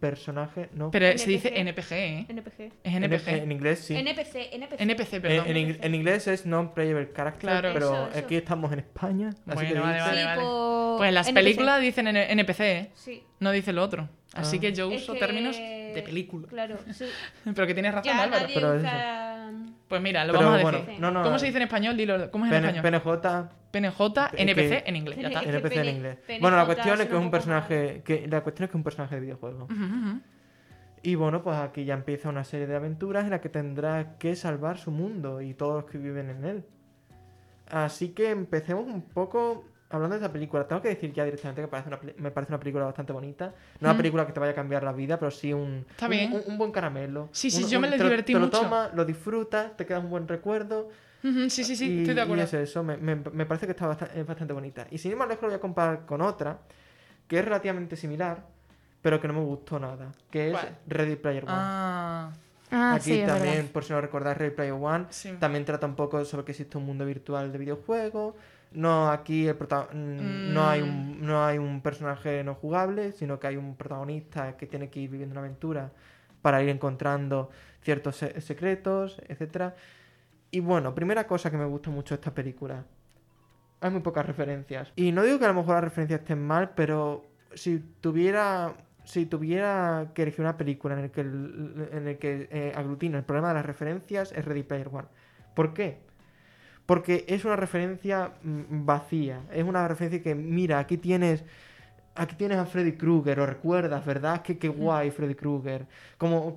Personaje 0.00 0.68
no 0.74 0.90
Pero 0.90 1.16
se 1.16 1.30
dice 1.30 1.58
NPG, 1.60 1.92
¿eh? 1.92 2.26
NPG. 2.28 2.60
Es 2.82 2.94
En, 2.94 3.04
NPG. 3.04 3.28
en 3.28 3.52
inglés 3.52 3.78
sí. 3.78 3.96
NPC, 3.96 4.50
NPC. 4.52 4.80
NPC, 4.80 5.12
En, 5.14 5.22
perdón. 5.22 5.46
en 5.46 5.56
ing- 5.56 5.78
en 5.80 5.94
inglés 5.94 6.26
es 6.26 6.44
non-playable 6.44 7.10
character, 7.14 7.40
Claro. 7.48 7.70
pero 7.72 7.86
Eso, 7.86 8.08
eso. 8.08 8.18
aquí 8.18 8.36
estamos 8.36 8.70
en 8.72 8.80
España, 8.80 9.28
así 9.28 9.40
Bueno, 9.54 9.72
que 9.72 9.78
vale, 9.80 9.94
dice- 9.94 10.06
vale, 10.06 10.18
Sí, 10.20 10.24
vale. 10.26 10.42
por 10.42 10.96
Pues 10.98 11.08
en 11.08 11.14
las 11.14 11.28
NPC. 11.28 11.42
películas 11.44 11.80
dicen 11.80 12.06
NPC, 12.08 12.60
¿eh? 12.60 12.90
Sí. 12.94 13.22
No 13.40 13.50
dice 13.52 13.72
lo 13.72 13.82
otro. 13.82 14.08
Así 14.34 14.56
Ah. 14.56 14.60
que 14.60 14.72
yo 14.74 14.90
Es 14.90 15.02
uso 15.02 15.14
que- 15.14 15.20
términos 15.20 15.56
de 15.56 16.02
película. 16.04 16.48
Claro, 16.48 16.76
sí. 16.92 17.04
Pero 17.54 17.66
que 17.66 17.72
tienes 17.74 17.94
razón, 17.94 18.12
Ya 18.12 18.22
Álvaro. 18.24 18.42
nadie 18.42 18.54
Pero 18.56 18.74
usa... 18.74 19.52
Pues 19.88 20.02
mira, 20.02 20.24
lo 20.24 20.32
Pero 20.34 20.44
vamos 20.44 20.58
a 20.58 20.62
bueno, 20.62 20.78
decir. 20.80 21.00
no, 21.00 21.10
no, 21.12 21.22
¿Cómo 21.22 21.38
se 21.38 21.46
dice 21.46 21.58
en 21.58 21.62
español? 21.62 21.96
Dilo. 21.96 22.30
¿Cómo 22.30 22.44
es 22.46 22.52
en 22.52 22.62
PN- 22.62 22.76
español? 22.76 23.00
PNJ 23.02 23.48
PNJ, 23.80 24.30
que- 24.30 24.42
NPC 24.42 24.82
en 24.88 24.96
inglés. 24.96 25.18
Ya 25.18 25.28
está. 25.28 25.42
NPC 25.42 25.76
en 25.76 25.88
inglés. 25.96 26.18
PNJ 26.26 26.40
Bueno, 26.40 26.56
la 26.56 26.64
cuestión 26.66 27.00
es 27.00 27.06
que 27.08 27.14
es 27.16 27.20
un 27.20 27.30
personaje 27.30 28.02
que 28.04 28.26
la 28.28 28.42
cuestión 28.42 28.64
es 28.64 28.70
que 28.70 28.76
es 28.76 28.78
un 28.80 28.84
personaje 28.84 29.14
de 29.16 29.20
videojuego. 29.20 29.68
Y 31.02 31.16
bueno, 31.16 31.42
pues 31.42 31.56
aquí 31.58 31.84
ya 31.84 31.92
empieza 31.94 32.30
una 32.30 32.44
serie 32.44 32.66
de 32.66 32.76
aventuras 32.76 33.24
en 33.24 33.30
la 33.30 33.40
que 33.42 33.50
tendrá 33.50 34.16
que 34.18 34.34
salvar 34.36 34.78
su 34.78 34.90
mundo 34.90 35.42
y 35.42 35.52
todos 35.52 35.82
los 35.82 35.90
que 35.90 35.98
viven 35.98 36.30
en 36.30 36.44
él. 36.44 36.64
Así 37.70 38.10
que 38.10 38.30
empecemos 38.30 38.86
un 38.86 39.02
poco 39.02 39.64
hablando 39.90 40.14
de 40.16 40.22
esta 40.22 40.32
película. 40.32 40.66
Tengo 40.66 40.80
que 40.82 40.88
decir 40.88 41.12
ya 41.12 41.24
directamente 41.24 41.60
que 41.62 41.68
parece 41.68 41.88
una 41.88 42.00
peli- 42.00 42.14
me 42.18 42.30
parece 42.30 42.52
una 42.52 42.58
película 42.58 42.84
bastante 42.86 43.12
bonita. 43.12 43.52
No 43.80 43.88
una 43.90 43.96
película 43.96 44.26
que 44.26 44.32
te 44.32 44.40
vaya 44.40 44.52
a 44.52 44.54
cambiar 44.54 44.82
la 44.82 44.92
vida, 44.92 45.18
pero 45.18 45.30
sí 45.30 45.52
un, 45.52 45.84
un- 46.02 46.08
bien. 46.10 46.32
un, 46.32 46.42
un 46.46 46.58
buen 46.58 46.72
caramelo. 46.72 47.28
Sí, 47.32 47.50
sí, 47.50 47.64
Un- 47.64 47.70
yo 47.70 47.80
me 47.80 47.88
un- 47.88 47.92
lo 47.92 47.98
te 47.98 48.04
divertí 48.04 48.32
te 48.32 48.38
mucho. 48.38 48.56
lo 48.56 48.62
tomas, 48.64 48.94
lo 48.94 49.04
disfrutas, 49.04 49.76
te 49.76 49.86
queda 49.86 49.98
un 50.00 50.10
buen 50.10 50.26
recuerdo. 50.26 50.88
Sí, 51.48 51.64
sí, 51.64 51.74
sí, 51.76 51.90
y, 51.90 51.98
estoy 52.00 52.14
de 52.14 52.20
y 52.20 52.24
acuerdo. 52.24 52.42
es 52.44 52.52
eso, 52.54 52.82
me, 52.84 52.96
me- 52.98 53.16
me 53.16 53.46
parece 53.46 53.66
que 53.66 53.72
está 53.72 53.86
bastante, 53.86 54.20
es 54.20 54.26
bastante 54.26 54.52
bonita. 54.52 54.86
Y 54.90 54.98
sin 54.98 55.12
ir 55.12 55.16
más 55.16 55.26
lejos 55.28 55.42
lo 55.42 55.48
voy 55.48 55.56
a 55.56 55.60
comparar 55.60 56.04
con 56.04 56.20
otra, 56.20 56.58
que 57.26 57.38
es 57.38 57.44
relativamente 57.44 57.96
similar, 57.96 58.44
pero 59.00 59.20
que 59.20 59.28
no 59.28 59.34
me 59.34 59.40
gustó 59.40 59.78
nada, 59.80 60.12
que 60.30 60.48
es 60.48 60.52
¿Cuál? 60.52 60.76
Ready 60.86 61.16
Player 61.16 61.44
One. 61.44 61.52
Ah, 61.56 62.30
Ah, 62.70 62.94
Aquí 62.96 63.10
sí, 63.18 63.22
también, 63.24 63.68
por 63.68 63.84
si 63.84 63.92
no 63.92 64.00
recordáis, 64.00 64.36
Ready 64.36 64.54
Player 64.54 64.72
One 64.72 65.06
sí. 65.10 65.32
también 65.38 65.64
trata 65.64 65.86
un 65.86 65.94
poco 65.94 66.24
sobre 66.24 66.44
que 66.44 66.52
existe 66.52 66.76
un 66.76 66.84
mundo 66.86 67.06
virtual 67.06 67.52
de 67.52 67.58
videojuegos. 67.58 68.34
No, 68.72 69.10
aquí 69.12 69.46
el 69.46 69.54
prota- 69.56 69.88
mm, 69.92 70.52
no, 70.52 70.68
hay 70.68 70.82
un, 70.82 71.20
Mm. 71.20 71.24
no 71.26 71.44
hay 71.44 71.58
un 71.58 71.80
personaje 71.82 72.42
no 72.42 72.54
jugable, 72.54 73.12
sino 73.12 73.38
que 73.38 73.46
hay 73.46 73.56
un 73.56 73.76
protagonista 73.76 74.56
que 74.56 74.66
tiene 74.66 74.90
que 74.90 74.98
ir 75.00 75.08
viviendo 75.10 75.34
una 75.34 75.40
aventura 75.42 75.92
para 76.42 76.62
ir 76.62 76.68
encontrando 76.68 77.50
ciertos 77.82 78.16
se- 78.16 78.40
secretos, 78.40 79.20
etcétera. 79.28 79.74
Y 80.54 80.60
bueno, 80.60 80.94
primera 80.94 81.26
cosa 81.26 81.50
que 81.50 81.56
me 81.56 81.64
gusta 81.64 81.90
mucho 81.90 82.14
de 82.14 82.20
esta 82.20 82.32
película. 82.32 82.84
Hay 83.80 83.90
muy 83.90 84.02
pocas 84.02 84.24
referencias. 84.24 84.92
Y 84.94 85.10
no 85.10 85.24
digo 85.24 85.40
que 85.40 85.46
a 85.46 85.48
lo 85.48 85.54
mejor 85.54 85.74
las 85.74 85.82
referencias 85.82 86.20
estén 86.20 86.46
mal, 86.46 86.74
pero 86.76 87.24
si 87.54 87.80
tuviera 88.00 88.72
si 89.02 89.26
tuviera 89.26 90.12
que 90.14 90.22
elegir 90.22 90.42
una 90.42 90.56
película 90.56 90.94
en 90.94 91.04
el 91.04 91.10
que, 91.10 91.22
en 91.22 92.06
el 92.06 92.18
que 92.18 92.48
eh, 92.52 92.72
aglutina 92.74 93.18
el 93.18 93.24
problema 93.24 93.48
de 93.48 93.54
las 93.54 93.66
referencias 93.66 94.30
es 94.30 94.44
Ready 94.44 94.62
Player 94.62 94.88
One. 94.92 95.08
¿Por 95.56 95.74
qué? 95.74 95.98
Porque 96.86 97.24
es 97.26 97.44
una 97.44 97.56
referencia 97.56 98.34
mm, 98.44 98.86
vacía. 98.86 99.40
Es 99.52 99.64
una 99.64 99.88
referencia 99.88 100.22
que, 100.22 100.36
mira, 100.36 100.78
aquí 100.78 100.98
tienes. 100.98 101.44
Aquí 102.16 102.36
tienes 102.36 102.58
a 102.58 102.64
Freddy 102.66 102.92
Krueger, 102.92 103.38
lo 103.38 103.46
recuerdas, 103.46 104.04
¿verdad? 104.06 104.40
Qué, 104.42 104.56
qué 104.56 104.68
guay 104.68 105.10
Freddy 105.10 105.34
Krueger. 105.34 105.86
Como, 106.16 106.54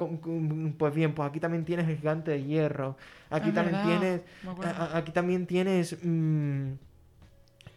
pues 0.77 0.93
bien, 0.93 1.13
pues 1.15 1.29
aquí 1.29 1.39
también 1.39 1.65
tienes 1.65 1.87
el 1.87 1.97
gigante 1.97 2.31
de 2.31 2.43
hierro. 2.43 2.95
Aquí 3.31 3.49
Es 3.49 3.55
también 3.55 3.75
verdad, 3.77 3.99
tienes. 3.99 4.21
a- 4.77 4.97
aquí 4.97 5.11
también 5.11 5.47
tienes. 5.47 5.97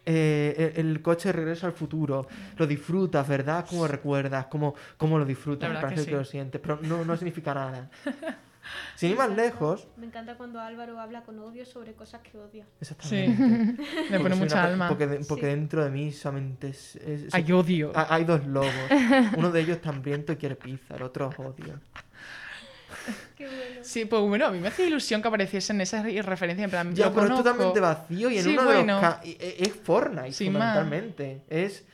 eh, 0.05 0.73
el, 0.75 0.85
el 0.87 1.01
coche 1.01 1.29
de 1.29 1.33
regreso 1.33 1.65
al 1.65 1.73
futuro. 1.73 2.27
Lo 2.57 2.67
disfrutas, 2.67 3.27
¿verdad? 3.27 3.65
Como 3.67 3.87
recuerdas, 3.87 4.45
como, 4.45 4.75
como 4.97 5.17
lo 5.17 5.25
disfrutas. 5.25 5.69
Me 5.71 5.79
parece 5.79 6.05
que 6.05 6.11
que, 6.11 6.17
lo 6.17 6.23
sientes, 6.25 6.61
pero 6.61 6.79
no, 6.83 7.03
no 7.03 7.15
significa 7.17 7.53
nada. 7.53 7.89
Sin 8.95 9.11
ir 9.11 9.17
más 9.17 9.29
lejos. 9.35 9.87
Me 9.97 10.05
encanta 10.05 10.35
cuando 10.37 10.59
Álvaro 10.59 10.99
habla 10.99 11.23
con 11.23 11.39
odio 11.39 11.65
sobre 11.65 11.93
cosas 11.93 12.21
que 12.21 12.37
odia. 12.37 12.65
Exactamente. 12.79 13.43
Le 13.83 13.83
Porque 14.09 14.19
pone 14.19 14.35
mucha 14.35 14.55
una 14.55 14.63
alma. 14.65 14.87
Porque, 14.89 15.07
de- 15.07 15.25
porque 15.25 15.45
Sí. 15.45 15.47
dentro 15.49 15.83
de 15.83 15.89
mí 15.89 16.11
solamente 16.11 16.69
es, 16.69 16.95
es- 16.97 17.33
Ay, 17.33 17.51
odio. 17.51 17.91
ha- 17.95 18.13
hay 18.13 18.23
dos 18.25 18.45
lobos. 18.45 18.71
Uno 19.37 19.51
de 19.51 19.61
ellos 19.61 19.77
está 19.77 19.89
hambriento 19.89 20.31
y 20.33 20.35
quiere 20.37 20.55
pizza, 20.55 20.95
el 20.95 21.03
otro 21.03 21.29
odio. 21.37 21.79
Qué 23.35 23.45
bueno. 23.45 23.79
Sí, 23.81 24.05
pues 24.05 24.21
bueno, 24.21 24.45
a 24.47 24.51
mí 24.51 24.59
me 24.59 24.67
hace 24.67 24.85
ilusión 24.85 25.21
que 25.21 25.27
apareciesen 25.27 25.81
esas 25.81 26.03
referencias. 26.25 26.65
En 26.65 26.69
plan, 26.69 26.93
Ya, 26.95 27.09
pero 27.09 27.21
es 27.23 27.29
conozco. 27.29 27.43
totalmente 27.43 27.79
vacío 27.79 28.29
y 28.29 28.37
en 28.37 28.43
Sí, 28.43 28.49
uno 28.51 28.63
bueno. 28.65 28.99
de 28.99 29.01
los 29.01 29.15
e- 29.23 29.55
es 29.59 29.73
Fortnite 29.75 30.21
más. 30.27 30.37
fundamentalmente. 30.37 31.41
Es 31.49 31.85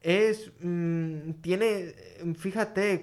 es 0.00 0.50
mm, 0.60 1.32
tiene 1.42 1.94
fíjate 2.36 2.92
es- 2.94 3.00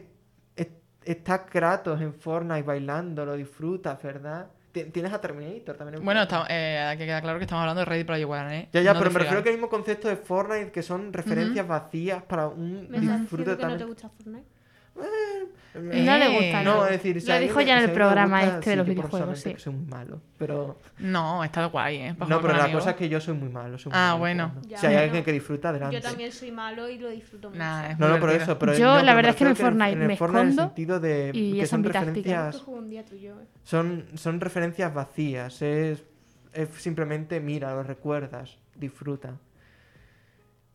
está 1.06 1.46
Kratos 1.46 2.02
en 2.02 2.14
Fortnite 2.14 2.64
bailando, 2.64 3.26
lo 3.26 3.34
disfrutas, 3.36 4.02
¿verdad? 4.02 4.48
Ti- 4.72 4.86
Tienes 4.86 5.14
a 5.14 5.22
Terminator 5.22 5.78
también. 5.78 6.00
en 6.00 6.06
Bueno, 6.06 6.24
está, 6.24 6.46
eh, 6.50 6.80
hay 6.80 6.98
que 6.98 7.06
quedar 7.06 7.22
claro 7.22 7.38
que 7.40 7.46
estamos 7.46 7.62
hablando 7.62 7.80
de 7.80 7.86
Ready 7.86 8.04
Player 8.04 8.26
One, 8.28 8.60
¿eh? 8.60 8.70
Ya, 8.74 8.82
ya, 8.82 8.94
No 8.94 9.00
pero 9.00 9.12
me 9.12 9.20
refiero 9.20 9.42
que 9.44 9.50
el 9.50 9.56
mismo 9.56 9.70
concepto 9.70 10.08
de 10.10 10.18
Fortnite 10.18 10.72
que 10.72 10.82
son 10.84 11.14
referencias 11.14 11.66
vacías 11.68 12.24
para 12.24 12.48
un 12.48 12.88
¿Me 12.90 12.98
estás 12.98 13.22
disfrute 13.22 13.56
que 13.56 13.64
no 13.64 13.72
te 13.74 13.78
tan 13.80 13.88
gusta 13.88 14.10
Fortnite? 14.10 14.46
No 15.76 16.18
le 16.18 16.30
gusta, 16.30 16.64
No, 16.64 16.76
no. 16.78 16.86
es 16.86 16.92
decir, 16.92 17.20
si 17.22 17.28
Lo 17.28 17.38
dijo 17.38 17.60
ya 17.60 17.78
en 17.80 17.84
el 17.90 17.92
programa 17.92 18.40
gusta, 18.42 18.56
este 18.60 18.70
de 18.70 18.76
los 18.78 18.88
videojuegos, 18.88 19.40
sí. 19.40 19.54
que 19.54 19.60
soy 19.60 19.74
muy 19.74 19.86
malo, 19.88 20.22
pero 20.38 20.80
No, 21.00 21.44
está 21.44 21.66
guay, 21.66 21.98
¿eh? 21.98 22.16
No, 22.30 22.42
pero 22.42 22.54
la 22.56 22.72
cosa 22.72 22.92
es 22.92 22.96
que 22.96 23.10
yo 23.10 23.20
soy 23.20 23.34
muy 23.34 23.50
malo. 23.50 23.78
soy 23.78 23.92
muy 23.92 24.00
Ah, 24.00 24.08
malo 24.12 24.20
bueno. 24.20 24.54
Ya, 24.68 24.78
si 24.78 24.86
hay 24.86 24.94
bueno. 24.94 25.06
alguien 25.08 25.24
que 25.26 25.32
disfruta, 25.34 25.70
adelante. 25.70 25.98
Yo 25.98 26.02
también 26.02 26.32
soy 26.32 26.52
malo 26.52 26.88
y 26.88 26.98
lo 26.98 27.10
disfruto 27.10 27.50
mucho. 27.50 27.60
Nah, 27.60 27.90
No, 28.00 28.08
no, 28.08 28.20
por 28.20 28.30
divertido. 28.30 28.44
eso, 28.44 28.60
pero 28.60 28.74
Yo, 28.74 28.86
no, 28.86 28.96
la 28.96 29.02
pero 29.02 29.16
verdad 29.18 29.22
me 29.24 29.30
es 29.32 29.36
que 29.36 29.44
en 29.44 29.50
el 29.50 29.56
Fortnite 29.58 29.92
en 29.92 30.02
el 30.02 30.08
me 30.08 30.18
Fortnite 30.18 30.40
en 30.42 30.46
el 30.48 30.52
escondo 30.54 30.70
sentido 30.70 31.00
de 31.02 31.32
y 31.34 31.54
que 31.56 31.62
es 31.64 31.70
son 31.70 31.84
referencias 31.84 32.56
eh. 32.56 33.32
son, 33.64 34.06
son 34.16 34.40
referencias 34.40 34.94
vacías, 34.94 35.62
es, 35.62 36.04
es 36.54 36.70
simplemente 36.78 37.42
mira, 37.42 37.74
lo 37.74 37.84
recuerdas, 37.84 38.58
disfruta. 38.76 39.34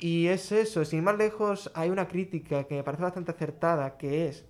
Y 0.01 0.29
es 0.29 0.51
eso, 0.51 0.85
sin 0.85 1.01
ir 1.01 1.05
más 1.05 1.19
lejos, 1.19 1.71
hay 1.75 1.91
una 1.91 2.09
crítica 2.09 2.65
que 2.65 2.75
me 2.77 2.83
parece 2.83 3.03
bastante 3.03 3.33
acertada, 3.33 3.99
que 3.99 4.29
es 4.29 4.47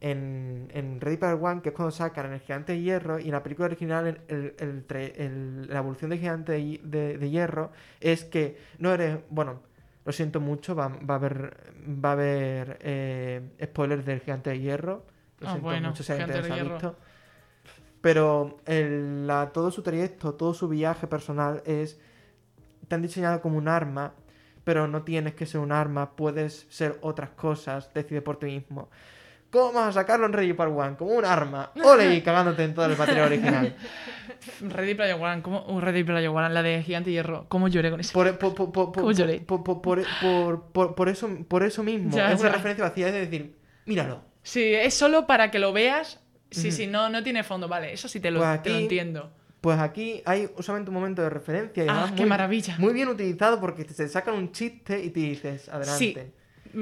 en, 0.00 0.68
en 0.74 1.00
Ready 1.00 1.16
Player 1.16 1.38
One, 1.40 1.60
que 1.62 1.68
es 1.70 1.74
cuando 1.74 1.90
sacan 1.92 2.32
el 2.32 2.40
gigante 2.40 2.72
de 2.72 2.80
hierro, 2.82 3.18
y 3.18 3.26
en 3.26 3.30
la 3.32 3.42
película 3.42 3.66
original 3.66 4.06
el- 4.06 4.20
el- 4.28 4.54
el 4.58 4.86
tre- 4.86 5.12
el- 5.16 5.68
la 5.68 5.78
evolución 5.78 6.10
del 6.10 6.18
gigante 6.20 6.52
de, 6.52 6.80
de- 6.82 7.18
de 7.18 7.30
hierro 7.30 7.70
es 8.00 8.24
que 8.24 8.58
no 8.78 8.92
eres, 8.92 9.18
bueno, 9.30 9.60
lo 10.04 10.12
siento 10.12 10.40
mucho, 10.40 10.74
va, 10.74 10.88
va 10.88 11.14
a 11.14 11.16
haber, 11.18 11.56
va 12.04 12.10
a 12.10 12.12
haber 12.12 12.78
eh, 12.82 13.42
spoilers 13.64 14.04
del 14.06 14.20
gigante 14.20 14.50
de 14.50 14.60
hierro. 14.60 15.04
Lo 15.40 15.46
Ah, 15.46 15.50
siento 15.52 15.68
bueno, 15.68 15.88
mucho 15.90 16.02
si 16.02 16.12
alguien 16.12 16.30
ha 16.30 16.40
visto. 16.74 16.96
Pero 18.00 18.58
el- 18.66 19.26
la- 19.26 19.50
todo 19.52 19.70
su 19.70 19.82
trayecto, 19.82 20.34
todo 20.34 20.54
su 20.54 20.68
viaje 20.68 21.06
personal 21.06 21.62
es. 21.66 22.00
Te 22.86 22.94
han 22.94 23.02
diseñado 23.02 23.40
como 23.40 23.58
un 23.58 23.68
arma, 23.68 24.14
pero 24.68 24.86
no 24.86 25.02
tienes 25.02 25.32
que 25.32 25.46
ser 25.46 25.62
un 25.62 25.72
arma, 25.72 26.14
puedes 26.14 26.66
ser 26.68 26.98
otras 27.00 27.30
cosas, 27.30 27.90
decide 27.94 28.20
por 28.20 28.38
ti 28.38 28.44
mismo. 28.44 28.90
¿Cómo 29.50 29.72
vas 29.72 29.88
a 29.96 30.00
sacarlo 30.02 30.26
en 30.26 30.34
Ready 30.34 30.52
Part 30.52 30.72
One? 30.76 30.96
Como 30.98 31.12
un 31.12 31.24
arma. 31.24 31.72
¡Ole! 31.82 32.16
Y 32.16 32.20
cagándote 32.20 32.64
en 32.64 32.74
todo 32.74 32.84
el 32.84 32.94
material 32.94 33.28
original. 33.28 33.74
Ready 34.60 34.94
Player 34.94 35.14
One, 35.18 35.40
¿cómo? 35.40 35.64
uh, 35.66 35.80
Ready 35.80 36.04
Player 36.04 36.28
One, 36.28 36.50
la 36.50 36.62
de 36.62 36.82
Gigante 36.82 37.10
Hierro. 37.10 37.46
¿Cómo 37.48 37.68
lloré 37.68 37.90
con 37.90 38.00
ese? 38.00 38.12
Por, 38.12 38.36
por, 38.36 38.54
por, 38.54 38.70
por, 38.70 38.92
¿Cómo 38.92 39.10
lloré? 39.12 39.40
por, 39.40 41.08
eso, 41.08 41.30
por 41.48 41.62
eso 41.62 41.82
mismo. 41.82 42.14
Ya, 42.14 42.30
es 42.30 42.40
una 42.40 42.50
ya. 42.50 42.54
referencia 42.56 42.84
vacía, 42.84 43.08
es 43.08 43.14
decir, 43.14 43.56
míralo. 43.86 44.20
Sí, 44.42 44.74
es 44.74 44.92
solo 44.92 45.26
para 45.26 45.50
que 45.50 45.58
lo 45.60 45.72
veas. 45.72 46.20
Sí, 46.50 46.72
sí, 46.72 46.86
no, 46.86 47.08
no 47.08 47.22
tiene 47.22 47.42
fondo, 47.42 47.68
vale. 47.68 47.94
Eso 47.94 48.06
sí 48.06 48.20
te 48.20 48.30
lo, 48.30 48.40
Pues 48.40 48.62
te 48.62 48.68
lo 48.68 48.74
aquí- 48.74 48.82
entiendo. 48.82 49.32
Pues 49.60 49.78
aquí 49.78 50.22
hay 50.24 50.48
solamente 50.60 50.90
un 50.90 50.94
momento 50.94 51.20
de 51.22 51.30
referencia 51.30 51.84
y 51.84 51.88
Ah, 51.90 52.06
qué 52.14 52.22
muy, 52.22 52.28
maravilla. 52.28 52.76
muy 52.78 52.92
bien 52.92 53.08
utilizado 53.08 53.60
porque 53.60 53.84
te 53.84 54.08
sacan 54.08 54.34
un 54.34 54.52
chiste 54.52 55.02
y 55.02 55.10
te 55.10 55.20
dices, 55.20 55.68
adelante. 55.68 56.32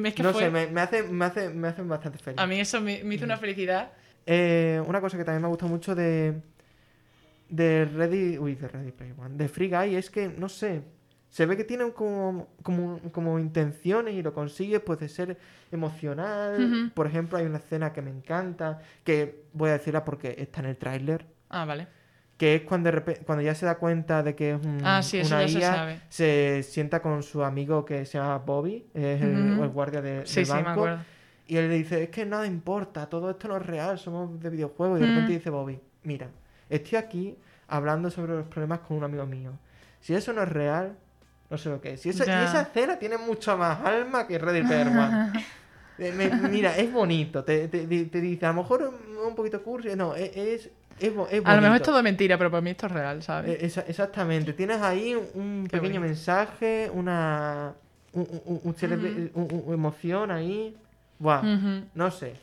Es 0.04 0.14
que 0.14 0.22
no 0.22 0.32
fue... 0.32 0.42
sé, 0.42 0.50
me, 0.50 0.66
me 0.66 0.80
hace, 0.82 1.02
me, 1.04 1.24
hace, 1.24 1.48
me 1.48 1.68
hacen 1.68 1.88
bastante 1.88 2.18
feliz. 2.18 2.38
A 2.38 2.46
mí 2.46 2.60
eso 2.60 2.80
me, 2.80 3.02
me 3.04 3.14
hizo 3.14 3.24
una 3.24 3.38
felicidad. 3.38 3.92
Eh, 4.26 4.82
una 4.86 5.00
cosa 5.00 5.16
que 5.16 5.24
también 5.24 5.42
me 5.42 5.48
gusta 5.48 5.66
mucho 5.66 5.94
de. 5.94 6.40
De 7.48 7.84
Ready. 7.84 8.38
Uy, 8.38 8.56
de 8.56 8.68
Ready 8.68 8.90
Player 8.90 9.14
One. 9.18 9.36
De 9.36 9.48
Free 9.48 9.68
Guy 9.70 9.94
es 9.94 10.10
que, 10.10 10.28
no 10.28 10.48
sé. 10.48 10.82
Se 11.30 11.46
ve 11.46 11.56
que 11.56 11.64
tiene 11.64 11.90
como, 11.92 12.48
como, 12.62 12.98
como 13.12 13.38
intenciones 13.38 14.14
y 14.14 14.22
lo 14.22 14.32
consigue, 14.34 14.80
pues, 14.80 14.98
de 14.98 15.08
ser 15.08 15.38
emocional. 15.70 16.90
Por 16.94 17.06
ejemplo, 17.06 17.38
hay 17.38 17.46
una 17.46 17.58
escena 17.58 17.92
que 17.92 18.02
me 18.02 18.10
encanta. 18.10 18.80
Que 19.04 19.44
voy 19.52 19.70
a 19.70 19.74
decirla 19.74 20.04
porque 20.04 20.34
está 20.38 20.60
en 20.60 20.66
el 20.66 20.76
tráiler. 20.76 21.24
Ah, 21.48 21.64
vale. 21.64 21.86
Que 22.36 22.56
es 22.56 22.62
cuando, 22.62 22.92
de 22.92 23.00
cuando 23.24 23.42
ya 23.42 23.54
se 23.54 23.64
da 23.64 23.76
cuenta 23.78 24.22
de 24.22 24.34
que 24.34 24.50
es 24.52 24.64
un, 24.64 24.80
Ah, 24.84 25.02
sí, 25.02 25.20
una 25.20 25.48
se 25.48 25.58
IA, 25.58 25.72
sabe. 25.72 26.00
se 26.10 26.62
sienta 26.62 27.00
con 27.00 27.22
su 27.22 27.42
amigo 27.42 27.84
que 27.86 28.04
se 28.04 28.18
llama 28.18 28.38
Bobby, 28.38 28.86
es 28.92 29.22
el, 29.22 29.54
guardia 29.72 30.02
de, 30.02 30.26
Sí, 30.26 30.36
del 30.36 30.46
sí, 30.46 30.52
me 30.52 30.62
banco. 30.62 30.70
acuerdo. 30.82 30.98
Y 31.46 31.56
él 31.56 31.68
le 31.68 31.76
dice, 31.76 32.02
es 32.02 32.10
que 32.10 32.26
nada 32.26 32.46
importa, 32.46 33.08
todo 33.08 33.30
esto 33.30 33.48
no 33.48 33.56
es 33.56 33.64
real, 33.64 33.98
somos 33.98 34.38
de 34.40 34.50
videojuegos. 34.50 34.98
Y 34.98 35.00
de 35.02 35.06
Mm. 35.06 35.10
repente 35.10 35.32
dice 35.32 35.48
Bobby, 35.50 35.80
mira, 36.02 36.28
estoy 36.68 36.98
aquí 36.98 37.38
hablando 37.68 38.10
sobre 38.10 38.34
los 38.34 38.46
problemas 38.48 38.80
con 38.80 38.98
un 38.98 39.04
amigo 39.04 39.24
mío. 39.26 39.52
Si 40.00 40.14
eso 40.14 40.32
no 40.34 40.42
es 40.42 40.48
real, 40.48 40.94
no 41.48 41.56
sé 41.56 41.70
lo 41.70 41.80
que 41.80 41.94
es. 41.94 42.02
Si 42.02 42.10
esa, 42.10 42.24
y 42.24 42.26
Ya. 42.26 42.44
esa 42.44 42.60
escena 42.62 42.98
tiene 42.98 43.16
mucha 43.16 43.56
más 43.56 43.80
alma 43.84 44.26
que 44.26 44.38
Ready 44.38 44.62
Player. 44.66 44.88
Eh, 45.98 46.12
mira, 46.50 46.76
es 46.76 46.92
bonito. 46.92 47.42
Te, 47.42 47.68
te- 47.68 47.86
te- 47.86 48.04
te 48.04 48.20
dice, 48.20 48.44
a 48.44 48.50
lo 48.50 48.56
mejor 48.62 48.92
un 49.26 49.34
poquito 49.34 49.62
cursi. 49.62 49.96
No, 49.96 50.14
es, 50.14 50.30
es, 50.36 50.70
es, 51.00 51.14
bo- 51.14 51.28
es 51.30 51.42
A 51.44 51.56
lo 51.56 51.62
mejor 51.62 51.76
es 51.76 51.82
todo 51.82 52.02
mentira, 52.02 52.38
pero 52.38 52.50
para 52.50 52.60
mí 52.60 52.70
esto 52.70 52.86
es 52.86 52.92
real, 52.92 53.22
¿sabes? 53.22 53.62
Esa- 53.62 53.82
exactamente. 53.82 54.52
Tienes 54.52 54.80
ahí 54.82 55.14
un 55.34 55.66
Qué 55.70 55.76
pequeño 55.78 56.00
bonito. 56.00 56.14
mensaje, 56.14 56.90
una 56.92 57.74
un, 58.12 58.26
un- 58.46 58.60
un 58.64 58.74
celebre- 58.74 59.30
emoción 59.74 60.30
ahí. 60.30 60.76
Buah, 61.18 61.42
no 61.94 62.10
sé. 62.10 62.34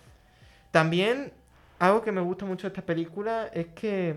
También, 0.72 1.32
algo 1.80 2.02
que 2.02 2.12
me 2.12 2.22
gusta 2.22 2.46
mucho 2.46 2.64
de 2.64 2.70
esta 2.70 2.82
película 2.86 3.48
es 3.54 3.68
que 3.76 4.16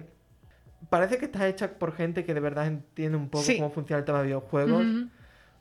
parece 0.89 1.19
que 1.19 1.27
está 1.27 1.47
hecha 1.49 1.71
por 1.73 1.95
gente 1.95 2.25
que 2.25 2.33
de 2.35 2.41
verdad 2.41 2.67
entiende 2.67 3.17
un 3.19 3.29
poco 3.29 3.45
Sí. 3.45 3.57
cómo 3.57 3.71
funciona 3.71 3.99
el 4.01 4.05
tema 4.05 4.19
de 4.21 4.25
videojuegos. 4.27 4.85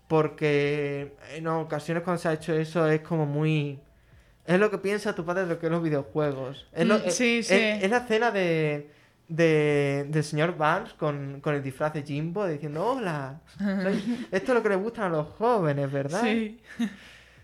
Porque 0.07 1.15
en 1.33 1.47
ocasiones 1.47 2.03
cuando 2.03 2.21
se 2.21 2.27
ha 2.27 2.33
hecho 2.33 2.53
eso 2.53 2.87
es 2.87 3.01
como 3.01 3.25
muy... 3.25 3.79
Es 4.45 4.59
lo 4.59 4.69
que 4.69 4.77
piensa 4.77 5.15
tu 5.15 5.25
padre 5.25 5.43
de 5.43 5.47
lo 5.53 5.59
que 5.59 5.65
es 5.67 5.71
los 5.71 5.81
videojuegos. 5.81 6.67
Es, 6.71 6.85
lo- 6.87 6.99
Mm, 6.99 7.01
es- 7.05 7.15
sí, 7.15 7.37
es- 7.39 7.47
sí. 7.47 7.55
es 7.55 7.89
la 7.89 7.97
escena 7.97 8.31
de, 8.31 8.91
de- 9.27 10.05
del 10.09 10.23
señor 10.23 10.55
Barnes 10.57 10.93
con, 10.93 11.41
con 11.41 11.55
el 11.55 11.63
disfraz 11.63 11.93
de 11.93 12.03
Jimbo 12.03 12.45
diciendo, 12.45 12.85
hola, 12.85 13.41
soy- 13.57 14.27
esto 14.31 14.51
es 14.51 14.55
lo 14.55 14.61
que 14.63 14.69
les 14.69 14.77
gustan 14.79 15.05
a 15.05 15.09
los 15.09 15.27
jóvenes, 15.29 15.91
¿verdad? 15.91 16.21
Sí. 16.21 16.59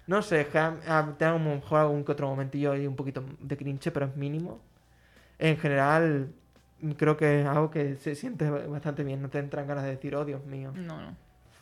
No 0.07 0.21
sé, 0.21 0.45
tengo 0.45 0.77
a 0.89 1.31
lo 1.31 1.39
mejor 1.39 1.79
algún 1.79 2.03
que 2.03 2.11
otro 2.11 2.27
momentillo 2.27 2.71
ahí 2.73 2.85
un 2.85 2.95
poquito 2.95 3.23
de 3.39 3.57
cringe, 3.57 3.91
pero 3.91 4.07
es 4.07 4.15
mínimo. 4.15 4.59
En 5.39 5.57
general, 5.57 6.31
creo 6.97 7.17
que 7.17 7.41
es 7.41 7.47
algo 7.47 7.71
que 7.71 7.95
se 7.95 8.13
siente 8.15 8.49
bastante 8.49 9.03
bien. 9.03 9.21
No 9.21 9.29
te 9.29 9.39
entran 9.39 9.67
ganas 9.67 9.83
de 9.85 9.91
decir, 9.91 10.15
oh 10.15 10.25
Dios 10.25 10.43
mío. 10.45 10.71
No, 10.75 11.01
no. 11.01 11.15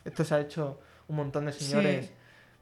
Esto 0.04 0.24
se 0.24 0.34
ha 0.34 0.40
hecho 0.40 0.80
un 1.08 1.16
montón 1.16 1.46
de 1.46 1.52
señores 1.52 2.06
Sí. 2.06 2.12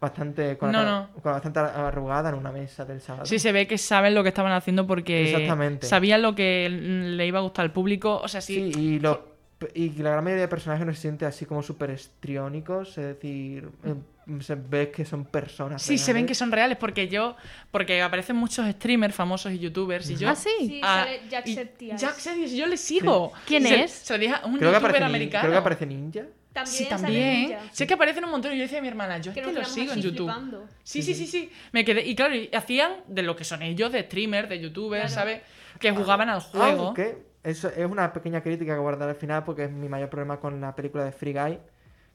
Bastante 0.00 0.56
con, 0.58 0.70
No, 0.72 0.82
la, 0.82 0.90
no. 0.90 1.08
con 1.22 1.32
bastante 1.32 1.58
arrugada 1.60 2.28
en 2.30 2.36
una 2.36 2.52
mesa 2.52 2.84
del 2.84 3.00
sábado. 3.00 3.26
Sí, 3.26 3.38
se 3.38 3.52
ve 3.52 3.66
que 3.66 3.78
saben 3.78 4.14
lo 4.14 4.22
que 4.22 4.28
estaban 4.28 4.52
haciendo 4.52 4.86
porque 4.86 5.30
Exactamente. 5.30 5.86
sabían 5.86 6.22
lo 6.22 6.34
que 6.34 6.68
le 6.70 7.26
iba 7.26 7.38
a 7.38 7.42
gustar 7.42 7.64
al 7.64 7.72
público. 7.72 8.20
O 8.22 8.28
sea, 8.28 8.40
sí. 8.40 8.72
Sí, 8.72 8.80
y, 8.80 8.98
lo- 9.00 9.36
y 9.74 9.90
la 10.02 10.10
gran 10.10 10.22
mayoría 10.24 10.42
de 10.42 10.48
personajes 10.48 10.86
no 10.86 10.94
se 10.94 11.00
siente 11.00 11.26
así 11.26 11.44
como 11.46 11.62
súper 11.64 11.90
estriónicos, 11.90 12.96
es 12.96 13.06
decir, 13.06 13.68
eh, 13.84 13.94
se 14.40 14.54
ve 14.54 14.90
que 14.92 15.04
son 15.04 15.24
personas. 15.24 15.82
Sí, 15.82 15.98
se 15.98 16.12
ven 16.12 16.22
que 16.22 16.26
reales. 16.28 16.38
son 16.38 16.52
reales 16.52 16.78
porque 16.78 17.08
yo, 17.08 17.34
porque 17.72 18.00
aparecen 18.00 18.36
muchos 18.36 18.68
streamers 18.70 19.14
famosos 19.16 19.50
y 19.50 19.58
youtubers 19.58 20.08
y 20.10 20.16
yo... 20.16 20.28
¿Ah, 20.28 20.36
sí? 20.36 20.50
Sí, 20.60 20.80
Ah, 20.84 21.04
sale 21.04 21.20
y 21.24 21.28
Jacksepticeye. 21.28 21.96
Jacksepticeye, 21.98 22.56
yo 22.56 22.66
le 22.68 22.76
sigo. 22.76 23.32
¿Quién 23.46 23.64
Se- 23.64 23.82
es? 23.82 23.90
Se 23.90 24.12
lo 24.12 24.18
dije 24.20 24.34
a 24.34 24.46
un 24.46 24.58
Creo 24.58 24.70
que, 24.70 24.76
youtuber 24.76 24.76
aparece, 24.76 25.04
americano. 25.04 25.42
creo 25.42 25.52
que 25.52 25.58
aparece 25.58 25.86
Ninja. 25.86 26.22
También 26.64 26.76
Sí, 26.78 26.86
también. 26.88 27.58
Sé 27.72 27.86
que 27.86 27.94
aparecen 27.94 28.24
un 28.24 28.30
montón 28.30 28.52
y 28.52 28.56
yo 28.56 28.62
decía 28.62 28.78
a 28.78 28.82
mi 28.82 28.88
hermana, 28.88 29.18
yo 29.18 29.30
es 29.30 29.34
Que 29.34 29.40
que 29.40 29.46
nos 29.46 29.54
lo 29.54 29.60
quedamos 29.60 29.74
sigo 29.74 29.92
en 29.92 30.00
YouTube. 30.02 30.26
flipando. 30.32 30.66
Sí, 30.82 31.02
sí, 31.02 31.14
sí, 31.14 31.26
sí. 31.26 31.50
Me 31.72 31.84
quedé. 31.84 32.04
Y 32.06 32.14
claro, 32.14 32.34
hacían 32.52 32.92
de 33.06 33.22
lo 33.22 33.36
que 33.36 33.44
son 33.44 33.62
ellos, 33.62 33.92
de 33.92 34.02
streamers, 34.02 34.48
de 34.48 34.60
youtubers, 34.60 35.12
Claro. 35.12 35.14
¿sabes? 35.14 35.42
Que 35.78 35.90
jugaban 35.92 36.28
al 36.28 36.40
juego. 36.40 36.86
Aunque 36.86 37.18
eso 37.44 37.68
es 37.68 37.86
una 37.86 38.12
pequeña 38.12 38.42
crítica 38.42 38.74
que 38.74 38.80
guardar 38.80 39.08
al 39.08 39.14
final 39.16 39.44
porque 39.44 39.64
es 39.64 39.70
mi 39.70 39.88
mayor 39.88 40.10
problema 40.10 40.38
con 40.40 40.60
la 40.60 40.74
película 40.74 41.04
de 41.04 41.12
Free 41.12 41.32
Guy. 41.32 41.58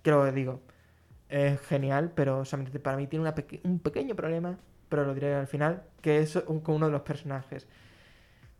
Que 0.02 0.12
lo 0.12 0.30
digo, 0.32 0.62
es 1.30 1.60
genial, 1.62 2.12
pero 2.14 2.44
solamente 2.46 2.80
para 2.80 2.98
mí 2.98 3.08
tiene 3.08 3.22
una 3.22 3.34
peque- 3.34 3.62
un 3.64 3.80
pequeño 3.80 4.16
problema, 4.16 4.58
pero 4.90 5.06
lo 5.06 5.14
diré 5.14 5.34
al 5.34 5.48
final, 5.48 5.84
que 6.02 6.20
es 6.20 6.36
un- 6.36 6.60
con 6.60 6.76
uno 6.76 6.88
de 6.88 6.92
los 6.92 7.02
personajes. 7.02 7.68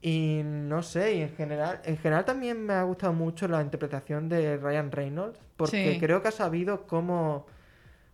Y 0.06 0.42
no 0.44 0.84
sé, 0.84 1.16
y 1.16 1.22
en 1.22 1.34
general, 1.34 1.80
en 1.86 1.96
general 1.98 2.26
también 2.26 2.62
me 2.66 2.74
ha 2.74 2.84
gustado 2.84 3.14
mucho 3.14 3.48
la 3.48 3.62
interpretación 3.62 4.28
de 4.28 4.58
Ryan 4.58 4.92
Reynolds, 4.92 5.40
porque 5.56 5.94
Sí. 5.94 6.00
creo 6.02 6.22
que 6.22 6.28
ha 6.28 6.32
sabido 6.32 6.86
cómo, 6.88 7.46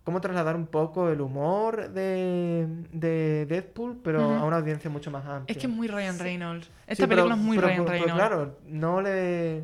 cómo 0.04 0.22
trasladar 0.22 0.56
un 0.56 0.68
poco 0.68 1.10
el 1.10 1.20
humor 1.20 1.90
de, 1.90 2.68
de 2.94 3.48
Deadpool, 3.48 4.00
pero 4.04 4.22
a 4.22 4.46
una 4.46 4.58
audiencia 4.58 4.88
mucho 4.92 5.10
más 5.10 5.26
amplia. 5.26 5.52
Es 5.52 5.58
que 5.60 5.66
es 5.66 5.74
muy 5.74 5.88
Ryan 5.88 6.20
Reynolds. 6.20 6.68
Sí, 6.68 6.72
Esta 6.86 7.08
pero- 7.08 7.24
película 7.24 7.36
es 7.36 7.42
muy 7.42 7.58
pero- 7.58 7.68
Ryan 7.70 7.86
pero 7.86 7.92
Reynolds. 7.92 8.14
claro, 8.14 8.58
no 8.68 9.02
le. 9.02 9.64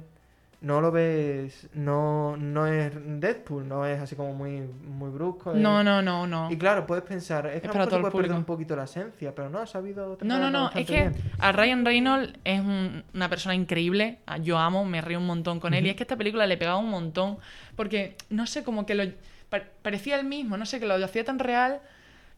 No 0.65 0.82
lo 0.82 0.91
ves. 0.91 1.69
No, 1.75 2.36
no 2.38 2.65
es 2.65 2.91
Deadpool, 2.95 3.67
no 3.67 3.86
es 3.86 4.01
así 4.01 4.15
como 4.15 4.34
muy, 4.34 4.62
muy 4.62 5.12
brusco. 5.12 5.51
es- 5.54 5.58
No, 5.60 5.84
no, 5.84 6.01
no, 6.01 6.25
no. 6.25 6.49
Y 6.51 6.58
claro, 6.58 6.88
puedes 6.88 7.04
pensar, 7.04 7.45
es 7.45 7.62
que 7.62 7.67
para 7.67 7.86
todo 7.86 7.97
el 7.97 8.12
perder 8.12 8.32
un 8.39 8.45
poquito 8.45 8.75
la 8.75 8.86
esencia, 8.86 9.36
pero 9.36 9.47
no, 9.51 9.60
ha 9.60 9.67
sabido. 9.67 10.17
No, 10.21 10.39
no, 10.39 10.49
no, 10.49 10.71
es 10.73 10.88
que 10.88 10.93
bien. 11.10 11.15
a 11.38 11.51
Ryan 11.51 11.86
Reynolds 11.86 12.34
es 12.43 12.60
un- 12.62 13.04
una 13.13 13.30
persona 13.30 13.54
increíble, 13.54 14.17
yo 14.41 14.58
amo, 14.58 14.86
me 14.86 15.01
río 15.01 15.19
un 15.19 15.28
montón 15.28 15.60
con 15.60 15.75
él 15.75 15.86
y 15.86 15.89
es 15.91 15.95
que 15.95 16.01
esta 16.04 16.17
película 16.17 16.47
le 16.47 16.58
pegaba 16.58 16.78
un 16.80 16.89
montón 16.89 17.38
porque, 17.75 18.15
no 18.32 18.47
sé, 18.47 18.63
como 18.63 18.88
que 18.88 18.95
lo 18.95 19.04
pa- 19.49 19.62
parecía 19.84 20.19
el 20.19 20.25
mismo, 20.25 20.58
no 20.58 20.65
sé, 20.65 20.80
que 20.80 20.88
lo 20.88 20.95
hacía 20.95 21.23
tan 21.23 21.38
real, 21.38 21.80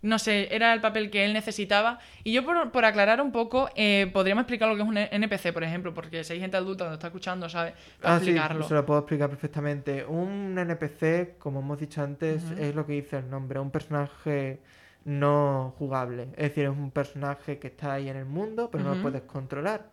no 0.02 0.20
sé, 0.20 0.54
era 0.56 0.74
el 0.74 0.82
papel 0.82 1.10
que 1.10 1.26
él 1.26 1.34
necesitaba 1.34 2.00
y 2.24 2.32
yo 2.34 2.46
por, 2.46 2.72
por 2.72 2.86
aclarar 2.86 3.22
un 3.22 3.32
poco, 3.32 3.70
eh, 3.76 4.10
podríamos 4.14 4.44
explicar 4.44 4.70
lo 4.70 4.76
que 4.76 4.82
es 4.84 4.88
un 4.88 4.98
NPC, 4.98 5.52
por 5.54 5.64
ejemplo, 5.64 5.94
porque 5.94 6.24
si 6.24 6.34
hay 6.34 6.40
gente 6.40 6.58
adulta 6.58 6.86
que 6.86 6.90
lo 6.90 6.94
está 6.96 7.08
escuchando, 7.08 7.50
¿sabes? 7.50 7.74
Para 8.02 8.16
Ah, 8.16 8.20
sí, 8.20 8.26
explicarlo. 8.26 8.64
se 8.68 8.74
lo 8.74 8.86
puedo 8.86 9.00
explicar 9.00 9.30
perfectamente. 9.30 10.06
Un 10.06 10.56
NPC, 10.58 11.36
como 11.40 11.60
hemos 11.62 11.80
dicho 11.80 12.02
antes, 12.04 12.52
es 12.52 12.76
lo 12.76 12.86
que 12.86 12.94
dice 12.94 13.18
el 13.18 13.30
nombre, 13.30 13.60
un 13.60 13.72
personaje 13.72 14.60
no 15.06 15.74
jugable. 15.78 16.24
Es 16.36 16.50
decir, 16.50 16.66
es 16.66 16.70
un 16.70 16.92
personaje 16.92 17.60
que 17.60 17.68
está 17.68 17.94
ahí 17.94 18.10
en 18.10 18.18
el 18.18 18.26
mundo, 18.26 18.70
pero 18.72 18.84
no 18.84 18.92
lo 18.92 19.02
puedes 19.02 19.22
controlar. 19.24 19.86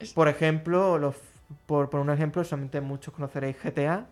Es- 0.00 0.12
Por 0.12 0.28
ejemplo, 0.28 0.98
los, 0.98 1.16
por, 1.66 1.90
por 1.90 2.00
un 2.00 2.10
ejemplo, 2.10 2.44
solamente 2.44 2.80
muchos 2.80 3.14
conoceréis 3.14 3.56
GTA, 3.62 4.06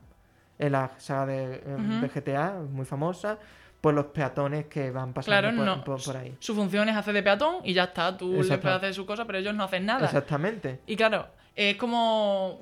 en 0.58 0.72
la 0.72 0.90
saga 0.98 1.26
de, 1.26 1.54
eh, 1.54 1.60
Ujú. 1.78 2.00
de 2.00 2.08
GTA, 2.10 2.52
muy 2.70 2.84
famosa, 2.84 3.38
pues 3.80 3.94
los 3.96 4.06
peatones 4.06 4.66
que 4.66 4.90
van 4.90 5.12
pasando 5.12 5.40
Claro, 5.40 5.56
por, 5.56 5.64
no. 5.66 5.84
por- 5.84 6.02
por 6.02 6.16
ahí. 6.16 6.36
Su 6.40 6.54
función 6.54 6.88
es 6.88 6.96
hacer 6.96 7.14
de 7.14 7.22
peatón 7.22 7.56
y 7.64 7.72
ya 7.72 7.84
está, 7.84 8.16
tú 8.16 8.32
le 8.32 8.40
Exacto. 8.40 8.62
puedes 8.62 8.76
hacer 8.78 8.94
su 8.94 9.06
cosa, 9.06 9.24
pero 9.24 9.38
ellos 9.38 9.54
no 9.54 9.64
hacen 9.64 9.86
nada. 9.86 10.04
Exactamente. 10.04 10.80
Y 10.86 10.96
claro, 10.96 11.26
es 11.56 11.76
como 11.76 12.60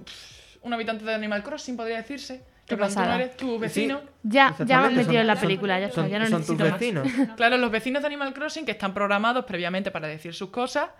un 0.63 0.73
habitante 0.75 1.05
de 1.05 1.15
Animal 1.15 1.43
Crossing, 1.43 1.77
podría 1.77 1.97
decirse. 1.99 2.45
Qué 2.69 2.77
pasada. 2.77 3.15
eres 3.17 3.37
tu 3.37 3.59
vecino. 3.59 4.01
Ya, 4.23 4.55
ya 4.59 4.81
me 4.81 4.87
han 4.89 4.95
metido 4.95 5.13
son- 5.13 5.17
en 5.17 5.27
la 5.27 5.35
son- 5.37 5.41
película, 5.43 5.81
ya 5.81 5.87
está, 5.87 6.03
Son, 6.03 6.11
ya 6.11 6.19
no 6.19 6.27
son 6.27 6.45
tus 6.45 6.57
necesito 6.59 6.71
más. 7.01 7.07
vecinos. 7.09 7.37
Claro, 7.37 7.57
los 7.57 7.71
vecinos 7.71 8.03
de 8.03 8.07
Animal 8.09 8.35
Crossing 8.35 8.65
que 8.67 8.73
están 8.73 8.93
programados 8.93 9.45
previamente 9.47 9.91
para 9.91 10.07
decir 10.09 10.35
sus 10.35 10.51
cosas. 10.51 10.91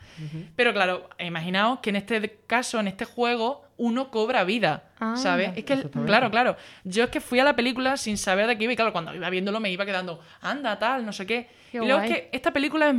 Pero 0.57 0.73
claro, 0.73 1.09
imaginaos 1.19 1.81
que 1.81 1.91
en 1.91 1.97
este 1.97 2.41
caso, 2.47 2.81
en 2.81 2.89
este 2.89 3.05
juego, 3.05 3.65
uno 3.77 4.11
cobra 4.11 4.45
vida. 4.45 4.85
Ah. 4.99 5.15
¿Sabes? 5.17 5.51
Es 5.57 5.65
que, 5.65 5.83
claro, 6.05 6.31
claro. 6.31 6.57
Yo 6.85 7.05
es 7.05 7.11
que 7.11 7.21
fui 7.21 7.39
a 7.39 7.45
la 7.45 7.55
película 7.55 7.97
sin 7.97 8.17
saber 8.17 8.47
de 8.47 8.57
qué 8.57 8.65
iba. 8.65 8.73
Y 8.73 8.77
claro, 8.77 8.93
cuando 8.93 9.15
iba 9.15 9.29
viéndolo 9.31 9.61
me 9.61 9.71
iba 9.71 9.85
quedando, 9.85 10.21
anda, 10.41 10.79
tal, 10.79 11.05
no 11.05 11.13
sé 11.13 11.27
qué. 11.27 11.49
Qué 11.71 11.77
y 11.79 11.81
luego 11.81 11.99
guay. 11.99 12.11
es 12.13 12.17
que 12.17 12.29
esta 12.33 12.51
película 12.53 12.89
es. 12.91 12.97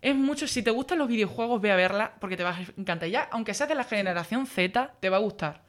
Es 0.00 0.14
mucho, 0.14 0.46
si 0.46 0.62
te 0.62 0.70
gustan 0.70 0.98
los 0.98 1.08
videojuegos, 1.08 1.62
ve 1.62 1.72
a 1.72 1.76
verla 1.76 2.12
porque 2.20 2.36
te 2.36 2.44
va 2.44 2.50
a 2.50 2.60
encantar. 2.76 3.08
Ya, 3.08 3.26
aunque 3.32 3.54
seas 3.54 3.70
de 3.70 3.74
la 3.74 3.84
generación 3.84 4.46
Z, 4.46 4.92
te 5.00 5.08
va 5.08 5.16
a 5.16 5.20
gustar. 5.20 5.63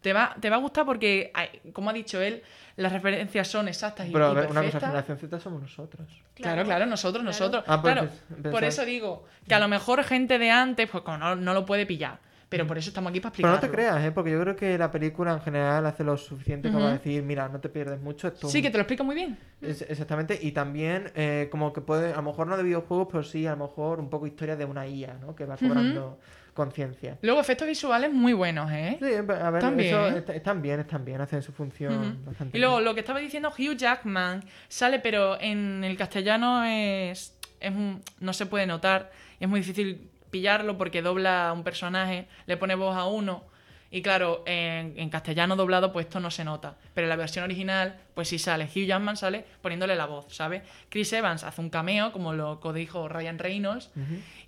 Te 0.00 0.12
va, 0.12 0.36
te 0.40 0.50
va 0.50 0.56
a 0.56 0.58
gustar 0.58 0.84
porque, 0.84 1.32
como 1.72 1.90
ha 1.90 1.92
dicho 1.92 2.20
él, 2.20 2.42
las 2.76 2.92
referencias 2.92 3.48
son 3.48 3.68
exactas 3.68 4.06
y, 4.08 4.12
Pero 4.12 4.32
y 4.32 4.34
ver, 4.34 4.44
una 4.46 4.60
cosa, 4.60 4.62
perfectas. 4.62 4.82
generación 4.88 5.18
Z 5.18 5.40
somos 5.40 5.62
nosotros. 5.62 6.08
Claro, 6.34 6.64
claro, 6.64 6.86
nosotros, 6.86 7.22
Claro. 7.22 7.26
nosotros. 7.26 7.64
Ah, 7.66 7.82
pues 7.82 7.94
claro, 7.94 8.10
por 8.50 8.64
eso 8.64 8.84
digo 8.84 9.24
que 9.46 9.54
a 9.54 9.58
lo 9.60 9.68
mejor 9.68 10.02
gente 10.04 10.38
de 10.38 10.50
antes, 10.50 10.88
pues 10.88 11.02
como 11.02 11.18
no, 11.18 11.36
no 11.36 11.54
lo 11.54 11.66
puede 11.66 11.86
pillar. 11.86 12.18
Pero 12.48 12.66
por 12.66 12.78
eso 12.78 12.88
estamos 12.88 13.10
aquí 13.10 13.20
para 13.20 13.34
Pero 13.36 13.48
explicarlo. 13.50 13.56
no 13.56 13.60
te 13.60 13.70
creas, 13.70 14.04
¿eh? 14.06 14.10
Porque 14.10 14.30
yo 14.30 14.40
creo 14.40 14.56
que 14.56 14.78
la 14.78 14.90
película 14.90 15.32
en 15.34 15.40
general 15.42 15.84
hace 15.84 16.02
lo 16.02 16.16
suficiente 16.16 16.70
como 16.70 16.84
Ujú. 16.86 16.94
decir, 16.94 17.22
mira, 17.22 17.46
no 17.50 17.60
te 17.60 17.68
pierdes 17.68 18.00
mucho. 18.00 18.28
Esto 18.28 18.48
Sí, 18.48 18.62
que 18.62 18.70
te 18.70 18.78
lo 18.78 18.82
explica 18.82 19.02
muy 19.02 19.14
bien. 19.14 19.38
Es- 19.60 19.82
exactamente, 19.82 20.38
y 20.40 20.52
también 20.52 21.12
eh, 21.14 21.48
como 21.50 21.74
que 21.74 21.82
puede, 21.82 22.12
a 22.14 22.16
lo 22.16 22.22
mejor 22.22 22.46
no 22.46 22.56
de 22.56 22.62
videojuegos, 22.62 23.08
pero 23.10 23.22
sí, 23.22 23.46
a 23.46 23.50
lo 23.54 23.66
mejor 23.66 24.00
un 24.00 24.08
poco 24.08 24.26
historia 24.26 24.56
de 24.56 24.64
una 24.64 24.86
IA, 24.86 25.14
¿no? 25.20 25.34
Que 25.36 25.44
va 25.44 25.56
cobrando 25.58 26.18
conciencia. 26.58 27.16
Luego, 27.22 27.40
efectos 27.40 27.68
visuales 27.68 28.12
muy 28.12 28.32
buenos, 28.32 28.68
¿eh? 28.72 28.96
Sí, 29.00 29.06
a 29.14 29.50
ver, 29.50 29.60
También. 29.60 29.94
eso 29.94 30.06
est- 30.08 30.28
están 30.30 30.60
bien, 30.60 30.80
están 30.80 31.04
bien, 31.04 31.20
hacen 31.20 31.40
su 31.40 31.52
función 31.52 31.94
Ujú. 31.94 32.24
bastante 32.26 32.58
Y 32.58 32.60
luego, 32.60 32.76
bien. 32.78 32.84
lo 32.86 32.94
que 32.94 33.00
estaba 33.00 33.20
diciendo 33.20 33.50
Hugh 33.56 33.76
Jackman 33.76 34.44
sale, 34.66 34.98
pero 34.98 35.40
en 35.40 35.84
el 35.84 35.96
castellano 35.96 36.64
es, 36.64 37.38
es 37.60 37.70
un- 37.70 38.02
no 38.18 38.32
se 38.32 38.46
puede 38.46 38.66
notar. 38.66 39.12
Es 39.38 39.48
muy 39.48 39.60
difícil 39.60 40.10
pillarlo 40.30 40.76
porque 40.76 41.00
dobla 41.00 41.48
a 41.48 41.52
un 41.52 41.62
personaje, 41.62 42.26
le 42.46 42.56
pone 42.56 42.74
voz 42.74 42.96
a 42.96 43.06
uno. 43.06 43.44
Y 43.90 44.02
claro, 44.02 44.42
en, 44.46 44.94
en 44.98 45.08
castellano 45.08 45.56
doblado, 45.56 45.92
pues 45.92 46.06
esto 46.06 46.20
no 46.20 46.30
se 46.30 46.44
nota. 46.44 46.76
Pero 46.92 47.06
en 47.06 47.08
la 47.08 47.16
versión 47.16 47.44
original, 47.44 47.98
pues 48.14 48.28
sí 48.28 48.38
sale. 48.38 48.64
Hugh 48.66 48.84
Jackman 48.86 49.16
sale 49.16 49.44
poniéndole 49.62 49.96
la 49.96 50.04
voz, 50.04 50.26
¿sabes? 50.28 50.62
Chris 50.90 51.10
Evans 51.14 51.42
hace 51.42 51.60
un 51.62 51.70
cameo, 51.70 52.12
como 52.12 52.34
lo 52.34 52.60
dijo 52.74 53.08
Ryan 53.08 53.38
Reynolds. 53.38 53.90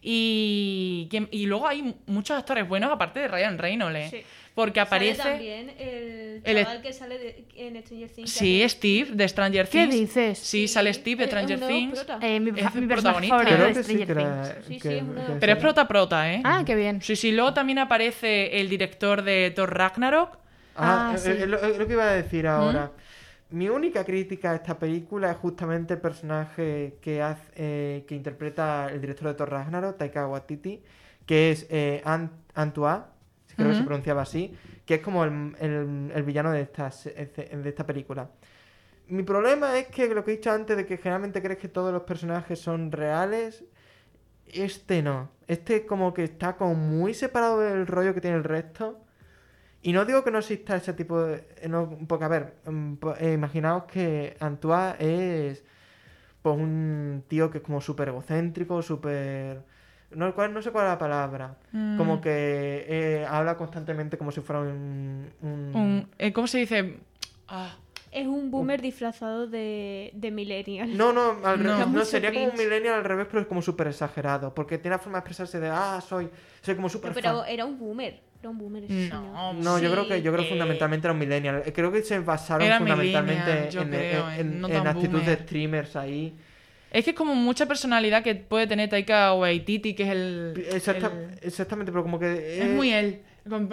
Y, 0.03 1.07
¿quién- 1.11 1.29
y 1.31 1.47
luego 1.47 1.67
hay 1.69 1.95
muchos 2.07 2.37
actores 2.39 2.69
buenos 2.69 2.91
aparte 2.93 3.21
de 3.21 3.29
Ryan 3.29 3.59
Reynolds, 3.59 3.99
¿eh? 3.99 4.09
Sí. 4.11 4.23
Porque 4.55 4.81
aparece. 4.81 5.17
Sale 5.23 5.31
también 5.35 5.71
el 5.79 6.43
el- 6.45 6.65
chaval 6.65 6.83
que 6.83 6.93
sale 6.93 7.19
de- 7.19 7.45
en 7.57 7.81
Stranger 7.83 8.11
Things. 8.11 8.31
Sí, 8.31 8.69
Steve 8.69 9.11
de 9.13 9.29
Stranger 9.29 9.69
¿Qué 9.69 9.87
Things. 9.87 9.95
dices? 9.95 10.39
Sí, 10.39 10.69
sale 10.69 10.93
Steve 10.93 11.25
de 11.25 11.25
es- 11.25 11.33
es 11.35 11.39
Stranger 11.47 11.69
Things. 11.69 12.07
Eh, 12.21 12.41
mi, 12.41 12.51
Es 12.61 12.75
mi 12.75 12.87
protagonista. 12.87 13.39
favorito 13.39 13.79
de 13.79 13.85
sí 13.85 13.97
que. 13.99 14.07
Sí, 14.67 14.79
que- 14.81 14.99
es 14.99 15.03
que 15.05 15.05
Pero 15.41 15.53
es 15.53 15.59
prota 15.59 15.87
prota, 15.89 16.33
¿eh? 16.33 16.41
Ah, 16.45 16.63
qué 16.67 16.75
bien. 16.75 17.01
Sí, 17.01 17.17
sí, 17.17 17.33
luego 17.33 17.55
también 17.55 17.79
aparece 17.79 18.61
el 18.61 18.69
director 18.69 19.23
de 19.23 19.53
Thor 19.55 19.73
Ragnarok. 19.77 20.39
Ah, 20.77 21.11
Ah, 21.11 21.15
eh, 21.15 21.19
sí. 21.19 21.31
eh, 21.31 21.47
lo, 21.47 21.63
eh, 21.63 21.79
lo 21.79 21.87
que 21.87 21.93
iba 21.93 22.09
a 22.09 22.13
decir 22.13 22.47
ahora. 22.47 22.91
Mi 23.51 23.69
única 23.69 24.05
crítica 24.05 24.53
a 24.53 24.55
esta 24.57 24.79
película 24.79 25.31
es 25.33 25.37
justamente 25.37 25.95
el 25.95 26.01
personaje 26.01 26.95
que 27.03 27.21
hace, 27.21 27.43
eh, 27.57 28.05
que 28.07 28.15
interpreta 28.15 28.89
el 28.93 29.01
director 29.01 29.29
de 29.29 29.35
Thor 29.35 29.51
Ragnarok, 29.51 29.99
Taika 29.99 30.27
Waititi, 30.29 30.81
que 31.27 31.51
es 31.51 31.67
eh, 31.69 32.01
Ant- 32.05 32.31
Antoine, 32.55 33.03
creo 33.61 33.71
que 33.71 33.77
se 33.77 33.85
pronunciaba 33.85 34.23
así, 34.23 34.55
que 34.85 34.95
es 34.97 35.01
como 35.01 35.25
el, 35.25 35.55
el- 35.61 36.13
el 36.15 36.23
villano 36.23 36.51
de 36.53 36.63
esta, 36.63 36.91
de 37.05 37.69
esta 37.69 37.87
película. 37.87 38.31
Mi 39.09 39.23
problema 39.23 39.77
es 39.79 39.89
que 39.89 40.09
lo 40.15 40.25
que 40.25 40.33
he 40.33 40.37
dicho 40.37 40.51
antes 40.53 40.77
de 40.77 40.87
que 40.87 40.97
generalmente 40.97 41.43
crees 41.43 41.59
que 41.59 41.69
todos 41.69 41.93
los 41.93 42.03
personajes 42.05 42.61
son 42.61 42.93
reales, 42.93 43.65
este 44.47 45.03
no. 45.03 45.31
Este 45.47 45.87
como 45.87 46.13
que 46.15 46.25
está 46.25 46.57
como 46.57 46.75
muy 46.75 47.15
separado 47.15 47.61
del 47.61 47.87
rollo 47.87 48.15
que 48.15 48.21
tiene 48.21 48.37
el 48.37 48.45
resto. 48.45 49.01
Y 49.83 49.93
no 49.93 50.05
digo 50.05 50.23
que 50.25 50.31
no 50.31 50.39
exista 50.39 50.77
ese 50.77 50.93
tipo 50.93 51.23
de... 51.23 51.45
eh, 51.63 51.69
No, 51.69 51.99
porque, 52.07 52.25
a 52.25 52.29
ver, 52.29 52.55
mm, 52.67 52.95
po- 52.97 53.17
eh, 53.17 53.33
imaginaos 53.33 53.85
que 53.85 54.37
Antoine 54.41 54.97
es 55.51 55.65
pues 56.43 56.57
un 56.57 57.25
tío 57.29 57.51
que 57.51 57.59
es 57.59 57.65
como 57.65 57.81
súper 57.81 58.09
egocéntrico, 58.09 58.83
súper... 58.83 59.63
No, 60.13 60.35
cuál- 60.35 60.53
no 60.53 60.61
sé 60.63 60.71
cuál 60.73 60.87
es 60.87 60.91
la 60.93 60.99
palabra. 60.99 61.57
Mm. 61.73 61.97
Como 61.97 62.21
que 62.21 62.85
eh, 62.89 63.27
habla 63.29 63.57
constantemente 63.57 64.19
como 64.19 64.33
si 64.33 64.41
fuera 64.41 64.61
un... 64.63 65.31
un- 65.43 65.71
Un- 65.75 66.09
eh, 66.19 66.33
¿Cómo 66.33 66.47
se 66.47 66.59
dice? 66.59 66.97
Ah, 67.49 67.75
Es 68.13 68.27
un 68.27 68.51
boomer 68.51 68.81
disfrazado 68.83 69.47
de, 69.47 70.11
de 70.15 70.31
millennial. 70.33 70.97
No, 70.97 71.13
no, 71.13 71.37
al 71.45 71.63
No. 71.63 71.77
revés. 71.77 71.89
No, 71.89 72.05
sería 72.05 72.33
como 72.33 72.47
un 72.47 72.57
millennial 72.59 72.95
al 72.95 73.05
revés, 73.05 73.29
pero 73.31 73.43
es 73.43 73.47
como 73.47 73.63
súper 73.63 73.87
exagerado. 73.87 74.53
Porque 74.53 74.79
tiene 74.79 74.97
la 74.97 74.99
forma 74.99 75.19
de 75.19 75.21
expresarse 75.21 75.61
de, 75.61 75.69
ah, 75.69 76.01
soy, 76.01 76.29
soy 76.61 76.75
como 76.75 76.89
súper 76.89 77.13
pero 77.13 77.39
fan. 77.43 77.49
era 77.49 77.65
un 77.65 77.79
boomer. 77.79 78.21
Era 78.41 78.49
un 78.51 78.59
boomer 78.59 78.83
ese 78.85 79.11
No, 79.11 79.21
señor. 79.23 79.55
No, 79.55 79.79
yo 79.79 79.87
Sí. 79.89 79.93
creo 79.93 80.09
que 80.09 80.23
yo 80.23 80.33
creo 80.33 80.43
que 80.43 80.49
eh, 80.49 80.55
fundamentalmente 80.55 81.07
era 81.07 81.13
un 81.13 81.19
millennial. 81.21 81.63
Creo 81.73 81.93
que 81.93 82.03
se 82.03 82.19
basaron 82.19 82.67
Era 82.67 82.79
fundamentalmente 82.79 83.71
yo 83.71 83.83
en, 83.83 83.89
creo, 83.91 84.29
en, 84.31 84.35
eh, 84.37 84.41
en- 84.41 84.61
no 84.61 84.69
en 84.69 84.87
actitud 84.89 85.23
de 85.23 85.37
streamers 85.37 85.95
ahí. 85.95 86.37
Es 86.91 87.05
que 87.05 87.11
es 87.11 87.17
como 87.17 87.35
mucha 87.35 87.67
personalidad 87.67 88.23
que 88.23 88.35
puede 88.35 88.67
tener 88.67 88.89
Taika 88.91 89.35
Waititi, 89.35 89.95
que 89.95 90.03
es 90.03 90.09
el... 90.11 90.55
Exacta- 90.73 91.13
el- 91.13 91.39
Exactamente, 91.43 91.93
pero 91.93 92.03
como 92.03 92.19
que... 92.19 92.63
Es 92.63 92.69
muy 92.69 92.93
él. 92.93 93.23
Como 93.49 93.69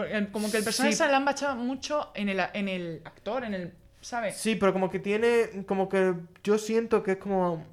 que 0.52 0.58
el 0.58 0.64
personaje 0.64 0.94
sí. 0.94 0.98
se 0.98 1.08
le 1.08 1.14
han 1.14 1.26
bachado 1.26 1.56
mucho 1.56 2.12
en 2.16 2.30
el, 2.30 2.42
en 2.54 2.68
el 2.70 3.02
actor, 3.06 3.44
en 3.44 3.54
el... 3.54 3.74
¿Sabes? 4.02 4.38
Sí, 4.38 4.56
pero 4.56 4.72
como 4.74 4.90
que 4.90 5.00
tiene... 5.00 5.66
Como 5.66 5.90
que 5.90 6.14
yo 6.44 6.58
siento 6.58 7.04
que 7.04 7.14
es 7.14 7.18
como... 7.18 7.66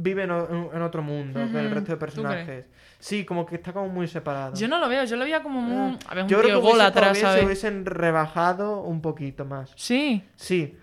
Vive 0.00 0.22
en, 0.22 0.30
otro 0.30 1.02
mundo 1.02 1.40
que 1.50 1.58
el 1.58 1.72
resto 1.72 1.90
de 1.90 1.96
personajes. 1.96 2.66
Sí, 3.00 3.24
como 3.24 3.44
que 3.44 3.56
está 3.56 3.72
como 3.72 3.88
muy 3.88 4.06
separado. 4.06 4.54
Yo 4.54 4.68
no 4.68 4.78
lo 4.78 4.88
veo, 4.88 5.04
yo 5.04 5.16
lo 5.16 5.24
veía 5.24 5.42
como 5.42 5.60
muy... 5.60 5.98
A 6.06 6.14
ver, 6.14 6.24
un 6.24 6.26
Ah. 6.26 6.26
Yo 6.28 6.38
creo 6.38 6.42
tío 6.42 6.60
que 6.60 6.66
hubiese 6.66 6.82
atrás, 6.82 6.92
todavía 6.94 7.14
se 7.14 7.26
¿sabes? 7.26 7.44
hubiesen 7.44 7.84
rebajado 7.84 8.80
un 8.82 9.00
poquito 9.00 9.44
más. 9.44 9.72
Sí. 9.74 10.22
Sí. 10.36 10.76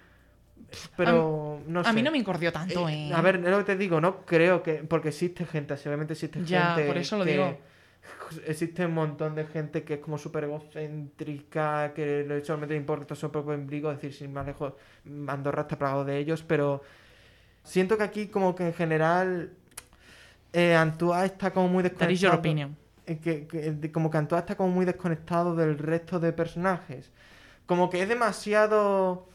Pero 0.98 1.62
no 1.68 1.84
sé. 1.84 1.90
A 1.90 1.94
mí 1.94 2.02
no 2.02 2.12
me 2.12 2.18
incordió 2.18 2.52
tanto, 2.52 2.88
Eh, 2.90 3.10
¿eh? 3.10 3.14
A 3.14 3.22
ver, 3.22 3.36
es 3.38 3.50
lo 3.50 3.58
que 3.60 3.64
te 3.64 3.76
digo, 3.78 4.00
no 4.02 4.26
creo 4.26 4.62
que. 4.64 4.76
Porque 4.76 5.10
existe 5.10 5.46
gente, 5.46 5.74
así, 5.74 5.88
obviamente 5.88 6.14
existe 6.14 6.44
Ya, 6.44 6.74
gente. 6.76 6.88
por 6.88 6.98
eso 6.98 7.18
lo 7.18 7.26
que- 7.26 7.32
digo. 7.32 7.58
Existe 8.46 8.86
un 8.86 8.94
montón 8.94 9.34
de 9.34 9.46
gente 9.46 9.84
que 9.84 9.96
es 9.96 10.00
como 10.00 10.18
súper 10.20 10.44
egocéntrica, 10.44 11.92
que 11.94 12.24
le- 12.28 12.44
solamente 12.46 12.74
le 12.76 12.80
importa 12.80 13.16
su 13.16 13.32
propio 13.32 13.54
ombligo, 13.56 13.90
es 13.92 13.98
decir, 14.02 14.14
sin 14.14 14.34
más 14.34 14.46
lejos, 14.46 14.74
Andorra 15.28 15.64
está 15.64 15.78
plagado 15.78 16.06
de 16.06 16.18
ellos, 16.20 16.44
pero 16.44 16.82
siento 17.64 17.98
que 17.98 18.04
aquí, 18.04 18.28
como 18.28 18.54
que 18.56 18.68
en 18.68 18.74
general, 18.74 19.52
eh, 20.54 20.76
Antoine 20.76 21.26
está 21.26 21.52
como 21.52 21.68
muy 21.68 21.84
That 21.84 22.10
is 22.10 22.22
your 22.22 22.32
desconectado. 22.34 22.40
opinion. 22.40 22.78
eh, 23.08 23.20
que, 23.20 23.46
que- 23.48 23.92
como 23.92 24.10
que 24.10 24.18
Antoine 24.18 24.40
está 24.42 24.56
como 24.56 24.70
muy 24.70 24.86
desconectado 24.86 25.56
del 25.56 25.78
resto 25.78 26.20
de 26.20 26.32
personajes. 26.34 27.12
Como 27.68 27.90
que 27.90 28.02
es 28.02 28.08
demasiado 28.10 29.28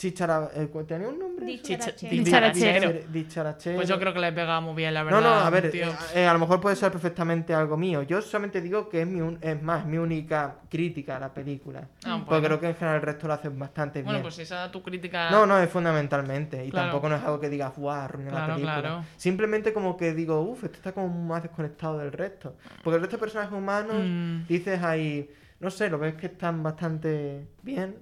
chichara... 0.00 0.48
eh, 0.54 0.66
¿Tenía 0.88 1.08
un 1.08 1.18
nombre? 1.18 1.44
Dicharachero. 1.44 2.10
Di- 2.10 2.20
Dicharachero. 2.24 2.88
dichar- 2.90 3.06
Dicharachero. 3.12 3.76
Pues 3.76 3.88
yo 3.88 3.98
creo 3.98 4.14
que 4.14 4.18
le 4.20 4.32
pega 4.32 4.58
muy 4.60 4.74
bien, 4.74 4.94
la 4.94 5.00
No, 5.04 5.10
verdad. 5.10 5.20
no, 5.20 5.34
a 5.34 5.50
ver, 5.50 5.66
eh, 5.66 5.92
eh, 6.14 6.26
a 6.26 6.32
lo 6.32 6.38
mejor 6.38 6.58
puede 6.60 6.74
ser 6.74 6.90
perfectamente 6.90 7.52
algo 7.52 7.76
mío. 7.76 8.02
Yo 8.02 8.22
solamente 8.22 8.62
digo 8.62 8.88
que 8.88 9.02
es 9.02 9.06
mi 9.06 9.20
un- 9.20 9.38
es 9.42 9.62
más, 9.62 9.84
mi 9.84 9.98
única 9.98 10.56
crítica 10.70 11.16
a 11.16 11.20
la 11.20 11.34
película. 11.34 11.80
Ah, 12.06 12.16
Porque 12.24 12.30
bueno. 12.40 12.46
creo 12.46 12.60
que 12.60 12.66
en 12.68 12.74
general 12.76 12.96
el 12.96 13.02
resto 13.02 13.26
lo 13.28 13.34
hacen 13.34 13.58
bastante 13.58 14.02
Bueno, 14.02 14.18
bien. 14.18 14.22
pues 14.22 14.38
esa 14.38 14.70
tu 14.72 14.82
crítica... 14.82 15.30
No, 15.30 15.44
no, 15.44 15.58
es 15.58 15.68
fundamentalmente. 15.68 16.64
Y 16.64 16.70
Claro. 16.70 16.86
tampoco 16.88 17.08
no 17.10 17.16
es 17.16 17.22
algo 17.22 17.38
que 17.38 17.50
digas, 17.50 17.72
guau, 17.76 17.94
arruiné 18.00 18.30
la 18.30 18.36
Claro, 18.38 18.54
película. 18.54 18.80
claro. 18.80 19.04
Simplemente 19.18 19.74
como 19.74 19.96
que 19.98 20.14
digo, 20.14 20.40
uff, 20.40 20.64
este 20.64 20.76
está 20.78 20.92
como 20.92 21.08
más 21.08 21.42
desconectado 21.42 21.98
del 21.98 22.12
resto. 22.12 22.56
Porque 22.82 22.96
el 22.96 23.02
resto 23.02 23.16
de 23.16 23.20
personajes 23.20 23.52
humanos, 23.52 23.96
Mm. 24.02 24.46
dices 24.48 24.82
ahí, 24.82 25.30
no 25.60 25.70
sé, 25.70 25.90
lo 25.90 25.98
ves 25.98 26.14
que 26.14 26.26
están 26.26 26.62
bastante 26.62 27.46
bien. 27.62 27.96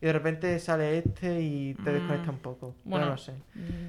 Y 0.00 0.06
de 0.06 0.12
repente 0.12 0.58
sale 0.60 0.98
este 0.98 1.40
y 1.40 1.74
te 1.74 1.90
Mm. 1.90 1.94
desconecta 1.94 2.30
un 2.30 2.38
poco. 2.38 2.74
Bueno, 2.84 3.06
no 3.06 3.18
sé. 3.18 3.32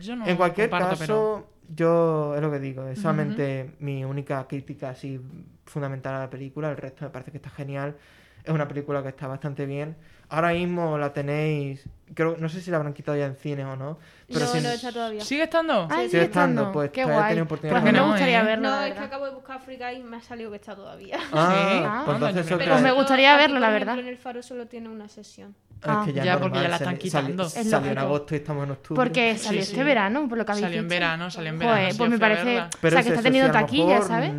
Yo 0.02 0.16
no 0.16 0.26
en 0.26 0.38
cualquier 0.38 0.70
comparto, 0.70 0.98
caso, 0.98 1.04
pero- 1.06 1.48
yo 1.76 2.36
es 2.36 2.42
lo 2.42 2.50
que 2.52 2.60
digo, 2.60 2.88
es 2.88 3.00
solamente 3.00 3.76
mi 3.80 4.04
única 4.04 4.48
crítica 4.48 4.90
así 4.90 5.22
fundamental 5.66 6.16
a 6.16 6.20
la 6.22 6.30
película. 6.30 6.72
El 6.72 6.78
resto 6.78 7.06
me 7.06 7.12
parece 7.12 7.30
que 7.32 7.38
está 7.38 7.52
genial. 7.52 7.96
Es 8.44 8.52
una 8.52 8.68
película 8.68 9.04
que 9.04 9.10
está 9.10 9.28
bastante 9.28 9.68
bien. 9.68 9.96
Ahora 10.30 10.52
mismo 10.54 10.98
la 10.98 11.12
tenéis, 11.12 11.84
creo, 12.14 12.36
no 12.38 12.50
sé 12.50 12.62
si 12.62 12.70
la 12.70 12.78
habrán 12.78 12.94
quitado 12.94 13.18
ya 13.18 13.26
en 13.26 13.36
cines 13.36 13.66
o 13.66 13.76
no. 13.76 13.98
Pero 14.28 14.42
no, 14.42 14.46
si 14.48 14.62
no 14.62 14.70
está 14.70 14.92
todavía. 14.92 15.22
¿Sigue 15.22 15.44
estando? 15.44 15.90
Sigue 15.90 16.10
sigue 16.10 16.24
estando, 16.26 16.62
estando. 16.62 16.72
pues 16.72 16.92
Qué 16.92 17.04
guay. 17.04 17.30
tenía 17.30 17.44
oportunidad. 17.44 17.74
Pues 17.82 17.84
mí 17.84 17.92
me 17.92 17.98
no, 17.98 18.12
gustaría 18.12 18.42
¿eh? 18.42 18.46
verlo, 18.46 18.70
No, 18.70 18.84
es 18.84 18.94
que 18.94 19.00
acabo 19.00 19.26
de 19.26 19.32
buscar 19.34 19.60
Free 19.60 19.80
y 19.98 20.04
me 20.04 20.18
ha 20.18 20.22
salido 20.22 20.52
que 20.52 20.58
está 20.58 20.76
todavía. 20.76 21.18
Ah, 21.34 21.50
Sí. 21.52 22.04
pues 22.06 22.16
Anda, 22.16 22.30
entonces. 22.30 22.68
Pues 22.68 22.82
me 22.82 22.92
gustaría 22.92 23.36
verlo, 23.38 23.60
la 23.60 23.70
verdad. 23.72 23.98
En 23.98 24.08
el 24.08 24.18
Faro 24.18 24.44
solo 24.44 24.68
tiene 24.68 24.88
una 24.90 25.10
sesión. 25.10 25.56
Ah, 25.82 26.04
es 26.08 26.14
que 26.14 26.20
Ah. 26.22 26.24
Ya, 26.26 26.40
porque 26.40 26.62
ya 26.62 26.68
la 26.68 26.76
están 26.76 26.98
quitando. 26.98 27.44
Es 27.46 27.54
Salió 27.54 27.78
en 27.78 27.84
lógico. 27.96 28.02
agosto 28.02 28.36
y 28.36 28.38
estamos 28.38 28.64
en 28.66 28.72
octubre. 28.72 28.96
Porque 29.02 29.38
salió 29.38 29.64
sí. 29.64 29.72
este 29.72 29.84
verano, 29.84 30.28
por 30.30 30.38
lo 30.38 30.46
que 30.46 30.52
habéis 30.52 30.66
Salió 30.66 30.80
en 30.82 30.86
dicho. 30.88 30.94
verano, 30.96 31.32
salió 31.32 31.50
en 31.50 31.58
verano. 31.60 31.78
Joder, 31.78 31.92
sí, 31.94 31.98
pues 31.98 32.08
yo 32.08 32.12
me 32.12 32.18
fui 32.18 32.26
a 32.26 32.30
parece... 32.30 32.46
verla. 32.46 32.70
Pero 32.82 32.88
o 32.88 32.98
sea, 32.98 33.04
que 33.04 33.10
está 33.10 33.24
teniendo 33.24 33.52
taquilla, 33.52 34.02
¿sabes? 34.04 34.32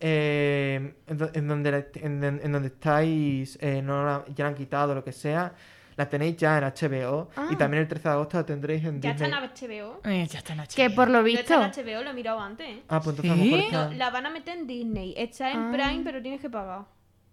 Eh, 0.00 0.94
en, 1.06 1.30
en 1.34 1.48
donde, 1.48 1.90
en, 1.94 2.22
en- 2.24 2.52
donde 2.52 2.68
estáis, 2.68 3.58
eh, 3.60 3.80
no 3.82 4.04
la, 4.04 4.24
ya 4.34 4.44
la 4.44 4.48
han 4.50 4.54
quitado, 4.56 4.94
lo 4.94 5.02
que 5.04 5.12
sea, 5.12 5.52
la 5.96 6.08
tenéis 6.08 6.36
ya 6.38 6.56
en 6.58 6.64
HBO. 6.64 7.28
Ah. 7.36 7.48
Y 7.50 7.56
también 7.56 7.82
el 7.82 7.88
13 7.88 8.08
de 8.08 8.14
agosto 8.14 8.38
la 8.38 8.46
tendréis 8.46 8.84
en 8.84 9.00
Ya 9.02 9.10
está 9.10 9.26
Disney. 9.26 9.42
en 9.44 9.50
HBO. 9.90 10.00
Eh, 10.04 10.26
ya 10.26 10.38
está 10.38 10.52
en 10.54 10.60
Que 10.74 10.88
HBO. 10.88 10.94
por 10.94 11.08
lo 11.10 11.18
No 11.18 11.24
visto... 11.24 11.40
está 11.40 11.80
en 11.80 11.86
HBO, 11.86 12.02
lo 12.02 12.10
he 12.10 12.14
mirado 12.14 12.40
antes. 12.40 12.66
¿eh? 12.68 12.82
Ah, 12.88 13.00
pues 13.00 13.16
entonces 13.18 13.30
a 13.32 13.36
lo 13.36 13.42
¿Sí? 13.42 13.50
mejor 13.50 13.64
está- 13.66 13.88
No, 13.90 13.94
la 13.96 14.10
van 14.10 14.26
a 14.26 14.30
meter 14.30 14.58
en 14.58 14.66
Disney. 14.66 15.14
Está 15.16 15.50
en 15.52 15.58
Ah. 15.58 15.70
Prime, 15.72 16.00
pero 16.04 16.22
tienes 16.22 16.40
que 16.40 16.48
pagar. 16.50 16.84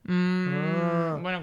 Mm, 0.04 0.50
Ah. 0.54 1.18
Bueno, 1.22 1.39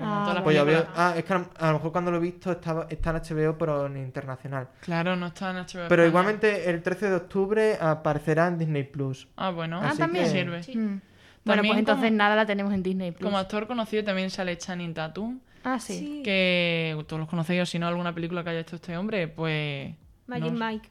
Pues 0.47 0.57
ya 0.57 0.65
veo. 0.65 0.87
Ah, 0.97 1.15
es 1.17 1.25
que 1.25 1.33
a, 1.35 1.47
a 1.59 1.67
lo 1.69 1.73
mejor 1.75 1.93
cuando 1.93 2.11
lo 2.11 2.17
he 2.17 2.21
visto 2.21 2.51
estaba, 2.53 2.87
está 2.91 3.11
en 3.11 3.17
HBO, 3.17 3.57
pero 3.59 3.87
en 3.87 3.97
internacional. 3.99 4.69
Claro, 4.81 5.15
no 5.17 5.27
está 5.29 5.51
en 5.51 5.57
HBO. 5.57 5.67
Pero 5.73 5.85
España. 6.03 6.07
igualmente 6.09 6.71
el 6.71 6.83
13 6.83 7.11
de 7.11 7.17
octubre 7.17 7.77
aparecerá 7.81 8.47
en 8.49 8.59
Disney 8.59 8.85
Plus. 8.85 9.29
Ah, 9.37 9.51
bueno. 9.51 9.81
Ah, 9.83 9.89
Así 9.91 9.99
también. 9.99 10.25
que- 10.25 10.31
sirve. 10.31 10.63
Sí. 10.63 10.77
Mm. 10.77 11.01
Bueno, 11.45 11.59
También 11.61 11.75
pues 11.75 11.79
entonces 11.81 12.07
como- 12.09 12.17
nada 12.19 12.35
la 12.37 12.45
tenemos 12.47 12.73
en 12.75 12.83
Disney 12.83 13.13
Plus. 13.13 13.25
Como 13.25 13.39
actor 13.39 13.67
conocido 13.69 14.03
también 14.03 14.31
sale 14.31 14.59
Channing 14.59 14.95
Tatum. 14.95 15.39
Ah, 15.63 15.79
sí. 15.79 15.99
Sí. 15.99 16.23
Que 16.25 16.97
todos 17.07 17.21
los 17.21 17.29
conocéis, 17.29 17.63
o 17.63 17.67
si 17.67 17.79
no, 17.79 17.87
alguna 17.87 18.13
película 18.15 18.43
que 18.43 18.51
haya 18.51 18.61
hecho 18.61 18.77
este 18.77 18.97
hombre, 18.97 19.29
pues. 19.29 19.95
Magic 20.27 20.53
no- 20.53 20.67
Mike. 20.67 20.89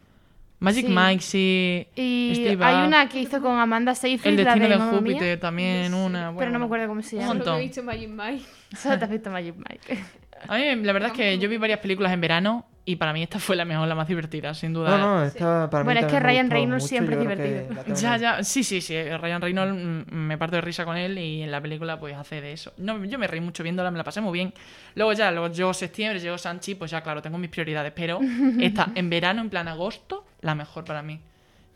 Magic 0.65 0.85
Sí. 0.87 0.93
Mike, 0.93 1.21
sí. 1.21 1.87
Y 1.95 2.31
Steve 2.35 2.65
hay 2.65 2.87
una 2.87 3.07
que 3.07 3.21
hizo 3.21 3.41
con 3.41 3.57
Amanda 3.57 3.95
Seyfried, 3.95 4.37
El 4.39 4.43
la 4.45 4.51
destino 4.55 4.69
de, 4.69 4.77
Mamma 4.77 4.91
Mía, 5.01 5.13
Júpiter 5.13 5.39
también, 5.39 5.87
Sí, 5.87 5.93
una. 5.93 6.19
pero 6.19 6.33
bueno, 6.33 6.51
no 6.51 6.59
me 6.59 6.65
acuerdo 6.65 6.87
cómo 6.87 7.01
se 7.01 7.15
Un 7.15 7.21
llama. 7.21 7.31
Solo 7.33 7.43
que 7.43 7.49
montón. 7.49 7.61
he 7.61 7.67
visto 7.67 7.83
Magic 7.83 8.09
Mike. 8.09 8.45
Solo 8.77 8.99
te 8.99 9.05
has 9.05 9.11
visto 9.11 9.29
Magic 9.29 9.55
Mike. 9.57 10.03
A 10.47 10.57
mí, 10.57 10.75
la 10.83 10.93
verdad 10.93 11.11
es 11.11 11.15
que 11.17 11.37
yo 11.39 11.47
vi 11.49 11.57
varias 11.57 11.79
películas 11.79 12.11
en 12.11 12.21
verano 12.21 12.65
y 12.87 12.97
para 12.97 13.13
mí 13.13 13.23
esta 13.23 13.39
fue 13.39 13.55
la 13.55 13.65
mejor, 13.65 13.87
la 13.87 13.95
más 13.95 14.07
divertida, 14.07 14.53
sin 14.53 14.71
duda. 14.73 14.97
No, 14.97 15.15
no, 15.17 15.23
esta 15.25 15.69
para 15.69 15.83
mí 15.83 15.87
Bueno, 15.87 16.01
es 16.01 16.05
que 16.13 16.19
Ryan 16.19 16.51
Reynolds 16.51 16.83
mucho, 16.83 16.87
siempre 16.87 17.15
es 17.15 17.21
divertido. 17.21 17.95
Ya, 17.95 18.17
ya, 18.17 18.43
sí, 18.43 18.63
sí, 18.63 18.79
sí. 18.79 18.93
Ryan 19.17 19.41
Reynolds 19.41 19.73
mm, 20.11 20.15
me 20.15 20.37
parto 20.37 20.55
de 20.57 20.61
risa 20.61 20.85
con 20.85 20.95
él 20.95 21.17
y 21.17 21.41
en 21.41 21.49
la 21.51 21.59
película 21.59 21.99
pues 21.99 22.15
hace 22.15 22.41
de 22.41 22.53
eso. 22.53 22.73
No, 22.77 23.03
yo 23.05 23.17
me 23.17 23.25
reí 23.27 23.41
mucho 23.41 23.63
viéndola, 23.63 23.89
me 23.89 23.97
la 23.97 24.03
pasé 24.03 24.21
muy 24.21 24.33
bien. 24.33 24.53
Luego 24.93 25.13
ya, 25.13 25.31
luego 25.31 25.47
llegó 25.51 25.73
septiembre, 25.73 26.19
llegó 26.19 26.37
Sanchi, 26.37 26.75
pues 26.75 26.91
ya 26.91 27.01
claro, 27.01 27.21
tengo 27.21 27.37
mis 27.39 27.49
prioridades, 27.49 27.91
pero 27.95 28.19
esta 28.59 28.89
en 28.93 29.09
verano, 29.09 29.41
en 29.41 29.49
plan 29.49 29.67
agosto, 29.67 30.25
la 30.41 30.53
mejor 30.53 30.85
para 30.85 31.01
mí. 31.01 31.19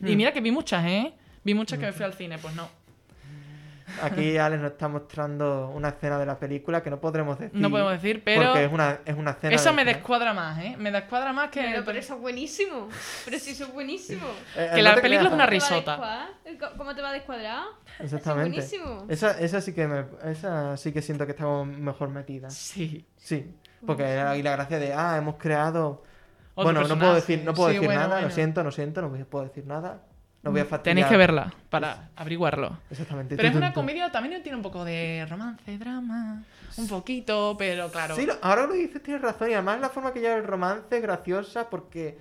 Y 0.01 0.13
Hmm. 0.13 0.17
mira 0.17 0.31
que 0.31 0.41
vi 0.41 0.51
muchas, 0.51 0.85
¿eh? 0.85 1.11
Vi 1.43 1.53
muchas 1.53 1.79
que 1.79 1.85
me 1.87 1.91
fui 1.93 2.05
al 2.05 2.13
cine, 2.13 2.37
pues 2.37 2.53
no. 2.55 2.69
Aquí 4.01 4.37
Alex 4.37 4.61
nos 4.61 4.71
está 4.71 4.87
mostrando 4.87 5.69
una 5.69 5.89
escena 5.89 6.17
de 6.19 6.25
la 6.25 6.37
película 6.39 6.81
que 6.81 6.89
no 6.89 6.99
podremos 6.99 7.37
decir. 7.39 7.59
No 7.59 7.69
podemos 7.69 7.93
decir, 7.93 8.23
pero 8.23 8.43
Porque 8.43 8.65
es 8.65 8.71
una, 8.71 8.99
es 9.05 9.15
una 9.15 9.31
escena. 9.31 9.55
eso 9.55 9.65
del 9.65 9.75
me 9.75 9.85
descuadra 9.85 10.33
más, 10.33 10.59
¿eh? 10.59 10.75
Me 10.77 10.91
descuadra 10.91 11.33
más 11.33 11.49
que... 11.49 11.61
Pero, 11.61 11.85
pero 11.85 11.99
eso 11.99 12.15
es 12.15 12.21
buenísimo. 12.21 12.89
Pero 13.25 13.39
si 13.39 13.51
eso 13.51 13.65
es 13.65 13.73
buenísimo. 13.73 14.25
Eh, 14.55 14.71
que 14.75 14.81
no 14.81 14.89
la 14.89 14.95
película 14.95 15.29
es 15.29 15.33
una 15.33 15.45
¿Cómo 15.45 15.57
te 15.59 15.59
va 15.59 15.73
a 15.73 16.25
risota. 16.25 16.29
¿Cómo 16.77 16.95
te 16.95 17.01
va 17.01 17.09
a 17.09 17.13
descuadrar? 17.13 17.63
Exactamente. 17.99 18.59
Eso 18.59 18.75
es 18.75 18.81
buenísimo. 18.81 19.05
Esa, 19.09 19.39
esa 19.39 19.61
sí 19.61 19.73
que 19.73 19.87
me, 19.87 20.05
esa 20.29 20.75
sí 20.75 20.91
que 20.91 21.01
siento 21.01 21.25
que 21.25 21.31
estamos 21.31 21.67
mejor 21.67 22.09
metidas. 22.09 22.53
Sí. 22.53 23.05
Sí. 23.15 23.53
Porque 23.85 24.03
y 24.37 24.43
la 24.43 24.51
gracia 24.51 24.79
de 24.79 24.93
ah, 24.93 25.17
hemos 25.17 25.35
creado. 25.35 26.03
Otro 26.55 26.73
bueno, 26.73 26.87
no 26.87 26.99
puedo 26.99 27.15
decir, 27.15 27.41
no 27.45 27.53
puedo 27.53 27.69
Sí, 27.69 27.75
decir 27.75 27.87
bueno, 27.87 28.01
nada, 28.01 28.15
lo 28.15 28.21
bueno. 28.21 28.35
siento, 28.35 28.63
lo 28.63 28.71
siento, 28.71 29.01
no 29.01 29.09
puedo 29.25 29.45
decir 29.45 29.65
nada. 29.65 30.01
No 30.41 30.51
voy 30.51 30.61
a 30.61 30.65
fastidiar. 30.65 30.95
Tenéis 30.95 31.07
que 31.07 31.17
verla 31.17 31.53
para 31.69 32.09
averiguarlo. 32.15 32.77
Exactamente. 32.89 33.35
Pero 33.35 33.49
es 33.49 33.55
una 33.55 33.73
comedia, 33.73 34.09
también 34.11 34.41
tiene 34.41 34.55
un 34.55 34.63
poco 34.63 34.85
de 34.85 35.25
romance, 35.29 35.77
drama, 35.77 36.43
un 36.77 36.87
poquito, 36.87 37.55
pero 37.57 37.91
claro. 37.91 38.15
Sí, 38.15 38.25
ahora 38.41 38.65
lo 38.65 38.73
dices, 38.73 39.03
tienes 39.03 39.21
razón. 39.21 39.49
Y 39.49 39.53
además 39.53 39.81
la 39.81 39.89
forma 39.89 40.13
que 40.13 40.21
lleva 40.21 40.35
el 40.35 40.45
romance 40.45 40.95
es 40.95 41.01
graciosa 41.01 41.69
porque. 41.69 42.17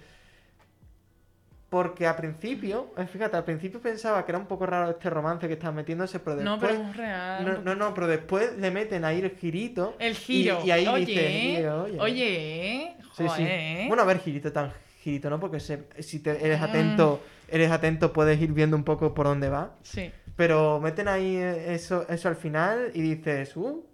Porque 1.68 2.06
al 2.06 2.16
principio, 2.16 2.94
eh, 2.96 3.06
fíjate, 3.06 3.36
al 3.36 3.44
principio 3.44 3.78
pensaba 3.78 4.24
que 4.24 4.32
era 4.32 4.38
un 4.38 4.46
poco 4.46 4.64
raro 4.64 4.88
este 4.88 5.10
romance 5.10 5.46
que 5.46 5.52
están 5.52 5.74
metiéndose, 5.74 6.18
pero 6.18 6.36
después. 6.36 6.56
no, 6.56 6.58
pero 6.58 6.88
es 6.88 6.96
real. 6.96 7.44
No, 7.44 7.58
no, 7.58 7.74
no, 7.74 7.92
pero 7.94 8.06
después 8.06 8.56
le 8.56 8.70
meten 8.70 9.04
ahí 9.04 9.20
el 9.20 9.30
girito. 9.36 9.94
El 9.98 10.14
giro. 10.14 10.60
Y, 10.64 10.70
ahí 10.70 10.86
oye, 10.86 11.04
dice, 11.04 11.70
oye, 11.70 12.00
oye, 12.00 12.96
Sí, 13.14 13.22
sí. 13.22 13.28
joder. 13.28 13.86
Bueno, 13.88 14.02
a 14.02 14.06
ver, 14.06 14.18
girito 14.20 14.50
tan 14.50 14.72
girito, 15.01 15.30
¿no? 15.30 15.38
Porque 15.40 15.61
se- 15.61 15.86
si 16.01 16.20
te, 16.20 16.44
eres 16.44 16.61
Mm. 16.61 16.64
atento, 16.64 17.20
eres 17.49 17.70
atento, 17.70 18.12
puedes 18.12 18.40
ir 18.40 18.53
viendo 18.53 18.76
un 18.76 18.84
poco 18.84 19.14
por 19.14 19.26
dónde 19.26 19.49
va. 19.49 19.74
Sí. 19.82 20.11
Pero 20.36 20.80
meten 20.80 21.09
ahí 21.09 21.36
eso, 21.36 22.07
eso 22.09 22.28
al 22.28 22.36
final 22.36 22.90
y 22.94 23.01
dices, 23.03 23.57
uh, 23.57 23.84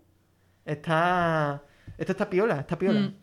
está. 0.64 1.62
Esto 1.98 2.12
está 2.12 2.28
piola, 2.28 2.60
está 2.60 2.78
piola. 2.78 3.00
Mm. 3.00 3.14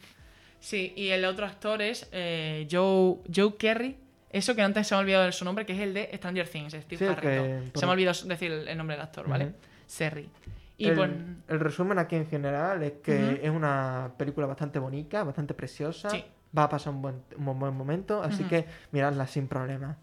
Sí, 0.59 0.93
y 0.95 1.09
el 1.09 1.25
otro 1.25 1.45
actor 1.45 1.81
es 1.81 2.07
eh, 2.11 2.67
Joe, 2.71 3.17
Joe 3.33 3.55
Kerry. 3.57 3.97
Eso 4.29 4.55
que 4.55 4.61
antes 4.61 4.87
se 4.87 4.93
me 4.95 4.99
ha 4.99 5.01
olvidado 5.01 5.25
de 5.25 5.31
su 5.33 5.43
nombre, 5.43 5.65
que 5.65 5.73
es 5.73 5.79
el 5.79 5.93
de 5.93 6.09
Stranger 6.15 6.47
Things, 6.47 6.73
Steve 6.73 6.97
Sí, 7.09 7.15
que-. 7.21 7.63
Se 7.73 7.85
me 7.85 7.89
ha 7.89 7.93
olvidado 7.93 8.27
decir 8.27 8.51
el, 8.51 8.77
nombre 8.77 8.95
del 8.95 9.03
actor, 9.03 9.27
¿vale? 9.27 9.53
Serry. 9.87 10.29
Y 10.77 10.87
el, 10.87 10.95
pues. 10.95 11.11
el 11.49 11.59
resumen 11.59 11.99
aquí 11.99 12.15
en 12.15 12.27
general 12.27 12.81
es 12.81 12.93
que 13.03 13.41
es 13.43 13.49
una 13.49 14.11
película 14.17 14.47
bastante 14.47 14.79
bonita, 14.79 15.23
bastante 15.23 15.53
preciosa. 15.53 16.09
Sí. 16.09 16.23
Va 16.57 16.63
a 16.63 16.69
pasar 16.69 16.93
un 16.93 17.01
buen, 17.01 17.15
un 17.37 17.59
buen 17.59 17.73
momento, 17.75 18.21
así 18.23 18.43
que 18.43 18.65
miradla 18.91 19.25
sin 19.27 19.47
problema. 19.47 19.97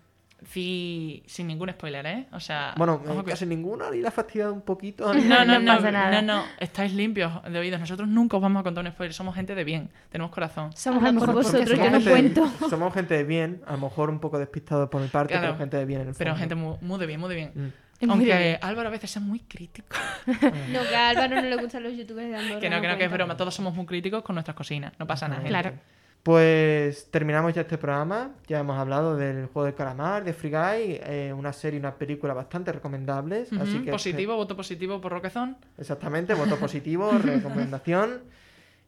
Sí, 0.51 1.23
sin 1.27 1.49
ningún 1.49 1.69
spoiler, 1.71 2.07
¿eh? 2.07 2.27
O 2.33 2.39
sea. 2.39 2.73
Bueno, 2.77 3.03
eh, 3.05 3.23
que- 3.25 3.31
casi 3.33 3.45
ninguno 3.45 3.93
y 3.93 4.01
la 4.01 4.09
ha 4.09 4.13
fastidiado 4.13 4.53
un 4.55 4.61
poquito. 4.63 5.13
No, 5.13 5.21
no, 5.45 5.45
No 5.45 5.59
no, 5.59 5.77
pasa 5.77 5.91
nada. 5.91 6.23
no, 6.23 6.37
no, 6.39 6.45
estáis 6.61 6.93
limpios 6.95 7.33
de 7.43 7.59
oídos. 7.59 7.81
Nosotros 7.81 8.09
nunca 8.09 8.37
os 8.37 8.43
vamos 8.43 8.61
a 8.61 8.63
contar 8.63 8.85
un 8.85 8.93
spoiler. 8.93 9.13
Somos 9.13 9.35
gente 9.35 9.57
de 9.57 9.65
bien, 9.65 9.91
tenemos 10.11 10.31
corazón. 10.31 10.73
Somos 10.77 11.03
mejor 11.03 11.33
podcast 11.33 11.55
vosotros, 11.55 11.79
que 11.79 11.85
yo 11.85 11.91
no 11.91 12.01
cuento. 12.11 12.49
somos 12.71 12.95
gente 12.95 13.15
de 13.15 13.25
bien, 13.25 13.63
a 13.67 13.73
lo 13.73 13.79
mejor 13.79 14.11
un 14.11 14.21
poco 14.21 14.39
despistado 14.39 14.89
por 14.89 15.03
mi 15.03 15.09
parte, 15.09 15.33
Claro. 15.33 15.49
pero 15.49 15.59
gente 15.59 15.77
de 15.77 15.85
bien 15.85 16.03
en 16.03 16.09
el 16.11 16.15
Pero 16.15 16.31
fondo. 16.31 16.39
gente 16.41 16.55
muy, 16.55 16.77
muy 16.83 16.99
de 17.01 17.07
bien, 17.07 17.21
muy 17.21 17.29
de 17.31 17.35
bien. 17.35 17.53
Mm. 17.55 18.11
Aunque. 18.11 18.59
Álvaro 18.63 18.89
a 18.89 18.93
veces 18.93 19.17
es 19.17 19.21
muy 19.23 19.41
crítico. 19.41 19.97
No, 20.73 20.81
que 20.89 20.95
a 20.95 21.09
Álvaro 21.09 21.35
no 21.35 21.43
le 21.49 21.57
gustan 21.57 21.83
los 21.83 21.97
youtubers 21.97 22.29
de 22.29 22.37
Andorra. 22.37 22.61
que 22.61 22.71
no, 22.71 22.81
que 22.81 22.87
no, 22.87 22.97
que 22.97 23.05
es 23.07 23.11
broma. 23.11 23.37
Todos 23.37 23.53
somos 23.57 23.75
muy 23.75 23.87
críticos 23.87 24.23
con 24.23 24.37
nuestras 24.37 24.57
cocinas. 24.57 24.93
No 25.01 25.07
pasa 25.09 25.27
nada. 25.27 25.43
gente. 25.43 25.81
Pues 26.23 27.11
terminamos 27.11 27.55
ya 27.55 27.63
este 27.63 27.79
programa. 27.79 28.33
Ya 28.47 28.59
hemos 28.59 28.79
hablado 28.79 29.17
del 29.17 29.47
juego 29.47 29.65
del 29.67 29.75
calamar, 29.75 30.25
de 30.25 30.33
Free 30.33 30.51
Guy, 30.51 31.01
eh, 31.03 31.33
una 31.37 31.53
serie 31.53 31.79
y 31.79 31.81
una 31.81 31.95
película 31.95 32.35
bastante 32.35 32.73
recomendables. 32.73 33.53
Ujú, 33.53 33.63
así 33.63 33.79
que 33.85 33.91
positivo, 33.91 34.37
voto 34.37 34.57
positivo 34.57 35.01
por 35.01 35.13
Roquezón. 35.13 35.57
Exactamente, 35.79 36.35
voto 36.35 36.57
positivo, 36.61 37.11
recomendación. 37.13 38.21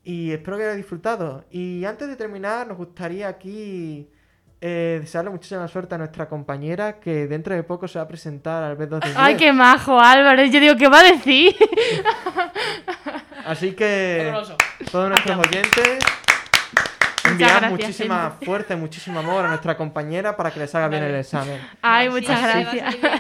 Y 0.05 0.33
espero 0.33 0.57
que 0.57 0.65
hayáis 0.65 0.79
disfrutado. 0.79 1.45
Y 1.51 1.85
antes 1.85 2.09
de 2.09 2.17
terminar, 2.17 2.67
nos 2.67 2.77
gustaría 2.77 3.29
aquí 3.29 4.09
eh, 4.61 4.99
desearle 5.01 5.31
muchísima 5.31 5.67
suerte 5.69 5.95
a 5.95 5.99
nuestra 5.99 6.29
compañera 6.29 7.01
que 7.01 7.27
dentro 7.27 7.55
de 7.55 7.63
poco 7.63 7.89
se 7.89 7.99
va 7.99 8.05
a 8.05 8.09
presentar 8.09 8.63
al 8.63 8.77
B2 8.77 9.01
de 9.01 9.13
Ay, 9.17 9.37
qué 9.37 9.53
majo, 9.53 9.99
Álvaro. 9.99 10.45
Yo 10.45 10.61
digo, 10.61 10.77
¿qué 10.77 10.89
va 10.89 11.01
a 11.01 11.05
decir? 11.05 11.55
Así 13.47 13.73
que 13.73 14.27
Horroroso. 14.29 14.57
todos 14.91 15.09
nuestros 15.09 15.39
oyentes 15.39 15.99
enviar 17.43 17.61
gracias, 17.61 17.71
muchísima 17.89 18.31
fuerza 18.45 18.75
y 18.75 18.77
muchísimo 18.77 19.19
amor 19.21 19.45
a 19.45 19.49
nuestra 19.49 19.77
compañera 19.77 20.37
para 20.37 20.51
que 20.51 20.61
le 20.61 20.67
salga 20.67 20.89
bien 20.89 21.03
el 21.05 21.15
examen. 21.17 21.61
Ay, 21.83 22.09
muchas 22.11 22.39
sí, 22.39 22.45
gracias. 22.45 23.01
bien, 23.01 23.13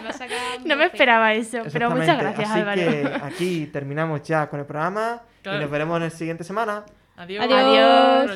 No 0.64 0.77
me 0.77 0.85
12. 0.85 0.87
esperaba 0.87 1.33
eso, 1.35 1.59
pero 1.73 1.91
muchas 1.91 2.18
gracias, 2.18 2.51
Así 2.51 2.61
Álvaro. 2.61 2.81
que 2.81 3.21
aquí 3.25 3.66
terminamos 3.73 4.23
ya 4.23 4.49
con 4.49 4.61
el 4.61 4.66
programa 4.66 5.23
Claro. 5.43 5.59
y 5.59 5.62
nos 5.62 5.71
veremos 5.71 5.97
en 5.97 6.03
la 6.05 6.11
siguiente 6.11 6.45
semana. 6.45 6.85
Adiós. 7.16 7.45
Adiós. 7.45 8.27